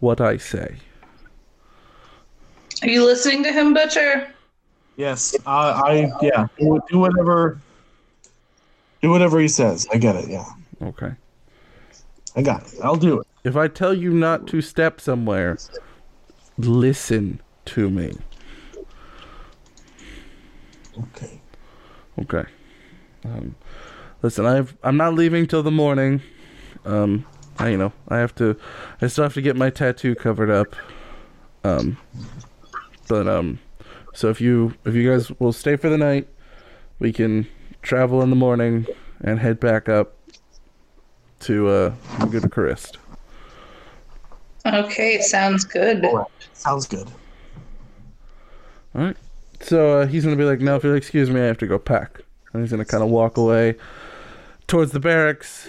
what 0.00 0.20
I 0.20 0.36
say. 0.36 0.76
Are 2.84 2.88
you 2.90 3.02
listening 3.02 3.42
to 3.44 3.50
him, 3.50 3.72
Butcher? 3.72 4.28
Yes, 4.96 5.34
I, 5.46 5.70
I 5.70 6.12
yeah, 6.20 6.46
do, 6.58 6.78
do 6.90 6.98
whatever, 6.98 7.58
do 9.00 9.08
whatever 9.08 9.40
he 9.40 9.48
says. 9.48 9.86
I 9.90 9.96
get 9.96 10.16
it. 10.16 10.28
Yeah, 10.28 10.44
Okay. 10.82 11.12
I 12.36 12.42
got 12.42 12.70
it. 12.70 12.78
I'll 12.82 12.96
do 12.96 13.20
it. 13.20 13.26
If 13.42 13.56
I 13.56 13.68
tell 13.68 13.94
you 13.94 14.12
not 14.12 14.46
to 14.48 14.60
step 14.60 15.00
somewhere, 15.00 15.56
listen 16.58 17.40
to 17.64 17.88
me. 17.88 18.18
Okay. 20.98 21.40
Okay. 22.20 22.44
Um, 23.24 23.54
listen, 24.20 24.44
I've 24.44 24.76
I'm 24.82 24.98
not 24.98 25.14
leaving 25.14 25.46
till 25.46 25.62
the 25.62 25.70
morning. 25.70 26.20
Um, 26.84 27.24
I 27.58 27.70
you 27.70 27.78
know 27.78 27.94
I 28.08 28.18
have 28.18 28.34
to, 28.34 28.58
I 29.00 29.06
still 29.06 29.24
have 29.24 29.34
to 29.34 29.42
get 29.42 29.56
my 29.56 29.70
tattoo 29.70 30.14
covered 30.14 30.50
up. 30.50 30.76
Um, 31.64 31.96
but 33.08 33.28
um, 33.28 33.58
so 34.14 34.28
if 34.28 34.40
you 34.40 34.74
if 34.84 34.94
you 34.94 35.08
guys 35.10 35.30
will 35.40 35.52
stay 35.52 35.76
for 35.76 35.88
the 35.88 35.98
night, 35.98 36.28
we 36.98 37.12
can 37.12 37.46
travel 37.82 38.22
in 38.22 38.30
the 38.30 38.36
morning 38.36 38.86
and 39.20 39.38
head 39.38 39.60
back 39.60 39.88
up 39.88 40.16
to 41.40 41.68
uh 41.68 41.94
go 42.30 42.40
to 42.40 42.48
Karist. 42.48 42.96
Okay, 44.66 45.20
sounds 45.20 45.64
good. 45.64 46.04
All 46.04 46.16
right. 46.18 46.26
Sounds 46.54 46.86
good. 46.86 47.06
All 48.94 49.02
right. 49.02 49.16
So 49.60 50.00
uh, 50.00 50.06
he's 50.06 50.24
gonna 50.24 50.36
be 50.36 50.44
like, 50.44 50.60
"No, 50.60 50.76
if 50.76 50.84
you'll 50.84 50.94
excuse 50.94 51.30
me, 51.30 51.40
I 51.40 51.44
have 51.44 51.58
to 51.58 51.66
go 51.66 51.78
pack." 51.78 52.20
And 52.52 52.62
he's 52.62 52.70
gonna 52.70 52.84
kind 52.84 53.02
of 53.02 53.10
walk 53.10 53.36
away 53.36 53.76
towards 54.66 54.92
the 54.92 55.00
barracks, 55.00 55.68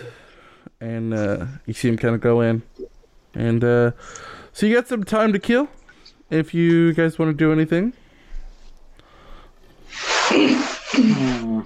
and 0.79 1.13
uh, 1.13 1.45
you 1.65 1.73
see 1.73 1.89
him 1.89 1.97
kind 1.97 2.15
of 2.15 2.21
go 2.21 2.41
in, 2.41 2.61
and 3.33 3.63
uh, 3.63 3.91
so 4.53 4.65
you 4.65 4.75
got 4.75 4.87
some 4.87 5.03
time 5.03 5.33
to 5.33 5.39
kill. 5.39 5.67
If 6.35 6.53
you 6.53 6.93
guys 6.93 7.17
want 7.17 7.29
to 7.29 7.33
do 7.33 7.53
anything, 7.53 7.93
I'd 10.29 11.63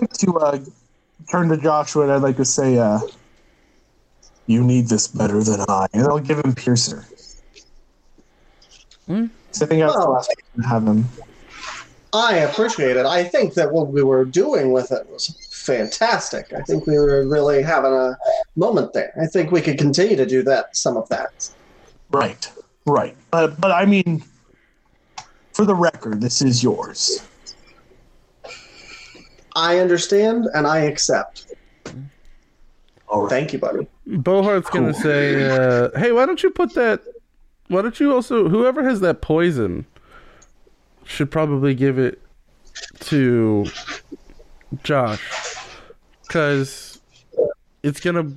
like 0.00 0.12
to 0.12 0.38
uh, 0.38 0.58
turn 1.30 1.50
to 1.50 1.58
Joshua 1.58 2.04
and 2.04 2.12
I'd 2.12 2.22
like 2.22 2.38
to 2.38 2.44
say, 2.46 2.78
uh, 2.78 3.00
"You 4.46 4.64
need 4.64 4.88
this 4.88 5.08
better 5.08 5.42
than 5.42 5.60
I," 5.68 5.88
and 5.92 6.04
I'll 6.04 6.20
give 6.20 6.38
him 6.38 6.54
Piercer. 6.54 7.04
Hmm. 9.06 9.26
So 9.50 9.66
I 9.66 9.68
think 9.68 9.82
I 9.82 9.86
was 9.86 9.96
the 9.96 10.10
last 10.10 10.30
person 10.30 10.62
to 10.62 10.68
have 10.68 10.86
him. 10.86 11.04
I 12.14 12.36
appreciate 12.38 12.96
it. 12.96 13.04
I 13.04 13.24
think 13.24 13.52
that 13.54 13.72
what 13.72 13.88
we 13.88 14.02
were 14.02 14.24
doing 14.24 14.72
with 14.72 14.90
it 14.90 15.06
was 15.10 15.28
fantastic. 15.50 16.54
I 16.54 16.62
think 16.62 16.86
we 16.86 16.96
were 16.96 17.28
really 17.28 17.62
having 17.62 17.92
a 17.92 18.16
moment 18.56 18.94
there. 18.94 19.12
I 19.20 19.26
think 19.26 19.52
we 19.52 19.60
could 19.60 19.76
continue 19.76 20.16
to 20.16 20.24
do 20.24 20.42
that. 20.44 20.74
Some 20.74 20.96
of 20.96 21.06
that. 21.10 21.50
Right, 22.10 22.50
right. 22.86 23.16
But 23.30 23.60
but 23.60 23.70
I 23.72 23.84
mean, 23.84 24.22
for 25.52 25.64
the 25.64 25.74
record, 25.74 26.20
this 26.20 26.42
is 26.42 26.62
yours. 26.62 27.26
I 29.56 29.78
understand 29.78 30.46
and 30.54 30.66
I 30.66 30.78
accept. 30.80 31.46
All 33.08 33.22
right. 33.22 33.30
Thank 33.30 33.52
you, 33.52 33.58
buddy. 33.58 33.86
Bohart's 34.08 34.70
gonna 34.70 34.92
Cool. 34.92 35.02
say, 35.02 35.50
uh, 35.50 35.90
"Hey, 35.98 36.12
why 36.12 36.26
don't 36.26 36.42
you 36.42 36.50
put 36.50 36.74
that? 36.74 37.02
Why 37.68 37.82
don't 37.82 37.98
you 37.98 38.12
also 38.14 38.48
whoever 38.48 38.82
has 38.84 39.00
that 39.00 39.20
poison 39.20 39.86
should 41.04 41.30
probably 41.30 41.74
give 41.74 41.98
it 41.98 42.20
to 43.00 43.66
Josh, 44.84 45.56
because 46.26 47.00
it's 47.82 48.00
gonna. 48.00 48.30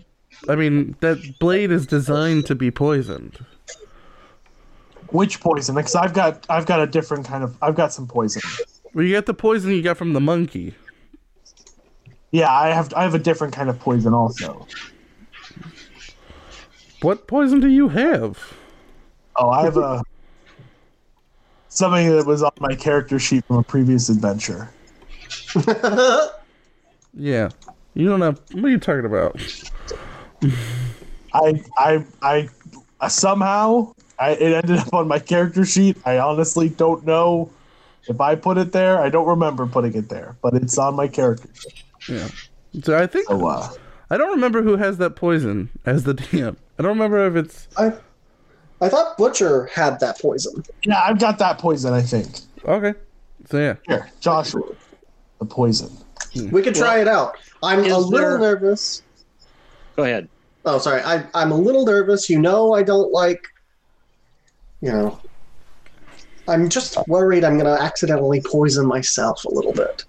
I 0.50 0.56
mean, 0.56 0.96
that 1.00 1.40
blade 1.40 1.72
is 1.72 1.86
designed 1.86 2.46
to 2.48 2.56
be 2.56 2.72
poisoned." 2.72 3.46
Which 5.14 5.40
poison? 5.40 5.76
Because 5.76 5.96
I've 5.96 6.14
got 6.14 6.46
I've 6.50 6.66
got 6.66 6.82
a 6.82 6.88
different 6.88 7.26
kind 7.26 7.44
of 7.44 7.56
I've 7.62 7.76
got 7.76 7.94
some 7.94 8.08
poison. 8.08 8.42
Well, 8.94 9.06
you 9.06 9.14
got 9.14 9.28
the 9.28 9.34
poison 9.34 9.72
you 9.72 9.82
got 9.82 9.96
from 9.96 10.14
the 10.14 10.20
monkey. 10.20 10.76
Yeah, 12.32 12.52
I 12.52 12.70
have 12.70 12.94
I 12.96 13.04
have 13.04 13.14
a 13.14 13.20
different 13.20 13.54
kind 13.54 13.70
of 13.70 13.80
poison 13.80 14.14
also. 14.14 14.68
What 17.02 17.28
poison 17.28 17.60
do 17.60 17.68
you 17.68 17.90
have? 17.90 18.54
Oh, 19.36 19.50
I 19.50 19.64
have 19.64 19.78
a 19.78 20.02
something 21.70 22.10
that 22.10 22.26
was 22.26 22.42
on 22.42 22.52
my 22.60 22.76
character 22.76 23.20
sheet 23.20 23.46
from 23.46 23.58
a 23.58 23.64
previous 23.64 24.10
adventure. 24.10 24.70
Yeah, 27.14 27.50
you 27.94 28.10
don't 28.10 28.22
have. 28.22 28.42
What 28.54 28.66
are 28.66 28.70
you 28.70 28.80
talking 28.80 29.06
about? 29.06 29.40
I 31.34 31.64
I 31.78 32.06
I 32.22 32.50
uh, 33.00 33.08
somehow 33.08 33.94
I, 34.20 34.32
it 34.32 34.54
ended 34.54 34.80
up 34.80 34.94
on 34.94 35.08
my 35.08 35.20
character 35.20 35.66
sheet. 35.66 35.98
I 36.06 36.20
honestly 36.20 36.70
don't 36.70 37.06
know 37.06 37.50
if 38.08 38.20
I 38.22 38.36
put 38.36 38.58
it 38.58 38.72
there. 38.72 39.00
I 39.00 39.10
don't 39.10 39.28
remember 39.28 39.66
putting 39.66 39.94
it 39.96 40.10
there, 40.10 40.36
but 40.42 40.54
it's 40.54 40.78
on 40.78 40.96
my 40.96 41.08
character. 41.08 41.50
sheet. 41.54 41.84
Yeah. 42.08 42.28
So 42.84 42.98
I 42.98 43.08
think 43.08 43.28
So 43.28 43.46
uh, 43.48 43.70
I 44.10 44.18
don't 44.18 44.32
remember 44.32 44.62
who 44.62 44.76
has 44.78 44.98
that 44.98 45.16
poison 45.16 45.70
as 45.86 46.04
the 46.04 46.14
DM. 46.14 46.56
I 46.78 46.84
don't 46.84 46.90
remember 46.98 47.26
if 47.28 47.36
it's 47.36 47.68
I, 47.78 47.94
I 48.82 48.90
thought 48.90 49.18
Butcher 49.18 49.68
had 49.68 50.00
that 50.00 50.20
poison. 50.20 50.64
yeah, 50.84 51.02
I've 51.04 51.20
got 51.20 51.38
that 51.40 51.60
poison. 51.60 51.94
I 51.94 52.02
think 52.02 52.28
okay. 52.66 52.94
So 53.50 53.60
yeah, 53.60 53.76
here, 53.88 54.10
Joshua, 54.20 54.62
the 55.40 55.46
poison. 55.46 55.90
We 56.52 56.62
could 56.64 56.74
try 56.76 57.00
it 57.00 57.08
out. 57.08 57.38
I'm 57.62 57.80
is 57.86 57.92
a 57.92 57.98
little 57.98 58.12
there- 58.12 58.40
nervous. 58.40 59.02
Go 59.96 60.04
ahead. 60.04 60.28
Oh, 60.66 60.80
sorry. 60.80 61.02
I, 61.04 61.26
I'm 61.36 61.52
a 61.52 61.58
little 61.58 61.86
nervous. 61.86 62.30
You 62.30 62.40
know, 62.40 62.74
I 62.74 62.82
don't 62.84 63.12
like. 63.12 63.46
You 64.84 64.92
know. 64.92 65.20
I'm 66.50 66.68
just 66.68 66.98
worried 67.08 67.46
I'm 67.46 67.58
going 67.58 67.74
to 67.74 67.82
accidentally 67.82 68.42
poison 68.42 68.86
myself 68.86 69.46
a 69.46 69.50
little 69.50 69.72
bit. 69.72 70.04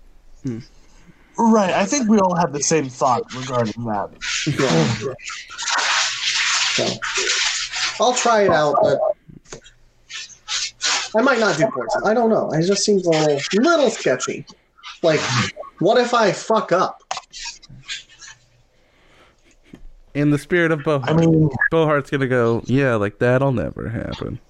Right, 1.38 1.70
I 1.70 1.84
think 1.84 2.08
we 2.08 2.18
all 2.18 2.34
have 2.34 2.52
the 2.52 2.60
same 2.60 2.88
thought 2.88 3.32
regarding 3.34 3.84
that. 3.84 4.10
Yeah. 4.48 5.14
so, 6.74 8.04
I'll 8.04 8.14
try 8.14 8.42
it 8.42 8.50
out, 8.50 8.76
but 8.82 8.98
I 11.16 11.22
might 11.22 11.38
not 11.38 11.56
do 11.56 11.68
poison. 11.68 12.02
I 12.04 12.12
don't 12.12 12.30
know. 12.30 12.50
It 12.50 12.66
just 12.66 12.84
seems 12.84 13.06
a 13.06 13.10
little, 13.10 13.38
little 13.54 13.90
sketchy. 13.90 14.44
Like, 15.04 15.20
what 15.78 15.98
if 15.98 16.14
I 16.14 16.32
fuck 16.32 16.72
up? 16.72 17.00
in 20.14 20.30
the 20.30 20.38
spirit 20.38 20.72
of 20.72 20.82
Bohart, 20.84 21.10
I 21.10 21.12
mean, 21.14 21.50
Bohart's 21.72 22.10
gonna 22.10 22.28
go. 22.28 22.62
Yeah, 22.66 22.94
like 22.94 23.18
that'll 23.18 23.52
never 23.52 23.88
happen. 23.88 24.40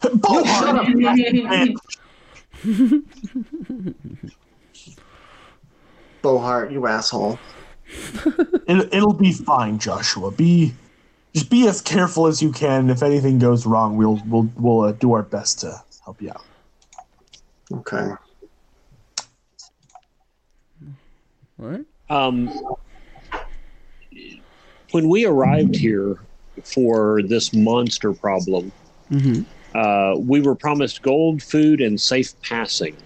Bohart, 0.00 0.86
Bohart, 6.22 6.72
you 6.72 6.86
asshole. 6.86 7.38
it, 8.66 8.88
it'll 8.92 9.12
be 9.12 9.32
fine, 9.32 9.78
Joshua. 9.78 10.30
Be 10.30 10.74
just 11.34 11.50
be 11.50 11.66
as 11.68 11.80
careful 11.80 12.26
as 12.26 12.42
you 12.42 12.52
can. 12.52 12.90
If 12.90 13.02
anything 13.02 13.38
goes 13.38 13.66
wrong, 13.66 13.96
we'll 13.96 14.20
we'll 14.26 14.48
we'll 14.56 14.80
uh, 14.80 14.92
do 14.92 15.12
our 15.12 15.22
best 15.22 15.60
to 15.60 15.82
help 16.04 16.20
you 16.22 16.30
out. 16.30 16.44
Okay. 17.72 18.10
All 21.60 21.66
right. 21.66 21.84
Um, 22.10 22.50
when 24.92 25.08
we 25.08 25.26
arrived 25.26 25.74
here 25.76 26.18
for 26.62 27.22
this 27.22 27.52
monster 27.52 28.12
problem, 28.12 28.72
Mm-hmm. 29.10 29.42
Uh, 29.74 30.14
we 30.18 30.40
were 30.40 30.54
promised 30.54 31.02
gold, 31.02 31.42
food, 31.42 31.80
and 31.80 32.00
safe 32.00 32.38
passing. 32.42 32.96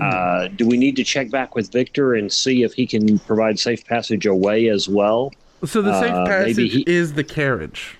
Uh, 0.00 0.48
do 0.48 0.66
we 0.66 0.76
need 0.78 0.96
to 0.96 1.04
check 1.04 1.30
back 1.30 1.54
with 1.54 1.70
Victor 1.70 2.14
and 2.14 2.32
see 2.32 2.62
if 2.62 2.72
he 2.72 2.86
can 2.86 3.18
provide 3.20 3.58
safe 3.58 3.84
passage 3.84 4.24
away 4.26 4.68
as 4.68 4.88
well? 4.88 5.32
So 5.64 5.82
the 5.82 5.98
safe 6.00 6.10
Uh, 6.10 6.24
maybe 6.24 6.54
passage 6.54 6.72
he- 6.72 6.84
is 6.86 7.12
the 7.12 7.24
carriage. 7.24 7.96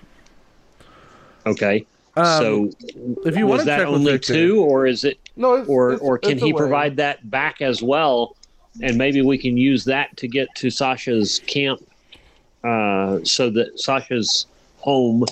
Okay. 1.45 1.85
Um, 2.17 2.25
so 2.25 2.69
if 3.25 3.37
you 3.37 3.45
was 3.45 3.59
want 3.59 3.59
to 3.61 3.65
that 3.67 3.77
check 3.77 3.85
with 3.87 3.95
only 3.95 4.11
Victor- 4.13 4.33
two, 4.33 4.61
or 4.63 4.85
is 4.85 5.03
it, 5.05 5.17
no, 5.35 5.53
it's, 5.55 5.69
or 5.69 5.93
it's- 5.93 6.01
or 6.07 6.17
can 6.17 6.37
he 6.37 6.51
way. 6.51 6.57
provide 6.57 6.97
that 6.97 7.29
back 7.29 7.61
as 7.61 7.81
well? 7.81 8.35
And 8.81 8.97
maybe 8.97 9.21
we 9.21 9.37
can 9.37 9.57
use 9.57 9.83
that 9.85 10.15
to 10.17 10.27
get 10.27 10.47
to 10.55 10.69
Sasha's 10.69 11.39
camp, 11.45 11.81
uh, 12.63 13.19
so 13.23 13.49
that 13.51 13.79
Sasha's 13.79 14.45
home, 14.77 15.25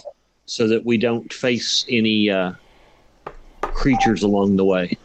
so 0.46 0.68
that 0.68 0.86
we 0.86 0.98
don't 0.98 1.32
face 1.34 1.86
any 1.90 2.30
uh, 2.30 2.52
creatures 3.62 4.24
along 4.24 4.55
the 4.57 4.66
way. 4.66 4.97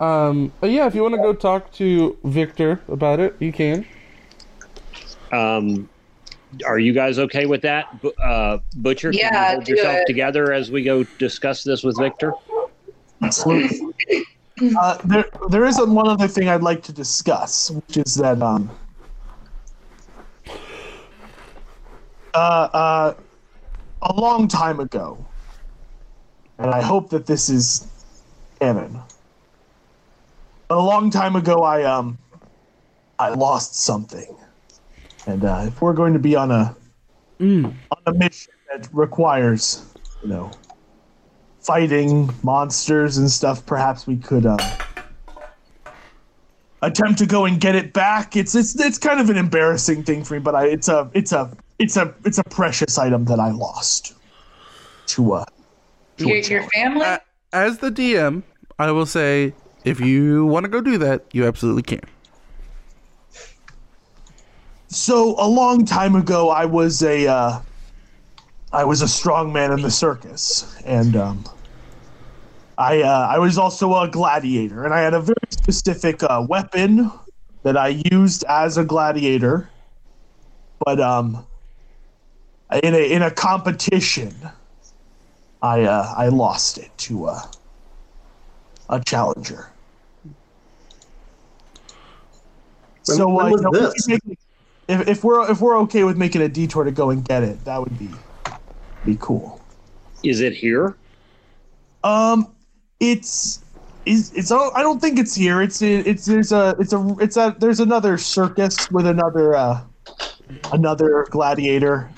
Um, 0.00 0.52
but 0.60 0.70
yeah, 0.70 0.86
if 0.86 0.94
you 0.94 1.02
want 1.02 1.14
to 1.14 1.20
go 1.20 1.32
talk 1.34 1.72
to 1.72 2.16
Victor 2.24 2.80
about 2.88 3.18
it, 3.18 3.34
you 3.40 3.52
can. 3.52 3.84
Um, 5.32 5.88
are 6.64 6.78
you 6.78 6.92
guys 6.92 7.18
okay 7.18 7.46
with 7.46 7.62
that, 7.62 7.86
uh, 8.22 8.58
Butcher? 8.76 9.10
Can 9.10 9.18
you 9.18 9.28
Yeah, 9.28 9.50
hold 9.54 9.68
yourself 9.68 9.98
it. 9.98 10.06
together 10.06 10.52
as 10.52 10.70
we 10.70 10.82
go 10.84 11.04
discuss 11.18 11.64
this 11.64 11.82
with 11.82 11.98
Victor. 11.98 12.32
Absolutely. 13.22 13.80
Uh, 14.76 14.98
there, 15.04 15.24
there 15.50 15.64
is 15.64 15.80
one 15.80 16.08
other 16.08 16.26
thing 16.26 16.48
I'd 16.48 16.64
like 16.64 16.82
to 16.82 16.92
discuss, 16.92 17.70
which 17.70 17.96
is 17.96 18.16
that 18.16 18.42
um, 18.42 18.68
uh, 22.34 22.68
uh, 22.72 23.14
a 24.02 24.12
long 24.12 24.48
time 24.48 24.80
ago, 24.80 25.26
and 26.58 26.70
I 26.70 26.82
hope 26.82 27.10
that 27.10 27.26
this 27.26 27.48
is 27.48 27.86
canon. 28.60 29.00
But 30.68 30.78
a 30.78 30.82
long 30.82 31.10
time 31.10 31.36
ago, 31.36 31.62
I 31.62 31.84
um, 31.84 32.18
I 33.18 33.30
lost 33.30 33.74
something, 33.76 34.36
and 35.26 35.44
uh, 35.44 35.64
if 35.66 35.80
we're 35.80 35.94
going 35.94 36.12
to 36.12 36.18
be 36.18 36.36
on 36.36 36.50
a 36.50 36.76
Mm. 37.40 37.66
on 37.66 38.02
a 38.06 38.12
mission 38.18 38.52
that 38.72 38.88
requires, 38.92 39.84
you 40.24 40.28
know, 40.28 40.50
fighting 41.60 42.28
monsters 42.42 43.16
and 43.16 43.30
stuff, 43.30 43.64
perhaps 43.64 44.08
we 44.08 44.16
could 44.16 44.44
uh, 44.44 44.58
attempt 46.82 47.18
to 47.20 47.26
go 47.26 47.44
and 47.44 47.60
get 47.60 47.76
it 47.76 47.92
back. 47.92 48.34
It's 48.34 48.56
it's 48.56 48.78
it's 48.80 48.98
kind 48.98 49.20
of 49.20 49.30
an 49.30 49.36
embarrassing 49.36 50.02
thing 50.02 50.24
for 50.24 50.34
me, 50.34 50.40
but 50.40 50.56
I 50.56 50.66
it's 50.66 50.88
a 50.88 51.08
it's 51.14 51.30
a 51.30 51.56
it's 51.78 51.96
a 51.96 52.14
it's 52.24 52.38
a 52.38 52.44
precious 52.44 52.98
item 52.98 53.24
that 53.26 53.38
I 53.40 53.50
lost 53.50 54.14
to 55.06 55.34
uh 55.34 55.44
Your, 56.18 56.36
your 56.36 56.62
family? 56.70 57.04
A- 57.04 57.20
As 57.52 57.78
the 57.78 57.90
DM, 57.90 58.42
I 58.78 58.90
will 58.90 59.06
say, 59.06 59.54
if 59.84 60.00
you 60.00 60.44
want 60.46 60.64
to 60.64 60.68
go 60.68 60.80
do 60.80 60.98
that, 60.98 61.24
you 61.32 61.46
absolutely 61.46 61.82
can. 61.82 62.02
So 64.88 65.34
a 65.38 65.48
long 65.48 65.84
time 65.84 66.14
ago, 66.14 66.50
I 66.50 66.64
was 66.64 67.02
a 67.02 67.26
uh, 67.26 67.60
I 68.72 68.84
was 68.84 69.02
a 69.02 69.08
strong 69.08 69.52
man 69.52 69.72
in 69.72 69.82
the 69.82 69.90
circus, 69.90 70.76
and 70.84 71.16
um, 71.16 71.44
I 72.76 73.02
uh, 73.02 73.28
I 73.30 73.38
was 73.38 73.58
also 73.58 73.94
a 73.96 74.08
gladiator, 74.08 74.84
and 74.84 74.94
I 74.94 75.00
had 75.00 75.14
a 75.14 75.20
very 75.20 75.36
specific 75.50 76.22
uh, 76.22 76.44
weapon 76.48 77.10
that 77.64 77.76
I 77.76 78.00
used 78.10 78.44
as 78.48 78.78
a 78.78 78.84
gladiator. 78.84 79.70
But 80.84 81.00
um, 81.00 81.46
in 82.82 82.94
a 82.94 83.12
in 83.12 83.22
a 83.22 83.30
competition, 83.30 84.34
I 85.62 85.82
uh, 85.82 86.14
I 86.16 86.28
lost 86.28 86.78
it 86.78 86.90
to 86.98 87.26
uh, 87.26 87.40
a 88.88 89.02
challenger. 89.04 89.68
When- 93.06 93.16
so 93.16 93.28
when 93.28 93.46
uh, 93.46 93.50
was 93.50 93.62
know, 93.62 93.70
this? 93.70 94.08
make- 94.08 94.20
if, 94.88 95.06
if 95.06 95.24
we're 95.24 95.50
if 95.50 95.60
we're 95.60 95.78
okay 95.80 96.04
with 96.04 96.16
making 96.16 96.40
a 96.42 96.48
detour 96.48 96.84
to 96.84 96.90
go 96.90 97.10
and 97.10 97.24
get 97.24 97.42
it, 97.42 97.64
that 97.64 97.78
would 97.78 97.98
be 97.98 98.10
be 99.04 99.16
cool. 99.20 99.60
Is 100.22 100.40
it 100.40 100.54
here? 100.54 100.96
Um, 102.04 102.54
it's 103.00 103.62
is 104.06 104.32
it's 104.34 104.50
oh, 104.50 104.70
I 104.74 104.82
don't 104.82 105.00
think 105.00 105.18
it's 105.18 105.34
here. 105.34 105.60
It's 105.60 105.82
it's 105.82 106.24
there's 106.24 106.52
a 106.52 106.74
it's 106.78 106.92
a 106.92 107.16
it's 107.20 107.36
a 107.36 107.54
there's 107.58 107.80
another 107.80 108.16
circus 108.16 108.90
with 108.90 109.06
another 109.06 109.54
uh 109.54 109.80
another 110.72 111.26
gladiator 111.30 112.10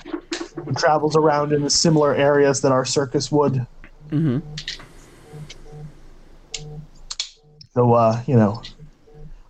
travels 0.77 1.15
around 1.15 1.53
in 1.53 1.61
the 1.63 1.69
similar 1.69 2.15
areas 2.15 2.61
that 2.61 2.71
our 2.71 2.85
circus 2.85 3.31
would. 3.31 3.65
Mm-hmm. 4.09 4.39
So 7.73 7.93
uh, 7.93 8.21
you 8.27 8.35
know, 8.35 8.61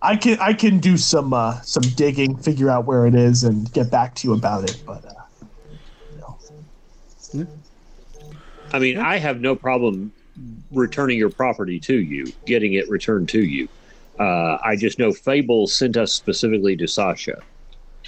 I 0.00 0.16
can 0.16 0.38
I 0.40 0.52
can 0.52 0.78
do 0.78 0.96
some 0.96 1.32
uh 1.32 1.60
some 1.62 1.82
digging, 1.82 2.36
figure 2.36 2.70
out 2.70 2.84
where 2.84 3.06
it 3.06 3.14
is, 3.14 3.44
and 3.44 3.72
get 3.72 3.90
back 3.90 4.14
to 4.16 4.28
you 4.28 4.34
about 4.34 4.64
it. 4.64 4.82
But 4.86 5.04
uh, 5.04 5.46
you 6.12 7.44
know. 7.44 7.46
I 8.72 8.78
mean, 8.78 8.98
I 8.98 9.18
have 9.18 9.40
no 9.40 9.54
problem 9.54 10.12
returning 10.70 11.18
your 11.18 11.30
property 11.30 11.78
to 11.80 11.94
you, 11.94 12.32
getting 12.46 12.74
it 12.74 12.88
returned 12.88 13.28
to 13.30 13.42
you. 13.42 13.68
Uh, 14.18 14.58
I 14.62 14.76
just 14.76 14.98
know 14.98 15.12
Fable 15.12 15.66
sent 15.66 15.96
us 15.96 16.12
specifically 16.12 16.76
to 16.76 16.86
Sasha. 16.86 17.42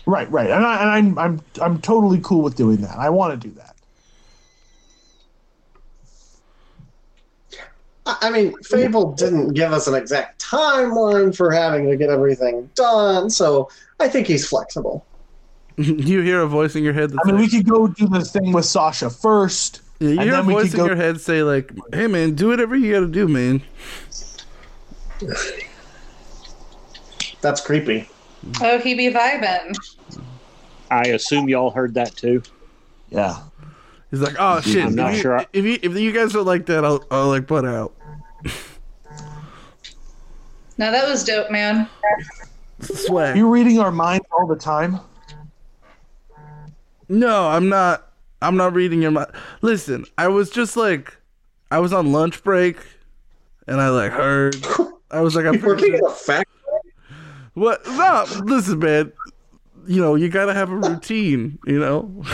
Right, 0.06 0.30
right, 0.30 0.50
and, 0.50 0.64
I, 0.64 0.80
and 0.80 0.90
I'm 0.90 1.18
I'm 1.18 1.40
I'm 1.62 1.80
totally 1.80 2.20
cool 2.22 2.42
with 2.42 2.56
doing 2.56 2.78
that. 2.78 2.98
I 2.98 3.08
want 3.08 3.40
to 3.40 3.48
do 3.48 3.54
that. 3.54 3.74
I 8.04 8.18
I 8.22 8.30
mean, 8.30 8.54
Fable 8.64 9.12
didn't 9.12 9.54
give 9.54 9.72
us 9.72 9.86
an 9.86 9.94
exact 9.94 10.44
timeline 10.44 11.34
for 11.34 11.50
having 11.50 11.88
to 11.88 11.96
get 11.96 12.10
everything 12.10 12.68
done, 12.74 13.30
so 13.30 13.70
I 13.98 14.08
think 14.08 14.26
he's 14.26 14.46
flexible. 14.46 15.06
you 15.76 16.20
hear 16.20 16.42
a 16.42 16.46
voice 16.46 16.76
in 16.76 16.84
your 16.84 16.92
head. 16.92 17.10
That's 17.10 17.20
I 17.24 17.28
mean, 17.28 17.36
we 17.36 17.42
like, 17.42 17.52
could 17.52 17.68
go 17.68 17.86
do 17.88 18.06
the 18.06 18.24
thing 18.24 18.52
with 18.52 18.66
Sasha 18.66 19.08
first. 19.08 19.80
yeah, 20.00 20.10
you 20.10 20.20
and 20.20 20.30
hear 20.30 20.38
a 20.38 20.42
voice 20.42 20.72
in 20.72 20.80
go- 20.80 20.86
your 20.86 20.96
head 20.96 21.18
say 21.20 21.42
like, 21.42 21.72
"Hey 21.94 22.08
man, 22.08 22.34
do 22.34 22.48
whatever 22.48 22.76
you 22.76 22.92
got 22.92 23.00
to 23.00 23.08
do, 23.08 23.26
man." 23.26 23.62
That's 27.40 27.60
creepy. 27.62 28.08
Oh, 28.60 28.78
he 28.78 28.94
be 28.94 29.10
vibing. 29.10 29.74
I 30.90 31.02
assume 31.08 31.48
y'all 31.48 31.70
heard 31.70 31.94
that 31.94 32.14
too. 32.16 32.42
Yeah. 33.10 33.38
He's 34.10 34.20
like, 34.20 34.36
"Oh 34.38 34.60
shit! 34.60 34.84
I'm 34.84 34.94
not 34.94 35.10
if, 35.10 35.16
you, 35.16 35.22
sure 35.22 35.38
I- 35.40 35.46
if 35.52 35.64
you 35.64 35.78
if 35.82 35.96
you 35.96 36.12
guys 36.12 36.32
don't 36.32 36.46
like 36.46 36.66
that, 36.66 36.84
I'll 36.84 37.04
I'll 37.10 37.28
like 37.28 37.46
put 37.46 37.64
out." 37.64 37.94
No, 40.76 40.90
that 40.90 41.08
was 41.08 41.24
dope, 41.24 41.50
man. 41.50 41.88
Swag. 42.80 43.36
You 43.36 43.48
reading 43.48 43.78
our 43.78 43.92
minds 43.92 44.26
all 44.32 44.46
the 44.46 44.56
time? 44.56 45.00
No, 47.08 47.48
I'm 47.48 47.68
not. 47.68 48.12
I'm 48.42 48.56
not 48.56 48.74
reading 48.74 49.00
your 49.00 49.10
mind. 49.10 49.30
Listen, 49.62 50.04
I 50.18 50.28
was 50.28 50.50
just 50.50 50.76
like, 50.76 51.16
I 51.70 51.78
was 51.78 51.92
on 51.92 52.12
lunch 52.12 52.42
break, 52.42 52.76
and 53.66 53.80
I 53.80 53.88
like 53.90 54.12
heard. 54.12 54.56
I 55.10 55.20
was 55.20 55.36
like, 55.36 55.46
I'm 55.46 55.54
You're 55.54 55.66
working 55.66 55.94
at 55.94 56.00
a 56.04 56.10
factory. 56.10 56.53
What? 57.54 57.86
No, 57.86 58.24
listen, 58.42 58.78
man. 58.78 59.12
You 59.86 60.00
know, 60.00 60.14
you 60.14 60.28
gotta 60.28 60.54
have 60.54 60.70
a 60.70 60.76
routine. 60.76 61.58
You 61.66 61.78
know. 61.78 62.24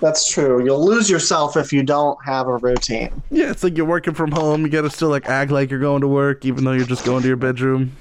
That's 0.00 0.30
true. 0.30 0.64
You'll 0.64 0.84
lose 0.84 1.08
yourself 1.08 1.56
if 1.56 1.72
you 1.72 1.82
don't 1.82 2.18
have 2.24 2.48
a 2.48 2.56
routine. 2.56 3.22
yeah, 3.30 3.50
it's 3.50 3.64
like 3.64 3.76
you're 3.76 3.86
working 3.86 4.14
from 4.14 4.30
home. 4.30 4.62
You 4.62 4.68
gotta 4.68 4.90
still 4.90 5.08
like 5.08 5.26
act 5.26 5.50
like 5.50 5.70
you're 5.70 5.80
going 5.80 6.02
to 6.02 6.08
work, 6.08 6.44
even 6.44 6.64
though 6.64 6.72
you're 6.72 6.86
just 6.86 7.04
going 7.04 7.22
to 7.22 7.28
your 7.28 7.36
bedroom. 7.36 7.96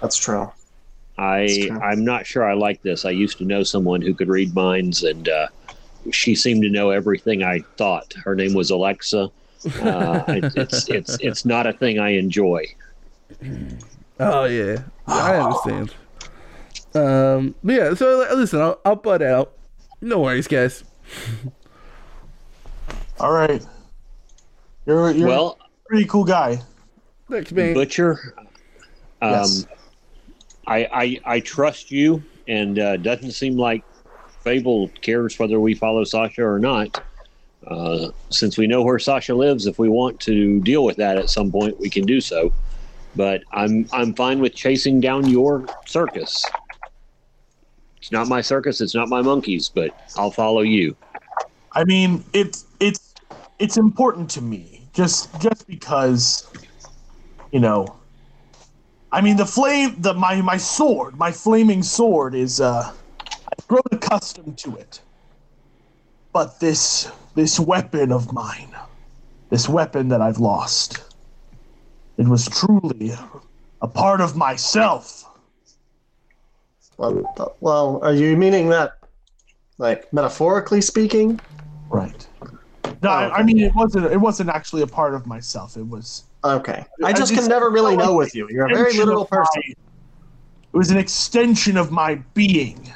That's 0.00 0.16
true. 0.16 0.50
I 1.16 1.66
true. 1.68 1.80
I'm 1.80 2.04
not 2.04 2.26
sure 2.26 2.44
I 2.44 2.54
like 2.54 2.82
this. 2.82 3.04
I 3.04 3.10
used 3.10 3.38
to 3.38 3.44
know 3.44 3.62
someone 3.62 4.02
who 4.02 4.14
could 4.14 4.28
read 4.28 4.54
minds, 4.54 5.04
and 5.04 5.28
uh, 5.28 5.46
she 6.10 6.34
seemed 6.34 6.62
to 6.62 6.68
know 6.68 6.90
everything 6.90 7.42
I 7.42 7.60
thought. 7.76 8.12
Her 8.14 8.34
name 8.34 8.54
was 8.54 8.70
Alexa. 8.70 9.30
Uh, 9.80 10.24
it, 10.28 10.52
it's 10.56 10.90
it's 10.90 11.16
it's 11.20 11.44
not 11.44 11.66
a 11.66 11.72
thing 11.72 11.98
I 11.98 12.10
enjoy. 12.10 12.66
Oh 14.20 14.44
yeah, 14.44 14.82
I 15.06 15.36
understand. 15.36 15.94
Um, 16.94 17.54
but 17.64 17.74
yeah. 17.74 17.94
So 17.94 18.18
li- 18.18 18.36
listen, 18.36 18.60
I'll, 18.60 18.80
I'll 18.84 18.96
butt 18.96 19.22
out. 19.22 19.52
No 20.00 20.20
worries, 20.20 20.46
guys. 20.46 20.84
All 23.20 23.32
right. 23.32 23.64
You're 24.86 25.10
you're 25.12 25.28
Well, 25.28 25.58
a 25.60 25.88
pretty 25.88 26.04
cool 26.04 26.24
guy. 26.24 26.60
Thanks, 27.30 27.52
man. 27.52 27.74
Butcher, 27.74 28.34
um, 29.22 29.30
Yes. 29.32 29.66
I, 30.66 30.88
I 30.92 31.20
I 31.24 31.40
trust 31.40 31.90
you, 31.90 32.22
and 32.46 32.78
uh, 32.78 32.96
doesn't 32.98 33.32
seem 33.32 33.56
like 33.56 33.82
Fable 34.42 34.88
cares 35.00 35.38
whether 35.38 35.58
we 35.58 35.74
follow 35.74 36.04
Sasha 36.04 36.44
or 36.44 36.58
not. 36.58 37.02
Uh, 37.66 38.10
since 38.28 38.58
we 38.58 38.66
know 38.66 38.82
where 38.82 38.98
Sasha 38.98 39.34
lives, 39.34 39.66
if 39.66 39.78
we 39.78 39.88
want 39.88 40.20
to 40.20 40.60
deal 40.60 40.84
with 40.84 40.96
that 40.96 41.16
at 41.16 41.30
some 41.30 41.50
point, 41.50 41.80
we 41.80 41.88
can 41.88 42.04
do 42.04 42.20
so. 42.20 42.52
But 43.16 43.42
I'm 43.52 43.86
I'm 43.92 44.14
fine 44.14 44.40
with 44.40 44.54
chasing 44.54 45.00
down 45.00 45.28
your 45.28 45.66
circus. 45.86 46.44
It's 47.98 48.12
not 48.12 48.28
my 48.28 48.40
circus. 48.40 48.80
It's 48.80 48.94
not 48.94 49.08
my 49.08 49.22
monkeys, 49.22 49.70
but 49.74 49.90
I'll 50.16 50.30
follow 50.30 50.60
you. 50.62 50.96
I 51.72 51.84
mean, 51.84 52.24
it's 52.32 52.66
it's 52.80 53.14
it's 53.58 53.76
important 53.76 54.30
to 54.30 54.42
me 54.42 54.82
just 54.92 55.40
just 55.40 55.66
because 55.66 56.46
you 57.52 57.60
know 57.60 57.96
I 59.12 59.20
mean 59.20 59.36
the 59.36 59.46
flame 59.46 59.96
the 60.00 60.14
my 60.14 60.40
my 60.42 60.56
sword, 60.56 61.16
my 61.16 61.30
flaming 61.30 61.82
sword 61.82 62.34
is 62.34 62.60
uh 62.60 62.92
I've 63.58 63.66
grown 63.68 63.82
accustomed 63.92 64.58
to 64.58 64.76
it. 64.76 65.00
But 66.32 66.60
this 66.60 67.10
this 67.34 67.60
weapon 67.60 68.12
of 68.12 68.32
mine, 68.32 68.74
this 69.50 69.68
weapon 69.68 70.08
that 70.08 70.20
I've 70.20 70.38
lost, 70.38 71.13
it 72.18 72.28
was 72.28 72.48
truly 72.48 73.12
a 73.80 73.88
part 73.88 74.20
of 74.20 74.36
myself. 74.36 75.24
Well, 76.96 77.56
well, 77.60 78.00
are 78.02 78.12
you 78.12 78.36
meaning 78.36 78.68
that, 78.68 78.92
like 79.78 80.12
metaphorically 80.12 80.80
speaking? 80.80 81.40
Right. 81.90 82.26
No, 83.02 83.10
I, 83.10 83.38
I 83.38 83.42
mean 83.42 83.58
it 83.58 83.74
wasn't. 83.74 84.06
It 84.06 84.20
wasn't 84.20 84.50
actually 84.50 84.82
a 84.82 84.86
part 84.86 85.14
of 85.14 85.26
myself. 85.26 85.76
It 85.76 85.86
was. 85.86 86.24
Okay. 86.44 86.84
I 87.02 87.08
I 87.08 87.12
just 87.12 87.32
just 87.32 87.40
can 87.42 87.48
never 87.48 87.70
really 87.70 87.96
know 87.96 88.14
with 88.14 88.34
you. 88.34 88.48
You're 88.50 88.66
a 88.66 88.74
very 88.74 88.92
literal 88.92 89.26
person. 89.26 89.62
my- 89.66 89.74
it 90.72 90.76
was 90.76 90.90
an 90.90 90.96
extension 90.98 91.76
of 91.76 91.92
my 91.92 92.16
being. 92.34 92.92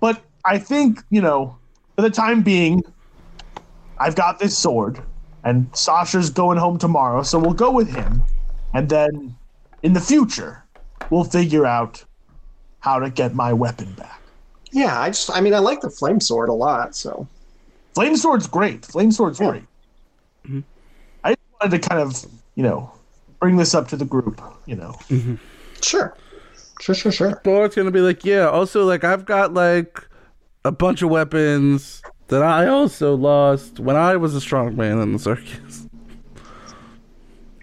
But 0.00 0.24
I 0.46 0.58
think 0.58 1.02
you 1.10 1.20
know, 1.20 1.58
for 1.96 2.02
the 2.02 2.10
time 2.10 2.42
being, 2.42 2.82
I've 3.98 4.14
got 4.14 4.38
this 4.38 4.56
sword, 4.56 5.02
and 5.44 5.68
Sasha's 5.74 6.30
going 6.30 6.58
home 6.58 6.78
tomorrow, 6.78 7.22
so 7.22 7.38
we'll 7.38 7.52
go 7.52 7.70
with 7.70 7.88
him, 7.90 8.22
and 8.74 8.88
then 8.88 9.36
in 9.82 9.92
the 9.92 10.00
future, 10.00 10.64
we'll 11.10 11.24
figure 11.24 11.66
out 11.66 12.04
how 12.80 12.98
to 12.98 13.10
get 13.10 13.34
my 13.34 13.52
weapon 13.52 13.92
back. 13.94 14.20
Yeah, 14.70 15.00
I 15.00 15.08
just, 15.08 15.30
I 15.30 15.40
mean, 15.40 15.54
I 15.54 15.58
like 15.58 15.80
the 15.80 15.90
flame 15.90 16.20
sword 16.20 16.48
a 16.48 16.52
lot. 16.52 16.94
So 16.94 17.26
Flame 17.94 18.16
Sword's 18.16 18.46
great. 18.46 18.84
Flame 18.84 19.10
Sword's 19.10 19.40
Yeah. 19.40 19.50
great. 19.50 19.62
Mm-hmm. 20.46 20.60
I 21.24 21.30
just 21.30 21.40
wanted 21.60 21.82
to 21.82 21.88
kind 21.88 22.00
of, 22.02 22.24
you 22.54 22.62
know, 22.62 22.92
bring 23.40 23.56
this 23.56 23.74
up 23.74 23.88
to 23.88 23.96
the 23.96 24.04
group, 24.04 24.40
you 24.66 24.76
know. 24.76 24.92
Mm-hmm. 25.08 25.36
sure, 25.82 26.14
sure, 26.80 26.94
sure, 26.94 27.12
sure. 27.12 27.40
Thor's 27.44 27.74
gonna 27.74 27.90
be 27.90 28.00
like, 28.00 28.24
yeah. 28.24 28.48
Also, 28.48 28.84
like, 28.84 29.04
I've 29.04 29.24
got 29.24 29.54
like 29.54 30.06
a 30.64 30.70
bunch 30.72 31.02
of 31.02 31.08
weapons 31.10 32.02
that 32.28 32.42
I 32.42 32.66
also 32.66 33.16
lost 33.16 33.80
when 33.80 33.96
I 33.96 34.16
was 34.16 34.34
a 34.34 34.40
strong 34.40 34.76
man 34.76 34.98
in 34.98 35.12
the 35.14 35.18
circus. 35.18 35.87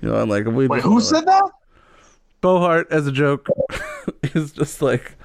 You 0.02 0.10
know, 0.10 0.16
I'm 0.16 0.30
like, 0.30 0.46
we 0.46 0.68
Wait, 0.68 0.82
who 0.82 1.02
said 1.02 1.26
that? 1.26 1.44
Bohart 2.42 2.88
as 2.92 3.08
a 3.08 3.12
joke 3.12 3.48
is 4.24 4.52
just 4.52 4.82
like 4.82 5.16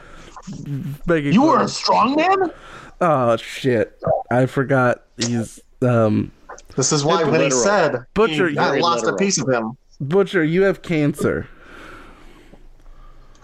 making. 1.06 1.32
You 1.32 1.42
were 1.42 1.62
a 1.62 1.68
strong 1.68 2.16
man? 2.16 2.52
Oh 3.00 3.36
shit! 3.36 4.00
I 4.30 4.46
forgot. 4.46 5.04
He's 5.18 5.60
um 5.82 6.30
This 6.76 6.92
is 6.92 7.04
why 7.04 7.24
when 7.24 7.40
he 7.40 7.50
said 7.50 8.04
Butcher. 8.14 8.46
I 8.46 8.50
You, 8.50 8.54
Very 8.54 8.80
lost 8.80 9.06
a 9.06 9.14
piece 9.16 9.38
of 9.38 9.48
him. 9.48 9.76
Butcher, 10.00 10.44
you 10.44 10.62
have 10.62 10.82
cancer. 10.82 11.48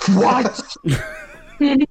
What? 0.08 0.62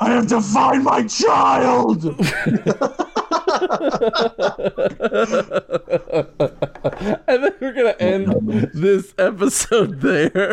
I 0.00 0.10
have 0.10 0.28
to 0.28 0.40
find 0.40 0.84
my 0.84 1.04
child. 1.06 2.04
I 7.28 7.36
think 7.38 7.60
we're 7.60 7.72
gonna 7.72 7.96
end 7.98 8.70
this 8.74 9.14
episode 9.18 10.00
there, 10.00 10.52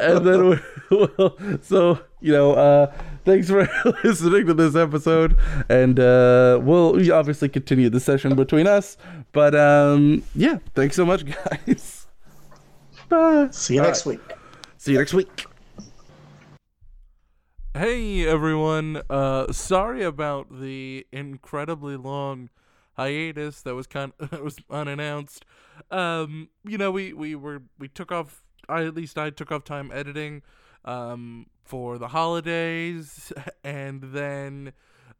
and 0.00 0.26
then 0.26 0.48
we- 0.50 0.58
we'll. 0.90 1.36
So 1.62 2.00
you 2.20 2.32
know, 2.32 2.52
uh, 2.52 2.92
thanks 3.24 3.48
for 3.48 3.68
listening 4.04 4.46
to 4.46 4.54
this 4.54 4.76
episode, 4.76 5.36
and 5.68 5.98
uh, 5.98 6.58
we'll 6.62 7.12
obviously 7.12 7.48
continue 7.48 7.88
the 7.90 8.00
session 8.00 8.34
between 8.34 8.66
us. 8.66 8.96
But 9.32 9.54
um, 9.54 10.22
yeah, 10.34 10.58
thanks 10.74 10.96
so 10.96 11.04
much, 11.06 11.24
guys. 11.24 12.06
Bye. 13.08 13.48
See 13.50 13.74
you 13.74 13.80
All 13.80 13.86
next 13.86 14.06
right. 14.06 14.18
week. 14.18 14.36
See 14.78 14.92
you 14.92 14.98
next 14.98 15.14
week. 15.14 15.46
Hey 17.74 18.26
everyone, 18.26 19.00
uh 19.08 19.52
sorry 19.52 20.02
about 20.02 20.48
the 20.60 21.06
incredibly 21.12 21.96
long 21.96 22.50
hiatus 23.00 23.62
that 23.62 23.74
was 23.74 23.86
kind 23.86 24.12
that 24.18 24.42
was 24.42 24.56
unannounced. 24.70 25.44
Um 25.90 26.48
you 26.64 26.78
know, 26.78 26.90
we 26.90 27.12
we 27.12 27.34
were 27.34 27.62
we 27.78 27.88
took 27.88 28.12
off 28.12 28.42
I 28.68 28.84
at 28.84 28.94
least 28.94 29.18
I 29.18 29.30
took 29.30 29.50
off 29.52 29.64
time 29.64 29.90
editing 29.92 30.42
um 30.84 31.46
for 31.62 31.98
the 31.98 32.08
holidays 32.08 33.32
and 33.64 34.02
then 34.02 34.72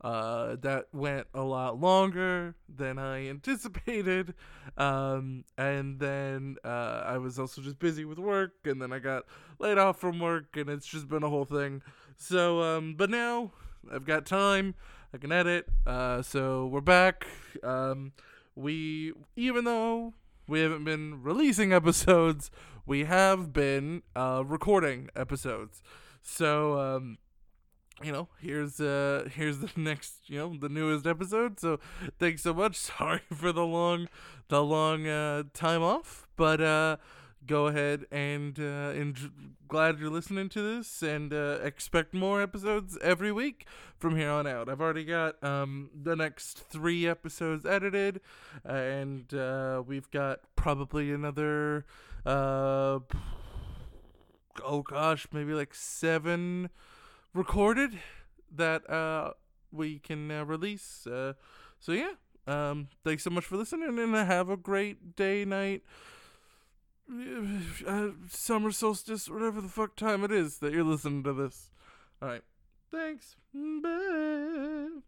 uh 0.02 0.56
that 0.60 0.86
went 0.92 1.26
a 1.34 1.42
lot 1.42 1.78
longer 1.78 2.54
than 2.68 2.98
I 2.98 3.28
anticipated. 3.34 4.34
Um 4.76 5.44
and 5.58 5.98
then 5.98 6.56
uh 6.64 7.02
I 7.06 7.18
was 7.18 7.38
also 7.38 7.60
just 7.62 7.78
busy 7.78 8.04
with 8.04 8.18
work 8.18 8.52
and 8.64 8.80
then 8.80 8.92
I 8.92 8.98
got 8.98 9.24
laid 9.58 9.78
off 9.78 9.98
from 9.98 10.18
work 10.18 10.56
and 10.56 10.68
it's 10.68 10.86
just 10.86 11.08
been 11.08 11.22
a 11.22 11.30
whole 11.30 11.44
thing. 11.44 11.82
So 12.16 12.62
um 12.62 12.94
but 12.96 13.10
now 13.10 13.52
I've 13.92 14.04
got 14.04 14.26
time. 14.26 14.74
I 15.12 15.18
can 15.18 15.32
edit. 15.32 15.68
Uh 15.86 16.22
so 16.22 16.66
we're 16.66 16.80
back. 16.80 17.26
Um 17.62 18.12
we 18.54 19.12
even 19.36 19.64
though 19.64 20.14
we 20.46 20.60
haven't 20.60 20.84
been 20.84 21.22
releasing 21.22 21.72
episodes, 21.80 22.50
we 22.86 23.04
have 23.04 23.52
been 23.52 24.02
uh 24.14 24.44
recording 24.46 25.08
episodes. 25.16 25.82
So 26.22 26.78
um 26.78 27.18
you 28.02 28.12
know, 28.12 28.28
here's 28.40 28.80
uh 28.80 29.28
here's 29.34 29.58
the 29.58 29.70
next, 29.76 30.14
you 30.26 30.38
know, 30.38 30.56
the 30.58 30.68
newest 30.68 31.06
episode. 31.06 31.58
So 31.58 31.80
thanks 32.18 32.42
so 32.42 32.54
much. 32.54 32.76
Sorry 32.76 33.22
for 33.32 33.52
the 33.52 33.66
long 33.66 34.08
the 34.48 34.62
long 34.62 35.08
uh 35.08 35.42
time 35.54 35.82
off, 35.82 36.28
but 36.36 36.60
uh 36.60 36.96
go 37.50 37.66
ahead 37.66 38.06
and 38.12 38.60
uh 38.60 38.92
glad 39.66 39.98
you're 39.98 40.08
listening 40.08 40.48
to 40.48 40.62
this 40.62 41.02
and 41.02 41.34
uh 41.34 41.58
expect 41.64 42.14
more 42.14 42.40
episodes 42.40 42.96
every 43.02 43.32
week 43.32 43.66
from 43.98 44.16
here 44.16 44.30
on 44.30 44.46
out. 44.46 44.68
I've 44.68 44.80
already 44.80 45.04
got 45.04 45.42
um 45.42 45.90
the 45.92 46.14
next 46.14 46.58
3 46.70 47.08
episodes 47.08 47.66
edited 47.66 48.20
and 48.64 49.34
uh 49.34 49.82
we've 49.84 50.08
got 50.12 50.42
probably 50.54 51.10
another 51.10 51.86
uh 52.24 53.00
oh 54.64 54.82
gosh, 54.82 55.26
maybe 55.32 55.52
like 55.52 55.74
7 55.74 56.70
recorded 57.34 57.98
that 58.54 58.88
uh 58.88 59.32
we 59.72 59.98
can 59.98 60.30
uh, 60.30 60.44
release. 60.44 61.04
Uh, 61.04 61.32
so 61.80 61.90
yeah, 61.90 62.12
um, 62.46 62.88
thanks 63.04 63.24
so 63.24 63.30
much 63.30 63.44
for 63.44 63.56
listening, 63.56 63.98
and 63.98 64.14
have 64.14 64.50
a 64.50 64.56
great 64.56 65.16
day, 65.16 65.44
night, 65.44 65.82
uh, 67.86 68.10
summer 68.28 68.70
solstice, 68.70 69.28
whatever 69.28 69.60
the 69.60 69.68
fuck 69.68 69.96
time 69.96 70.24
it 70.24 70.30
is 70.30 70.58
that 70.58 70.72
you're 70.72 70.84
listening 70.84 71.22
to 71.24 71.32
this. 71.32 71.70
All 72.22 72.28
right, 72.28 72.42
thanks. 72.90 73.36
Bye. 73.54 75.00